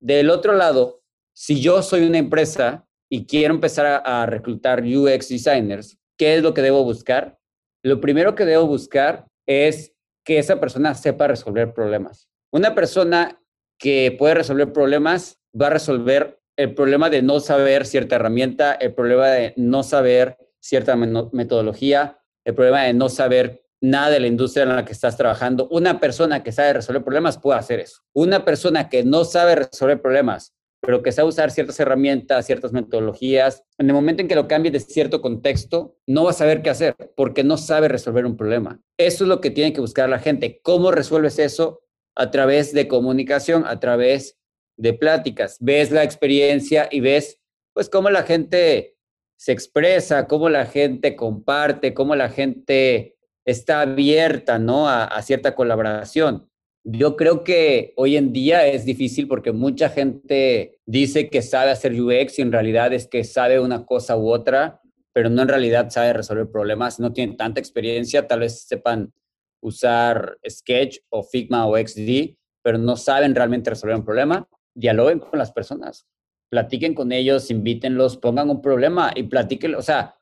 Del 0.00 0.30
otro 0.30 0.54
lado, 0.54 1.02
si 1.34 1.60
yo 1.60 1.82
soy 1.82 2.06
una 2.06 2.18
empresa 2.18 2.86
y 3.10 3.26
quiero 3.26 3.54
empezar 3.54 3.86
a, 3.86 4.22
a 4.22 4.26
reclutar 4.26 4.82
UX 4.82 5.28
designers, 5.28 5.98
¿qué 6.16 6.36
es 6.36 6.42
lo 6.42 6.54
que 6.54 6.62
debo 6.62 6.84
buscar? 6.84 7.38
Lo 7.82 8.00
primero 8.00 8.34
que 8.34 8.44
debo 8.44 8.66
buscar 8.66 9.26
es 9.46 9.94
que 10.24 10.38
esa 10.38 10.60
persona 10.60 10.94
sepa 10.94 11.26
resolver 11.26 11.72
problemas. 11.72 12.28
Una 12.52 12.74
persona 12.74 13.40
que 13.78 14.14
puede 14.18 14.34
resolver 14.34 14.72
problemas, 14.72 15.40
va 15.58 15.68
a 15.68 15.70
resolver 15.70 16.40
el 16.56 16.74
problema 16.74 17.08
de 17.08 17.22
no 17.22 17.40
saber 17.40 17.86
cierta 17.86 18.16
herramienta, 18.16 18.72
el 18.72 18.92
problema 18.92 19.28
de 19.28 19.54
no 19.56 19.82
saber 19.82 20.36
cierta 20.60 20.96
metodología, 20.96 22.18
el 22.44 22.54
problema 22.54 22.82
de 22.82 22.94
no 22.94 23.08
saber 23.08 23.62
nada 23.80 24.10
de 24.10 24.20
la 24.20 24.26
industria 24.26 24.64
en 24.64 24.74
la 24.74 24.84
que 24.84 24.92
estás 24.92 25.16
trabajando. 25.16 25.68
Una 25.70 26.00
persona 26.00 26.42
que 26.42 26.52
sabe 26.52 26.74
resolver 26.74 27.02
problemas 27.02 27.38
puede 27.38 27.58
hacer 27.58 27.80
eso. 27.80 28.02
Una 28.12 28.44
persona 28.44 28.88
que 28.88 29.04
no 29.04 29.24
sabe 29.24 29.54
resolver 29.54 30.00
problemas, 30.00 30.54
pero 30.80 31.02
que 31.02 31.12
sabe 31.12 31.28
usar 31.28 31.50
ciertas 31.50 31.78
herramientas, 31.80 32.46
ciertas 32.46 32.72
metodologías, 32.72 33.64
en 33.78 33.88
el 33.88 33.94
momento 33.94 34.22
en 34.22 34.28
que 34.28 34.34
lo 34.34 34.48
cambie 34.48 34.70
de 34.70 34.80
cierto 34.80 35.20
contexto, 35.20 35.96
no 36.06 36.24
va 36.24 36.30
a 36.30 36.34
saber 36.34 36.62
qué 36.62 36.70
hacer 36.70 36.94
porque 37.16 37.44
no 37.44 37.56
sabe 37.56 37.88
resolver 37.88 38.26
un 38.26 38.36
problema. 38.36 38.80
Eso 38.96 39.24
es 39.24 39.28
lo 39.28 39.40
que 39.40 39.50
tiene 39.50 39.72
que 39.72 39.80
buscar 39.80 40.08
la 40.08 40.18
gente. 40.18 40.60
¿Cómo 40.62 40.90
resuelves 40.90 41.38
eso? 41.38 41.80
a 42.18 42.32
través 42.32 42.72
de 42.72 42.88
comunicación, 42.88 43.64
a 43.64 43.78
través 43.78 44.36
de 44.76 44.92
pláticas. 44.92 45.56
Ves 45.60 45.92
la 45.92 46.02
experiencia 46.02 46.88
y 46.90 47.00
ves, 47.00 47.40
pues, 47.72 47.88
cómo 47.88 48.10
la 48.10 48.24
gente 48.24 48.96
se 49.38 49.52
expresa, 49.52 50.26
cómo 50.26 50.48
la 50.48 50.66
gente 50.66 51.14
comparte, 51.14 51.94
cómo 51.94 52.16
la 52.16 52.28
gente 52.28 53.16
está 53.48 53.80
abierta, 53.80 54.58
¿no? 54.58 54.90
A, 54.90 55.22
cierta 55.22 55.54
colaboración. 55.54 56.50
Yo 56.84 57.16
creo 57.16 57.44
que 57.44 57.94
hoy 57.96 58.16
en 58.18 58.32
día 58.32 58.66
es 58.66 58.84
difícil 58.84 59.26
porque 59.26 59.52
mucha 59.52 59.88
gente 59.88 60.80
dice 60.84 61.30
que 61.30 61.40
sabe 61.40 61.70
hacer 61.70 61.98
UX 61.98 62.38
y 62.38 62.42
en 62.42 62.52
realidad 62.52 62.92
es 62.92 63.06
que 63.06 63.24
sabe 63.24 63.58
una 63.58 63.86
cosa 63.86 64.18
u 64.18 64.30
otra, 64.30 64.82
pero 65.14 65.30
no 65.30 65.42
en 65.42 65.48
realidad 65.48 65.88
sabe 65.88 66.12
resolver 66.12 66.50
problemas, 66.50 67.00
no 67.00 67.12
tiene 67.14 67.36
tanta 67.36 67.58
experiencia, 67.58 68.26
tal 68.26 68.40
vez 68.40 68.66
sepan 68.66 69.14
usar 69.62 70.38
Sketch 70.46 70.98
o 71.08 71.22
Figma 71.22 71.66
o 71.66 71.76
XD, 71.76 72.36
pero 72.62 72.76
no 72.76 72.96
saben 72.96 73.34
realmente 73.34 73.70
resolver 73.70 73.96
un 73.96 74.04
problema, 74.04 74.46
dialoguen 74.74 75.20
con 75.20 75.38
las 75.38 75.52
personas, 75.52 76.06
platiquen 76.50 76.94
con 76.94 77.12
ellos, 77.12 77.50
invítenlos, 77.50 78.18
pongan 78.18 78.50
un 78.50 78.60
problema 78.60 79.10
y 79.14 79.22
platiquen, 79.22 79.74
o 79.74 79.82
sea, 79.82 80.17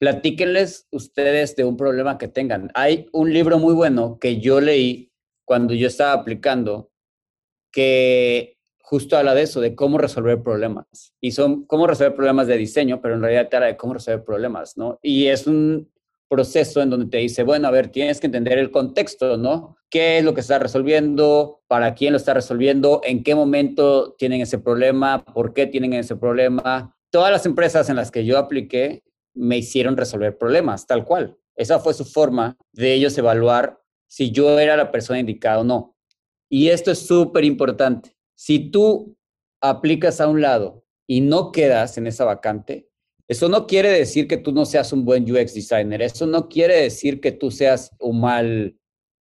platíquenles 0.00 0.88
ustedes 0.90 1.54
de 1.56 1.64
un 1.64 1.76
problema 1.76 2.16
que 2.16 2.26
tengan. 2.26 2.70
Hay 2.74 3.06
un 3.12 3.32
libro 3.32 3.58
muy 3.58 3.74
bueno 3.74 4.18
que 4.18 4.40
yo 4.40 4.60
leí 4.60 5.12
cuando 5.44 5.74
yo 5.74 5.86
estaba 5.86 6.14
aplicando 6.14 6.90
que 7.70 8.56
justo 8.80 9.18
habla 9.18 9.34
de 9.34 9.42
eso, 9.42 9.60
de 9.60 9.74
cómo 9.74 9.98
resolver 9.98 10.42
problemas. 10.42 10.86
Y 11.20 11.32
son 11.32 11.66
cómo 11.66 11.86
resolver 11.86 12.14
problemas 12.14 12.46
de 12.46 12.56
diseño, 12.56 13.02
pero 13.02 13.14
en 13.14 13.20
realidad 13.20 13.48
te 13.48 13.56
habla 13.56 13.66
de 13.66 13.76
cómo 13.76 13.92
resolver 13.92 14.24
problemas, 14.24 14.78
¿no? 14.78 14.98
Y 15.02 15.26
es 15.26 15.46
un 15.46 15.92
proceso 16.28 16.80
en 16.80 16.88
donde 16.88 17.06
te 17.06 17.18
dice, 17.18 17.42
bueno, 17.42 17.68
a 17.68 17.70
ver, 17.70 17.88
tienes 17.88 18.20
que 18.20 18.26
entender 18.26 18.58
el 18.58 18.70
contexto, 18.70 19.36
¿no? 19.36 19.76
¿Qué 19.90 20.18
es 20.18 20.24
lo 20.24 20.32
que 20.32 20.40
está 20.40 20.58
resolviendo? 20.58 21.60
¿Para 21.66 21.94
quién 21.94 22.12
lo 22.12 22.16
está 22.16 22.32
resolviendo? 22.32 23.02
¿En 23.04 23.22
qué 23.22 23.34
momento 23.34 24.14
tienen 24.14 24.40
ese 24.40 24.58
problema? 24.58 25.24
¿Por 25.24 25.52
qué 25.52 25.66
tienen 25.66 25.92
ese 25.92 26.16
problema? 26.16 26.96
Todas 27.10 27.30
las 27.30 27.44
empresas 27.44 27.90
en 27.90 27.96
las 27.96 28.10
que 28.10 28.24
yo 28.24 28.38
apliqué 28.38 29.02
me 29.34 29.58
hicieron 29.58 29.96
resolver 29.96 30.36
problemas, 30.36 30.86
tal 30.86 31.04
cual. 31.04 31.36
Esa 31.56 31.78
fue 31.78 31.94
su 31.94 32.04
forma 32.04 32.56
de 32.72 32.94
ellos 32.94 33.16
evaluar 33.18 33.80
si 34.08 34.30
yo 34.30 34.58
era 34.58 34.76
la 34.76 34.90
persona 34.90 35.20
indicada 35.20 35.60
o 35.60 35.64
no. 35.64 35.96
Y 36.48 36.68
esto 36.68 36.90
es 36.90 36.98
súper 36.98 37.44
importante. 37.44 38.16
Si 38.34 38.70
tú 38.70 39.16
aplicas 39.62 40.20
a 40.20 40.28
un 40.28 40.40
lado 40.40 40.84
y 41.06 41.20
no 41.20 41.52
quedas 41.52 41.96
en 41.98 42.06
esa 42.06 42.24
vacante, 42.24 42.88
eso 43.28 43.48
no 43.48 43.68
quiere 43.68 43.90
decir 43.90 44.26
que 44.26 44.38
tú 44.38 44.50
no 44.50 44.64
seas 44.64 44.92
un 44.92 45.04
buen 45.04 45.30
UX 45.30 45.54
designer, 45.54 46.02
eso 46.02 46.26
no 46.26 46.48
quiere 46.48 46.82
decir 46.82 47.20
que 47.20 47.30
tú 47.30 47.52
seas 47.52 47.90
un 48.00 48.20
mal 48.20 48.76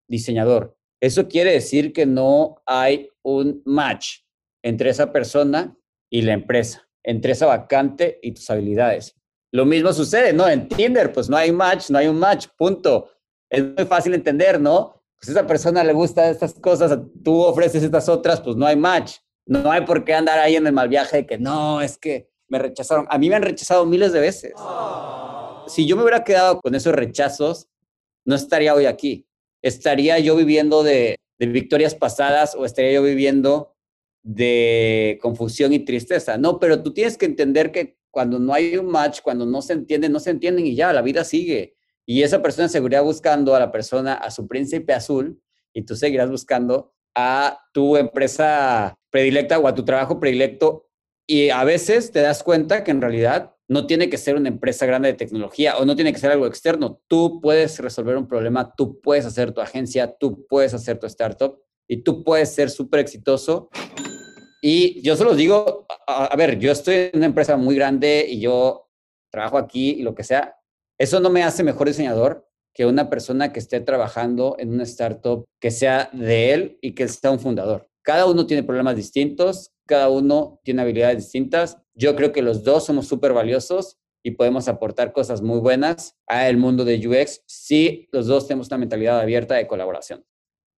diseñador. 0.08 0.78
Eso 1.00 1.26
quiere 1.26 1.52
decir 1.52 1.92
que 1.92 2.06
no 2.06 2.62
hay 2.66 3.10
un 3.22 3.62
match 3.64 4.18
entre 4.62 4.90
esa 4.90 5.12
persona 5.12 5.76
y 6.08 6.22
la 6.22 6.34
empresa, 6.34 6.88
entre 7.02 7.32
esa 7.32 7.46
vacante 7.46 8.20
y 8.22 8.32
tus 8.32 8.48
habilidades. 8.48 9.16
Lo 9.56 9.64
mismo 9.64 9.90
sucede, 9.90 10.34
¿no? 10.34 10.46
En 10.46 10.68
Tinder, 10.68 11.10
pues 11.14 11.30
no 11.30 11.36
hay 11.38 11.50
match, 11.50 11.88
no 11.88 11.96
hay 11.96 12.08
un 12.08 12.18
match, 12.18 12.48
punto. 12.58 13.08
Es 13.48 13.64
muy 13.64 13.86
fácil 13.86 14.12
entender, 14.12 14.60
¿no? 14.60 15.02
Pues 15.18 15.30
a 15.30 15.32
esa 15.32 15.46
persona 15.46 15.82
le 15.82 15.94
gusta 15.94 16.28
estas 16.28 16.52
cosas, 16.52 16.98
tú 17.24 17.40
ofreces 17.40 17.82
estas 17.82 18.06
otras, 18.10 18.38
pues 18.42 18.54
no 18.54 18.66
hay 18.66 18.76
match. 18.76 19.16
No 19.46 19.70
hay 19.72 19.86
por 19.86 20.04
qué 20.04 20.12
andar 20.12 20.38
ahí 20.40 20.56
en 20.56 20.66
el 20.66 20.74
mal 20.74 20.90
viaje 20.90 21.16
de 21.16 21.26
que 21.26 21.38
no, 21.38 21.80
es 21.80 21.96
que 21.96 22.28
me 22.48 22.58
rechazaron. 22.58 23.06
A 23.08 23.16
mí 23.16 23.30
me 23.30 23.36
han 23.36 23.44
rechazado 23.44 23.86
miles 23.86 24.12
de 24.12 24.20
veces. 24.20 24.52
Si 25.68 25.86
yo 25.86 25.96
me 25.96 26.02
hubiera 26.02 26.22
quedado 26.22 26.60
con 26.60 26.74
esos 26.74 26.94
rechazos, 26.94 27.66
no 28.26 28.34
estaría 28.34 28.74
hoy 28.74 28.84
aquí. 28.84 29.26
Estaría 29.62 30.18
yo 30.18 30.36
viviendo 30.36 30.82
de, 30.82 31.16
de 31.38 31.46
victorias 31.46 31.94
pasadas 31.94 32.54
o 32.54 32.66
estaría 32.66 32.92
yo 32.92 33.02
viviendo 33.02 33.74
de 34.22 35.18
confusión 35.22 35.72
y 35.72 35.78
tristeza. 35.78 36.36
No, 36.36 36.58
pero 36.58 36.82
tú 36.82 36.92
tienes 36.92 37.16
que 37.16 37.24
entender 37.24 37.72
que 37.72 37.96
cuando 38.16 38.38
no 38.38 38.54
hay 38.54 38.78
un 38.78 38.86
match, 38.86 39.20
cuando 39.22 39.44
no 39.44 39.60
se 39.60 39.74
entienden, 39.74 40.10
no 40.10 40.20
se 40.20 40.30
entienden 40.30 40.66
y 40.66 40.74
ya, 40.74 40.90
la 40.90 41.02
vida 41.02 41.22
sigue. 41.22 41.76
Y 42.06 42.22
esa 42.22 42.40
persona 42.40 42.66
seguirá 42.66 43.02
buscando 43.02 43.54
a 43.54 43.60
la 43.60 43.70
persona, 43.70 44.14
a 44.14 44.30
su 44.30 44.48
príncipe 44.48 44.94
azul, 44.94 45.38
y 45.74 45.82
tú 45.82 45.94
seguirás 45.96 46.30
buscando 46.30 46.94
a 47.14 47.60
tu 47.74 47.98
empresa 47.98 48.96
predilecta 49.10 49.58
o 49.58 49.68
a 49.68 49.74
tu 49.74 49.84
trabajo 49.84 50.18
predilecto. 50.18 50.88
Y 51.26 51.50
a 51.50 51.62
veces 51.64 52.10
te 52.10 52.22
das 52.22 52.42
cuenta 52.42 52.84
que 52.84 52.90
en 52.90 53.02
realidad 53.02 53.54
no 53.68 53.86
tiene 53.86 54.08
que 54.08 54.16
ser 54.16 54.36
una 54.36 54.48
empresa 54.48 54.86
grande 54.86 55.08
de 55.08 55.18
tecnología 55.18 55.76
o 55.76 55.84
no 55.84 55.94
tiene 55.94 56.14
que 56.14 56.18
ser 56.18 56.30
algo 56.30 56.46
externo. 56.46 57.02
Tú 57.08 57.42
puedes 57.42 57.78
resolver 57.80 58.16
un 58.16 58.26
problema, 58.26 58.72
tú 58.78 58.98
puedes 59.02 59.26
hacer 59.26 59.52
tu 59.52 59.60
agencia, 59.60 60.16
tú 60.16 60.46
puedes 60.46 60.72
hacer 60.72 60.98
tu 60.98 61.04
startup 61.04 61.60
y 61.86 62.02
tú 62.02 62.24
puedes 62.24 62.54
ser 62.54 62.70
súper 62.70 63.00
exitoso 63.00 63.68
y 64.68 65.00
yo 65.00 65.14
se 65.14 65.22
los 65.22 65.36
digo, 65.36 65.86
a, 66.08 66.34
ver, 66.34 66.58
yo 66.58 66.72
estoy 66.72 66.94
en 66.96 67.10
una 67.18 67.26
empresa 67.26 67.56
muy 67.56 67.76
grande 67.76 68.26
y 68.28 68.40
yo 68.40 68.90
trabajo 69.30 69.58
aquí 69.58 69.90
y 69.90 70.02
lo 70.02 70.12
que 70.12 70.24
sea. 70.24 70.56
Eso 70.98 71.20
no 71.20 71.30
me 71.30 71.44
hace 71.44 71.62
mejor 71.62 71.86
diseñador 71.86 72.48
que 72.74 72.84
una 72.84 73.08
persona 73.08 73.52
que 73.52 73.60
esté 73.60 73.78
trabajando 73.78 74.56
en 74.58 74.70
una 74.70 74.82
startup 74.82 75.44
que 75.60 75.70
sea 75.70 76.10
de 76.12 76.52
él 76.52 76.78
y 76.80 76.96
que 76.96 77.06
sea 77.06 77.30
un 77.30 77.38
fundador. 77.38 77.88
Cada 78.02 78.26
uno 78.26 78.44
tiene 78.44 78.64
problemas 78.64 78.96
distintos, 78.96 79.70
cada 79.86 80.08
uno 80.08 80.58
tiene 80.64 80.82
habilidades 80.82 81.18
distintas. 81.18 81.78
Yo 81.94 82.16
creo 82.16 82.32
que 82.32 82.42
los 82.42 82.64
dos 82.64 82.86
somos 82.86 83.06
súper 83.06 83.32
valiosos 83.32 83.98
y 84.24 84.32
podemos 84.32 84.66
aportar 84.66 85.12
cosas 85.12 85.42
muy 85.42 85.60
buenas 85.60 86.16
al 86.26 86.56
mundo 86.56 86.84
de 86.84 87.06
UX 87.06 87.40
si 87.46 88.08
los 88.10 88.26
dos 88.26 88.48
tenemos 88.48 88.66
una 88.66 88.78
mentalidad 88.78 89.20
abierta 89.20 89.54
de 89.54 89.68
colaboración. 89.68 90.24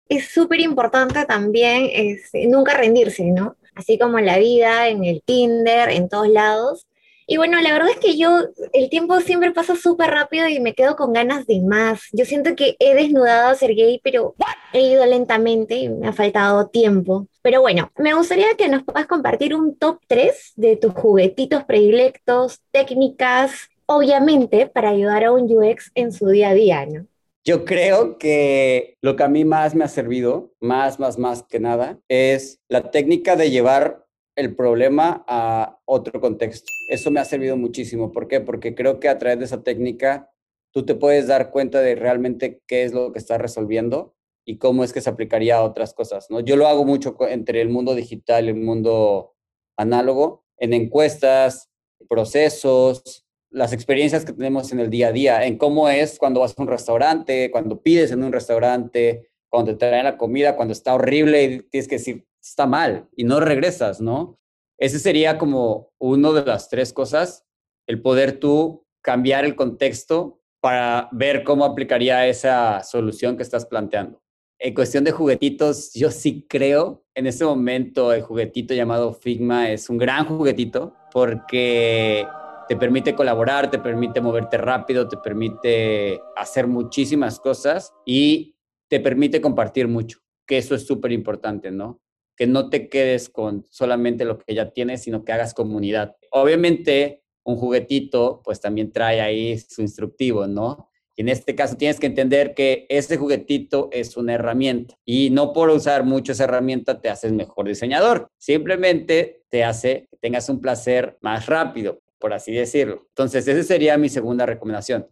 Es 0.08 0.28
súper 0.28 0.58
importante 0.58 1.24
también 1.24 1.88
es, 1.92 2.30
nunca 2.48 2.76
rendirse, 2.76 3.24
¿no? 3.24 3.56
Así 3.76 3.98
como 3.98 4.18
en 4.18 4.26
la 4.26 4.38
vida, 4.38 4.88
en 4.88 5.04
el 5.04 5.22
Tinder, 5.22 5.90
en 5.90 6.08
todos 6.08 6.28
lados. 6.28 6.86
Y 7.28 7.38
bueno, 7.38 7.60
la 7.60 7.72
verdad 7.72 7.90
es 7.90 7.98
que 7.98 8.16
yo, 8.16 8.44
el 8.72 8.88
tiempo 8.88 9.20
siempre 9.20 9.50
pasa 9.50 9.74
súper 9.74 10.10
rápido 10.10 10.46
y 10.46 10.60
me 10.60 10.74
quedo 10.74 10.94
con 10.94 11.12
ganas 11.12 11.44
de 11.46 11.60
más. 11.60 12.02
Yo 12.12 12.24
siento 12.24 12.54
que 12.54 12.76
he 12.78 12.94
desnudado 12.94 13.50
a 13.50 13.54
ser 13.56 13.74
gay, 13.74 14.00
pero 14.02 14.36
he 14.72 14.80
ido 14.80 15.04
lentamente 15.06 15.74
y 15.74 15.88
me 15.88 16.06
ha 16.06 16.12
faltado 16.12 16.68
tiempo. 16.68 17.26
Pero 17.42 17.60
bueno, 17.60 17.90
me 17.98 18.14
gustaría 18.14 18.54
que 18.56 18.68
nos 18.68 18.84
puedas 18.84 19.06
compartir 19.06 19.56
un 19.56 19.76
top 19.76 19.98
3 20.06 20.52
de 20.54 20.76
tus 20.76 20.92
juguetitos 20.94 21.64
predilectos, 21.64 22.60
técnicas, 22.70 23.70
obviamente 23.86 24.68
para 24.68 24.90
ayudar 24.90 25.24
a 25.24 25.32
un 25.32 25.50
UX 25.50 25.90
en 25.96 26.12
su 26.12 26.28
día 26.28 26.50
a 26.50 26.54
día, 26.54 26.86
¿no? 26.86 27.06
Yo 27.46 27.64
creo 27.64 28.18
que 28.18 28.96
lo 29.00 29.14
que 29.14 29.22
a 29.22 29.28
mí 29.28 29.44
más 29.44 29.76
me 29.76 29.84
ha 29.84 29.88
servido, 29.88 30.52
más, 30.60 30.98
más, 30.98 31.16
más 31.16 31.44
que 31.44 31.60
nada, 31.60 32.00
es 32.08 32.60
la 32.68 32.90
técnica 32.90 33.36
de 33.36 33.52
llevar 33.52 34.04
el 34.36 34.56
problema 34.56 35.24
a 35.28 35.78
otro 35.84 36.20
contexto. 36.20 36.72
Eso 36.90 37.12
me 37.12 37.20
ha 37.20 37.24
servido 37.24 37.56
muchísimo. 37.56 38.10
¿Por 38.10 38.26
qué? 38.26 38.40
Porque 38.40 38.74
creo 38.74 38.98
que 38.98 39.08
a 39.08 39.18
través 39.18 39.38
de 39.38 39.44
esa 39.44 39.62
técnica 39.62 40.28
tú 40.74 40.84
te 40.84 40.96
puedes 40.96 41.28
dar 41.28 41.52
cuenta 41.52 41.80
de 41.80 41.94
realmente 41.94 42.62
qué 42.66 42.82
es 42.82 42.92
lo 42.92 43.12
que 43.12 43.20
estás 43.20 43.40
resolviendo 43.40 44.16
y 44.44 44.58
cómo 44.58 44.82
es 44.82 44.92
que 44.92 45.00
se 45.00 45.10
aplicaría 45.10 45.58
a 45.58 45.62
otras 45.62 45.94
cosas. 45.94 46.28
¿no? 46.30 46.40
Yo 46.40 46.56
lo 46.56 46.66
hago 46.66 46.84
mucho 46.84 47.16
entre 47.28 47.60
el 47.60 47.68
mundo 47.68 47.94
digital 47.94 48.46
y 48.46 48.48
el 48.48 48.56
mundo 48.56 49.36
análogo, 49.78 50.44
en 50.58 50.72
encuestas, 50.72 51.70
procesos, 52.08 53.25
las 53.50 53.72
experiencias 53.72 54.24
que 54.24 54.32
tenemos 54.32 54.72
en 54.72 54.80
el 54.80 54.90
día 54.90 55.08
a 55.08 55.12
día, 55.12 55.44
en 55.46 55.58
cómo 55.58 55.88
es 55.88 56.18
cuando 56.18 56.40
vas 56.40 56.54
a 56.56 56.62
un 56.62 56.68
restaurante, 56.68 57.50
cuando 57.50 57.80
pides 57.80 58.10
en 58.12 58.22
un 58.22 58.32
restaurante, 58.32 59.30
cuando 59.48 59.72
te 59.72 59.86
traen 59.86 60.04
la 60.04 60.16
comida, 60.16 60.56
cuando 60.56 60.72
está 60.72 60.94
horrible 60.94 61.42
y 61.44 61.62
tienes 61.62 61.88
que 61.88 61.96
decir, 61.96 62.26
está 62.42 62.66
mal 62.66 63.08
y 63.16 63.24
no 63.24 63.40
regresas, 63.40 64.00
¿no? 64.00 64.38
Ese 64.78 64.98
sería 64.98 65.38
como 65.38 65.90
uno 65.98 66.32
de 66.32 66.44
las 66.44 66.68
tres 66.68 66.92
cosas, 66.92 67.44
el 67.86 68.02
poder 68.02 68.38
tú 68.38 68.84
cambiar 69.02 69.44
el 69.44 69.56
contexto 69.56 70.40
para 70.60 71.08
ver 71.12 71.44
cómo 71.44 71.64
aplicaría 71.64 72.26
esa 72.26 72.82
solución 72.82 73.36
que 73.36 73.42
estás 73.42 73.66
planteando. 73.66 74.20
En 74.58 74.74
cuestión 74.74 75.04
de 75.04 75.12
juguetitos, 75.12 75.92
yo 75.92 76.10
sí 76.10 76.46
creo, 76.48 77.04
en 77.14 77.26
este 77.26 77.44
momento 77.44 78.12
el 78.12 78.22
juguetito 78.22 78.74
llamado 78.74 79.12
Figma 79.12 79.70
es 79.70 79.88
un 79.88 79.98
gran 79.98 80.24
juguetito 80.26 80.94
porque 81.12 82.26
te 82.68 82.76
permite 82.76 83.14
colaborar, 83.14 83.70
te 83.70 83.78
permite 83.78 84.20
moverte 84.20 84.56
rápido, 84.58 85.08
te 85.08 85.16
permite 85.16 86.20
hacer 86.36 86.66
muchísimas 86.66 87.38
cosas 87.38 87.92
y 88.04 88.56
te 88.88 89.00
permite 89.00 89.40
compartir 89.40 89.88
mucho, 89.88 90.18
que 90.46 90.58
eso 90.58 90.74
es 90.74 90.86
súper 90.86 91.12
importante, 91.12 91.70
¿no? 91.70 92.00
Que 92.36 92.46
no 92.46 92.68
te 92.68 92.88
quedes 92.88 93.28
con 93.28 93.64
solamente 93.70 94.24
lo 94.24 94.38
que 94.38 94.54
ya 94.54 94.70
tienes, 94.70 95.02
sino 95.02 95.24
que 95.24 95.32
hagas 95.32 95.54
comunidad. 95.54 96.16
Obviamente, 96.30 97.22
un 97.44 97.56
juguetito, 97.56 98.42
pues 98.44 98.60
también 98.60 98.92
trae 98.92 99.20
ahí 99.20 99.58
su 99.58 99.82
instructivo, 99.82 100.46
¿no? 100.46 100.90
Y 101.14 101.22
en 101.22 101.30
este 101.30 101.54
caso 101.54 101.76
tienes 101.76 101.98
que 101.98 102.06
entender 102.06 102.52
que 102.54 102.84
ese 102.90 103.16
juguetito 103.16 103.88
es 103.90 104.18
una 104.18 104.34
herramienta 104.34 104.96
y 105.04 105.30
no 105.30 105.54
por 105.54 105.70
usar 105.70 106.04
mucho 106.04 106.32
esa 106.32 106.44
herramienta 106.44 107.00
te 107.00 107.08
haces 107.08 107.32
mejor 107.32 107.68
diseñador. 107.68 108.28
Simplemente 108.36 109.44
te 109.48 109.64
hace 109.64 110.08
que 110.10 110.18
tengas 110.18 110.50
un 110.50 110.60
placer 110.60 111.16
más 111.22 111.46
rápido 111.46 112.02
por 112.18 112.32
así 112.32 112.52
decirlo. 112.52 113.06
Entonces, 113.08 113.46
esa 113.46 113.62
sería 113.62 113.98
mi 113.98 114.08
segunda 114.08 114.46
recomendación. 114.46 115.08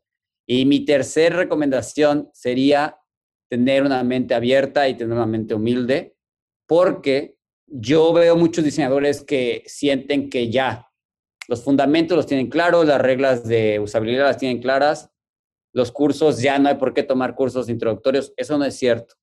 Y 0.47 0.67
mi 0.67 0.85
tercera 0.85 1.37
recomendación 1.37 2.31
sería 2.33 2.99
tener 3.49 3.83
una 3.83 4.03
mente 4.05 4.35
abierta 4.35 4.89
y 4.89 4.95
tener 4.95 5.15
una 5.15 5.27
mente 5.27 5.55
humilde, 5.55 6.17
porque 6.67 7.37
yo 7.67 8.13
veo 8.13 8.37
muchos 8.37 8.65
diseñadores 8.65 9.23
que 9.23 9.63
sienten 9.67 10.29
que 10.29 10.51
ya 10.51 10.91
los 11.49 11.63
fundamentos 11.63 12.17
los 12.17 12.27
tienen 12.27 12.49
claros, 12.49 12.87
las 12.87 13.01
reglas 13.01 13.47
de 13.47 13.79
usabilidad 13.81 14.25
las 14.25 14.39
tienen 14.39 14.63
claras, 14.63 15.11
los 15.73 15.93
cursos 15.93 16.41
ya 16.41 16.59
no 16.59 16.69
hay 16.69 16.77
por 16.77 16.95
qué 16.95 17.03
tomar 17.03 17.35
cursos 17.35 17.69
introductorios. 17.69 18.33
Eso 18.37 18.57
no 18.57 18.65
es 18.65 18.77
cierto. 18.77 19.15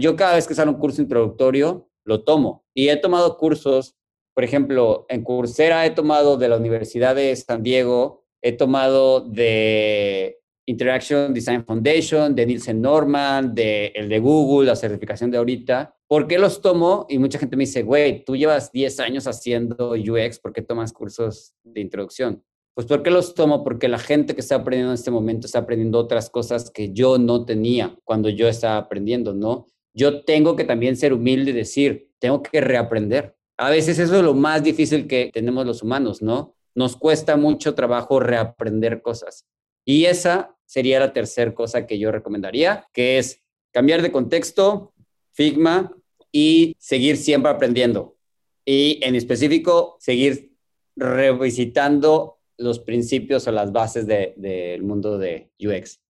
Yo 0.00 0.16
cada 0.16 0.34
vez 0.34 0.48
que 0.48 0.54
sale 0.54 0.70
un 0.70 0.78
curso 0.78 1.00
introductorio, 1.00 1.88
lo 2.04 2.24
tomo. 2.24 2.64
Y 2.74 2.88
he 2.88 2.96
tomado 2.96 3.36
cursos 3.36 3.96
por 4.36 4.44
ejemplo, 4.44 5.06
en 5.08 5.22
Coursera 5.22 5.86
he 5.86 5.92
tomado 5.92 6.36
de 6.36 6.50
la 6.50 6.58
Universidad 6.58 7.16
de 7.16 7.34
San 7.34 7.62
Diego, 7.62 8.26
he 8.42 8.52
tomado 8.52 9.22
de 9.22 10.40
Interaction 10.66 11.32
Design 11.32 11.64
Foundation, 11.64 12.34
de 12.34 12.44
Nielsen 12.44 12.82
Norman, 12.82 13.54
de 13.54 13.86
el 13.94 14.10
de 14.10 14.18
Google, 14.18 14.66
la 14.66 14.76
certificación 14.76 15.30
de 15.30 15.38
ahorita. 15.38 15.96
¿Por 16.06 16.26
qué 16.26 16.38
los 16.38 16.60
tomo? 16.60 17.06
Y 17.08 17.18
mucha 17.18 17.38
gente 17.38 17.56
me 17.56 17.62
dice, 17.62 17.82
güey, 17.82 18.26
tú 18.26 18.36
llevas 18.36 18.70
10 18.72 19.00
años 19.00 19.26
haciendo 19.26 19.92
UX, 19.92 20.38
¿por 20.38 20.52
qué 20.52 20.60
tomas 20.60 20.92
cursos 20.92 21.54
de 21.64 21.80
introducción? 21.80 22.44
Pues 22.74 22.86
¿por 22.86 23.02
qué 23.02 23.10
los 23.10 23.32
tomo? 23.32 23.64
Porque 23.64 23.88
la 23.88 23.98
gente 23.98 24.34
que 24.34 24.42
está 24.42 24.56
aprendiendo 24.56 24.90
en 24.90 24.96
este 24.96 25.10
momento 25.10 25.46
está 25.46 25.60
aprendiendo 25.60 25.98
otras 25.98 26.28
cosas 26.28 26.70
que 26.70 26.92
yo 26.92 27.16
no 27.16 27.46
tenía 27.46 27.98
cuando 28.04 28.28
yo 28.28 28.48
estaba 28.48 28.76
aprendiendo, 28.76 29.32
¿no? 29.32 29.64
Yo 29.94 30.24
tengo 30.24 30.56
que 30.56 30.64
también 30.64 30.94
ser 30.98 31.14
humilde 31.14 31.52
y 31.52 31.54
decir, 31.54 32.10
tengo 32.18 32.42
que 32.42 32.60
reaprender. 32.60 33.35
A 33.56 33.70
veces 33.70 33.98
eso 33.98 34.16
es 34.16 34.22
lo 34.22 34.34
más 34.34 34.62
difícil 34.62 35.06
que 35.06 35.30
tenemos 35.32 35.66
los 35.66 35.82
humanos, 35.82 36.22
¿no? 36.22 36.54
Nos 36.74 36.96
cuesta 36.96 37.36
mucho 37.36 37.74
trabajo 37.74 38.20
reaprender 38.20 39.00
cosas. 39.00 39.46
Y 39.84 40.04
esa 40.04 40.54
sería 40.66 41.00
la 41.00 41.12
tercera 41.12 41.54
cosa 41.54 41.86
que 41.86 41.98
yo 41.98 42.12
recomendaría, 42.12 42.86
que 42.92 43.18
es 43.18 43.42
cambiar 43.72 44.02
de 44.02 44.12
contexto, 44.12 44.92
Figma 45.32 45.94
y 46.32 46.74
seguir 46.78 47.16
siempre 47.16 47.50
aprendiendo. 47.50 48.16
Y 48.64 49.00
en 49.02 49.14
específico, 49.14 49.96
seguir 50.00 50.54
revisitando 50.96 52.38
los 52.58 52.80
principios 52.80 53.46
o 53.46 53.52
las 53.52 53.70
bases 53.70 54.06
del 54.06 54.82
mundo 54.82 55.18
de 55.18 55.50
UX. 55.60 56.00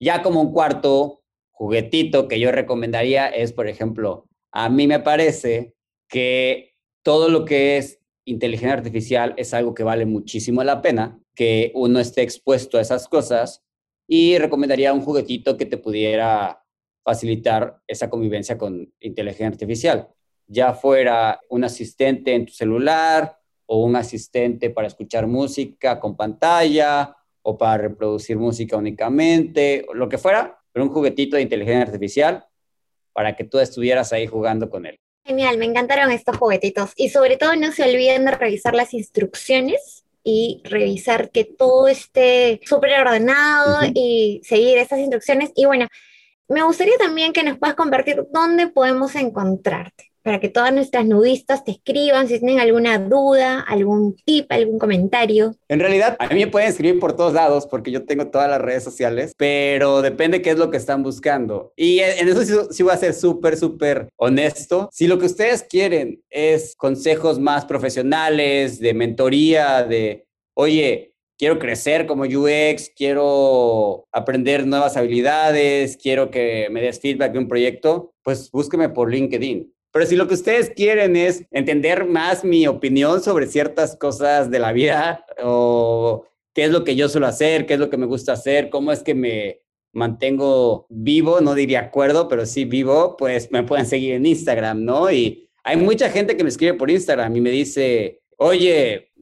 Ya 0.00 0.22
como 0.22 0.40
un 0.40 0.52
cuarto 0.52 1.22
juguetito 1.50 2.28
que 2.28 2.40
yo 2.40 2.50
recomendaría 2.50 3.28
es, 3.28 3.52
por 3.52 3.68
ejemplo, 3.68 4.26
a 4.50 4.68
mí 4.68 4.86
me 4.86 5.00
parece 5.00 5.74
que 6.08 6.71
todo 7.02 7.28
lo 7.28 7.44
que 7.44 7.76
es 7.78 8.00
inteligencia 8.24 8.74
artificial 8.74 9.34
es 9.36 9.52
algo 9.54 9.74
que 9.74 9.82
vale 9.82 10.06
muchísimo 10.06 10.62
la 10.62 10.80
pena, 10.82 11.20
que 11.34 11.72
uno 11.74 11.98
esté 11.98 12.22
expuesto 12.22 12.78
a 12.78 12.80
esas 12.80 13.08
cosas 13.08 13.64
y 14.06 14.38
recomendaría 14.38 14.92
un 14.92 15.00
juguetito 15.00 15.56
que 15.56 15.66
te 15.66 15.78
pudiera 15.78 16.62
facilitar 17.04 17.80
esa 17.86 18.08
convivencia 18.08 18.56
con 18.56 18.92
inteligencia 19.00 19.48
artificial, 19.48 20.08
ya 20.46 20.72
fuera 20.74 21.40
un 21.48 21.64
asistente 21.64 22.34
en 22.34 22.46
tu 22.46 22.52
celular 22.52 23.38
o 23.66 23.82
un 23.84 23.96
asistente 23.96 24.70
para 24.70 24.86
escuchar 24.86 25.26
música 25.26 25.98
con 25.98 26.16
pantalla 26.16 27.16
o 27.42 27.58
para 27.58 27.78
reproducir 27.78 28.36
música 28.36 28.76
únicamente, 28.76 29.84
o 29.88 29.94
lo 29.94 30.08
que 30.08 30.18
fuera, 30.18 30.60
pero 30.70 30.84
un 30.84 30.92
juguetito 30.92 31.36
de 31.36 31.42
inteligencia 31.42 31.82
artificial 31.82 32.44
para 33.12 33.34
que 33.34 33.44
tú 33.44 33.58
estuvieras 33.58 34.12
ahí 34.12 34.26
jugando 34.28 34.70
con 34.70 34.86
él. 34.86 35.00
Genial, 35.24 35.56
me 35.56 35.66
encantaron 35.66 36.10
estos 36.10 36.36
juguetitos. 36.36 36.92
Y 36.96 37.10
sobre 37.10 37.36
todo 37.36 37.54
no 37.56 37.72
se 37.72 37.84
olviden 37.84 38.24
de 38.24 38.32
revisar 38.32 38.74
las 38.74 38.92
instrucciones 38.92 40.04
y 40.24 40.60
revisar 40.64 41.30
que 41.30 41.44
todo 41.44 41.88
esté 41.88 42.60
súper 42.64 43.00
ordenado 43.00 43.80
y 43.94 44.40
seguir 44.44 44.78
esas 44.78 44.98
instrucciones. 44.98 45.50
Y 45.54 45.66
bueno, 45.66 45.88
me 46.48 46.62
gustaría 46.62 46.96
también 46.98 47.32
que 47.32 47.44
nos 47.44 47.58
puedas 47.58 47.76
compartir 47.76 48.26
dónde 48.32 48.68
podemos 48.68 49.14
encontrarte 49.14 50.11
para 50.22 50.40
que 50.40 50.48
todas 50.48 50.72
nuestras 50.72 51.06
nudistas 51.06 51.64
te 51.64 51.72
escriban 51.72 52.28
si 52.28 52.38
tienen 52.38 52.60
alguna 52.60 52.98
duda, 52.98 53.60
algún 53.60 54.16
tip, 54.24 54.50
algún 54.50 54.78
comentario. 54.78 55.54
En 55.68 55.80
realidad, 55.80 56.16
a 56.18 56.28
mí 56.28 56.40
me 56.40 56.46
pueden 56.46 56.68
escribir 56.68 57.00
por 57.00 57.16
todos 57.16 57.32
lados 57.32 57.66
porque 57.66 57.90
yo 57.90 58.04
tengo 58.04 58.28
todas 58.28 58.48
las 58.48 58.60
redes 58.60 58.84
sociales, 58.84 59.32
pero 59.36 60.02
depende 60.02 60.42
qué 60.42 60.50
es 60.50 60.58
lo 60.58 60.70
que 60.70 60.76
están 60.76 61.02
buscando. 61.02 61.72
Y 61.76 62.00
en 62.00 62.28
eso 62.28 62.68
sí, 62.70 62.82
voy 62.82 62.92
a 62.92 62.96
ser 62.96 63.14
súper, 63.14 63.56
súper 63.56 64.08
honesto. 64.16 64.88
Si 64.92 65.06
lo 65.06 65.18
que 65.18 65.26
ustedes 65.26 65.62
quieren 65.62 66.22
es 66.30 66.74
consejos 66.76 67.38
más 67.38 67.64
profesionales, 67.64 68.78
de 68.78 68.94
mentoría, 68.94 69.84
de, 69.84 70.26
oye, 70.54 71.14
quiero 71.38 71.58
crecer 71.58 72.06
como 72.06 72.24
UX, 72.24 72.90
quiero 72.94 74.06
aprender 74.12 74.66
nuevas 74.66 74.96
habilidades, 74.96 75.96
quiero 75.96 76.30
que 76.30 76.68
me 76.70 76.80
des 76.80 77.00
feedback 77.00 77.32
de 77.32 77.38
un 77.38 77.48
proyecto, 77.48 78.14
pues 78.22 78.50
búsqueme 78.50 78.88
por 78.88 79.10
LinkedIn. 79.10 79.72
Pero 79.92 80.06
si 80.06 80.16
lo 80.16 80.26
que 80.26 80.34
ustedes 80.34 80.70
quieren 80.70 81.16
es 81.16 81.44
entender 81.50 82.06
más 82.06 82.44
mi 82.44 82.66
opinión 82.66 83.22
sobre 83.22 83.46
ciertas 83.46 83.94
cosas 83.96 84.50
de 84.50 84.58
la 84.58 84.72
vida 84.72 85.26
o 85.42 86.26
qué 86.54 86.64
es 86.64 86.70
lo 86.70 86.82
que 86.82 86.96
yo 86.96 87.08
suelo 87.08 87.26
hacer, 87.26 87.66
qué 87.66 87.74
es 87.74 87.80
lo 87.80 87.90
que 87.90 87.98
me 87.98 88.06
gusta 88.06 88.32
hacer, 88.32 88.70
cómo 88.70 88.90
es 88.90 89.02
que 89.02 89.14
me 89.14 89.60
mantengo 89.92 90.86
vivo, 90.88 91.42
no 91.42 91.54
diría 91.54 91.80
acuerdo, 91.80 92.26
pero 92.26 92.46
sí 92.46 92.64
vivo, 92.64 93.16
pues 93.18 93.52
me 93.52 93.62
pueden 93.62 93.84
seguir 93.84 94.14
en 94.14 94.24
Instagram, 94.24 94.82
¿no? 94.82 95.12
Y 95.12 95.50
hay 95.62 95.76
mucha 95.76 96.08
gente 96.08 96.36
que 96.36 96.42
me 96.42 96.48
escribe 96.48 96.74
por 96.74 96.90
Instagram 96.90 97.36
y 97.36 97.40
me 97.42 97.50
dice, 97.50 98.22
oye, 98.38 99.12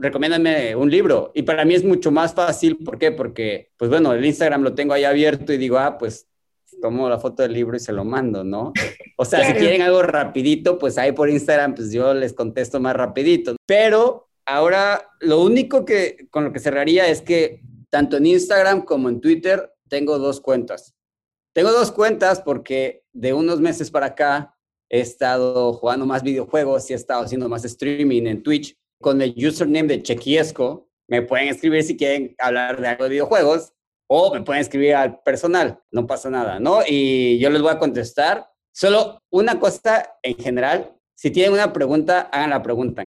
recomiéndame 0.00 0.76
un 0.76 0.90
libro. 0.90 1.32
Y 1.34 1.42
para 1.42 1.64
mí 1.64 1.74
es 1.74 1.84
mucho 1.84 2.12
más 2.12 2.34
fácil, 2.34 2.76
¿por 2.76 2.98
qué? 2.98 3.10
Porque, 3.10 3.72
pues 3.76 3.90
bueno, 3.90 4.12
el 4.12 4.24
Instagram 4.24 4.62
lo 4.62 4.74
tengo 4.74 4.94
ahí 4.94 5.04
abierto 5.04 5.52
y 5.52 5.58
digo, 5.58 5.78
ah, 5.78 5.98
pues 5.98 6.29
tomo 6.80 7.08
la 7.08 7.18
foto 7.18 7.42
del 7.42 7.52
libro 7.52 7.76
y 7.76 7.80
se 7.80 7.92
lo 7.92 8.04
mando, 8.04 8.44
¿no? 8.44 8.72
O 9.16 9.24
sea, 9.24 9.46
si 9.46 9.52
quieren 9.52 9.82
algo 9.82 10.02
rapidito, 10.02 10.78
pues 10.78 10.96
ahí 10.96 11.12
por 11.12 11.28
Instagram, 11.28 11.74
pues 11.74 11.92
yo 11.92 12.14
les 12.14 12.32
contesto 12.32 12.80
más 12.80 12.96
rapidito. 12.96 13.56
Pero 13.66 14.28
ahora 14.46 15.08
lo 15.20 15.42
único 15.42 15.84
que 15.84 16.26
con 16.30 16.44
lo 16.44 16.52
que 16.52 16.58
cerraría 16.58 17.06
es 17.08 17.20
que 17.20 17.62
tanto 17.90 18.16
en 18.16 18.26
Instagram 18.26 18.82
como 18.82 19.08
en 19.08 19.20
Twitter 19.20 19.72
tengo 19.88 20.18
dos 20.18 20.40
cuentas. 20.40 20.94
Tengo 21.52 21.72
dos 21.72 21.92
cuentas 21.92 22.40
porque 22.40 23.04
de 23.12 23.32
unos 23.32 23.60
meses 23.60 23.90
para 23.90 24.06
acá 24.06 24.56
he 24.88 25.00
estado 25.00 25.72
jugando 25.74 26.06
más 26.06 26.22
videojuegos 26.22 26.88
y 26.88 26.94
he 26.94 26.96
estado 26.96 27.22
haciendo 27.22 27.48
más 27.48 27.64
streaming 27.64 28.26
en 28.26 28.42
Twitch 28.42 28.76
con 29.00 29.20
el 29.20 29.34
username 29.36 29.88
de 29.88 30.02
Chequiesco. 30.02 30.88
Me 31.08 31.22
pueden 31.22 31.48
escribir 31.48 31.82
si 31.82 31.96
quieren 31.96 32.34
hablar 32.38 32.80
de 32.80 32.88
algo 32.88 33.04
de 33.04 33.10
videojuegos 33.10 33.72
o 34.12 34.34
me 34.34 34.42
pueden 34.42 34.60
escribir 34.60 34.96
al 34.96 35.20
personal, 35.20 35.78
no 35.92 36.04
pasa 36.04 36.28
nada, 36.30 36.58
¿no? 36.58 36.80
Y 36.84 37.38
yo 37.38 37.48
les 37.48 37.62
voy 37.62 37.70
a 37.70 37.78
contestar. 37.78 38.50
Solo 38.72 39.22
una 39.30 39.60
cosa 39.60 40.16
en 40.24 40.34
general, 40.34 40.92
si 41.14 41.30
tienen 41.30 41.52
una 41.52 41.72
pregunta, 41.72 42.28
hagan 42.32 42.50
la 42.50 42.60
pregunta. 42.60 43.04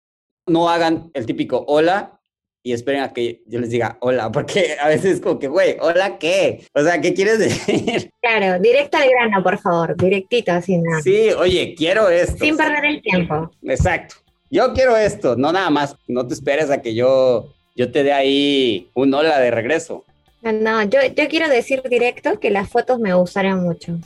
No 0.47 0.69
hagan 0.69 1.11
el 1.13 1.25
típico 1.25 1.65
hola 1.67 2.21
y 2.63 2.71
esperen 2.71 3.01
a 3.01 3.11
que 3.11 3.43
yo 3.47 3.59
les 3.59 3.69
diga 3.69 3.97
hola, 3.99 4.31
porque 4.31 4.77
a 4.81 4.87
veces 4.87 5.15
es 5.15 5.21
como 5.21 5.39
que, 5.39 5.49
güey, 5.49 5.75
hola, 5.81 6.17
¿qué? 6.17 6.65
O 6.73 6.81
sea, 6.81 7.01
¿qué 7.01 7.13
quieres 7.13 7.37
decir? 7.37 8.09
Claro, 8.21 8.61
directo 8.61 8.95
al 8.95 9.09
grano, 9.09 9.43
por 9.43 9.59
favor, 9.59 9.97
directito, 9.97 10.61
sin 10.61 10.83
nada. 10.83 11.01
Sí, 11.01 11.31
oye, 11.37 11.75
quiero 11.77 12.07
esto. 12.07 12.45
Sin 12.45 12.55
perder 12.55 12.85
el 12.85 13.01
tiempo. 13.01 13.51
Exacto. 13.63 14.15
Yo 14.49 14.71
quiero 14.73 14.95
esto, 14.95 15.35
no 15.35 15.51
nada 15.51 15.69
más, 15.69 15.97
no 16.07 16.25
te 16.25 16.33
esperes 16.33 16.69
a 16.69 16.81
que 16.81 16.95
yo, 16.95 17.53
yo 17.75 17.91
te 17.91 18.03
dé 18.03 18.13
ahí 18.13 18.89
un 18.93 19.13
hola 19.13 19.37
de 19.41 19.51
regreso. 19.51 20.05
No, 20.43 20.83
yo, 20.83 20.99
yo 21.15 21.27
quiero 21.29 21.47
decir 21.47 21.81
directo 21.89 22.39
que 22.39 22.49
las 22.49 22.67
fotos 22.69 22.99
me 22.99 23.13
gustaron 23.13 23.63
mucho. 23.63 23.97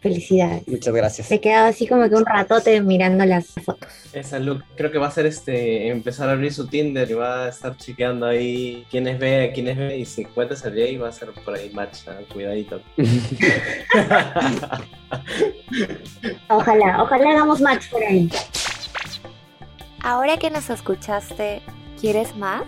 Felicidades. 0.00 0.68
Muchas 0.68 0.94
gracias. 0.94 1.32
he 1.32 1.40
quedado 1.40 1.68
así 1.68 1.86
como 1.86 2.06
que 2.08 2.14
un 2.14 2.26
ratote 2.26 2.80
mirando 2.82 3.24
las 3.24 3.46
fotos. 3.64 3.88
Esa 4.12 4.38
look, 4.38 4.62
creo 4.76 4.92
que 4.92 4.98
va 4.98 5.08
a 5.08 5.10
ser 5.10 5.24
este, 5.24 5.88
empezar 5.88 6.28
a 6.28 6.32
abrir 6.32 6.52
su 6.52 6.66
Tinder 6.68 7.10
y 7.10 7.14
va 7.14 7.46
a 7.46 7.48
estar 7.48 7.76
chequeando 7.76 8.26
ahí 8.26 8.86
quiénes 8.90 9.18
ve, 9.18 9.50
quiénes 9.54 9.78
ve 9.78 9.96
y 9.96 10.04
si 10.04 10.20
encuentra 10.20 10.56
a 10.62 10.78
y 10.78 10.96
va 10.98 11.08
a 11.08 11.12
ser 11.12 11.30
por 11.32 11.54
ahí 11.54 11.70
match, 11.70 12.00
cuidadito. 12.30 12.82
ojalá, 16.50 17.02
ojalá 17.02 17.30
hagamos 17.30 17.60
match 17.62 17.88
por 17.90 18.04
ahí. 18.04 18.28
Ahora 20.00 20.36
que 20.36 20.50
nos 20.50 20.68
escuchaste, 20.68 21.62
¿quieres 21.98 22.36
más? 22.36 22.64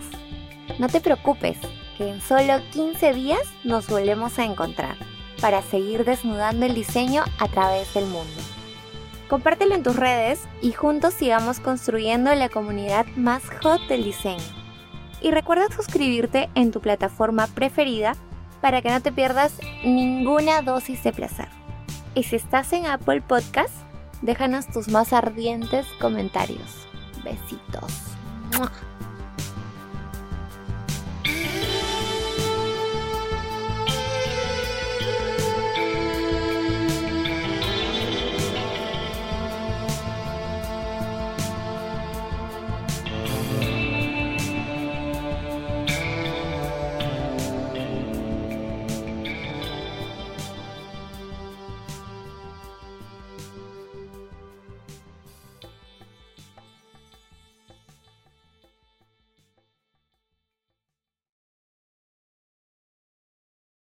No 0.79 0.89
te 0.89 0.99
preocupes 0.99 1.57
en 2.07 2.21
solo 2.21 2.61
15 2.71 3.13
días 3.13 3.41
nos 3.63 3.87
volvemos 3.87 4.39
a 4.39 4.45
encontrar 4.45 4.95
para 5.41 5.61
seguir 5.61 6.05
desnudando 6.05 6.65
el 6.65 6.75
diseño 6.75 7.23
a 7.39 7.47
través 7.47 7.93
del 7.93 8.05
mundo. 8.05 8.41
Compártelo 9.27 9.75
en 9.75 9.83
tus 9.83 9.95
redes 9.95 10.47
y 10.61 10.71
juntos 10.71 11.13
sigamos 11.13 11.59
construyendo 11.59 12.33
la 12.33 12.49
comunidad 12.49 13.05
más 13.15 13.43
hot 13.61 13.81
del 13.87 14.03
diseño. 14.03 14.43
Y 15.21 15.31
recuerda 15.31 15.67
suscribirte 15.69 16.49
en 16.55 16.71
tu 16.71 16.81
plataforma 16.81 17.47
preferida 17.47 18.15
para 18.61 18.81
que 18.81 18.89
no 18.89 19.01
te 19.01 19.11
pierdas 19.11 19.59
ninguna 19.83 20.61
dosis 20.61 21.03
de 21.03 21.13
placer. 21.13 21.47
Y 22.15 22.23
si 22.23 22.37
estás 22.37 22.73
en 22.73 22.85
Apple 22.85 23.21
Podcast, 23.21 23.73
déjanos 24.21 24.67
tus 24.67 24.89
más 24.89 25.13
ardientes 25.13 25.85
comentarios. 25.99 26.87
Besitos. 27.23 28.09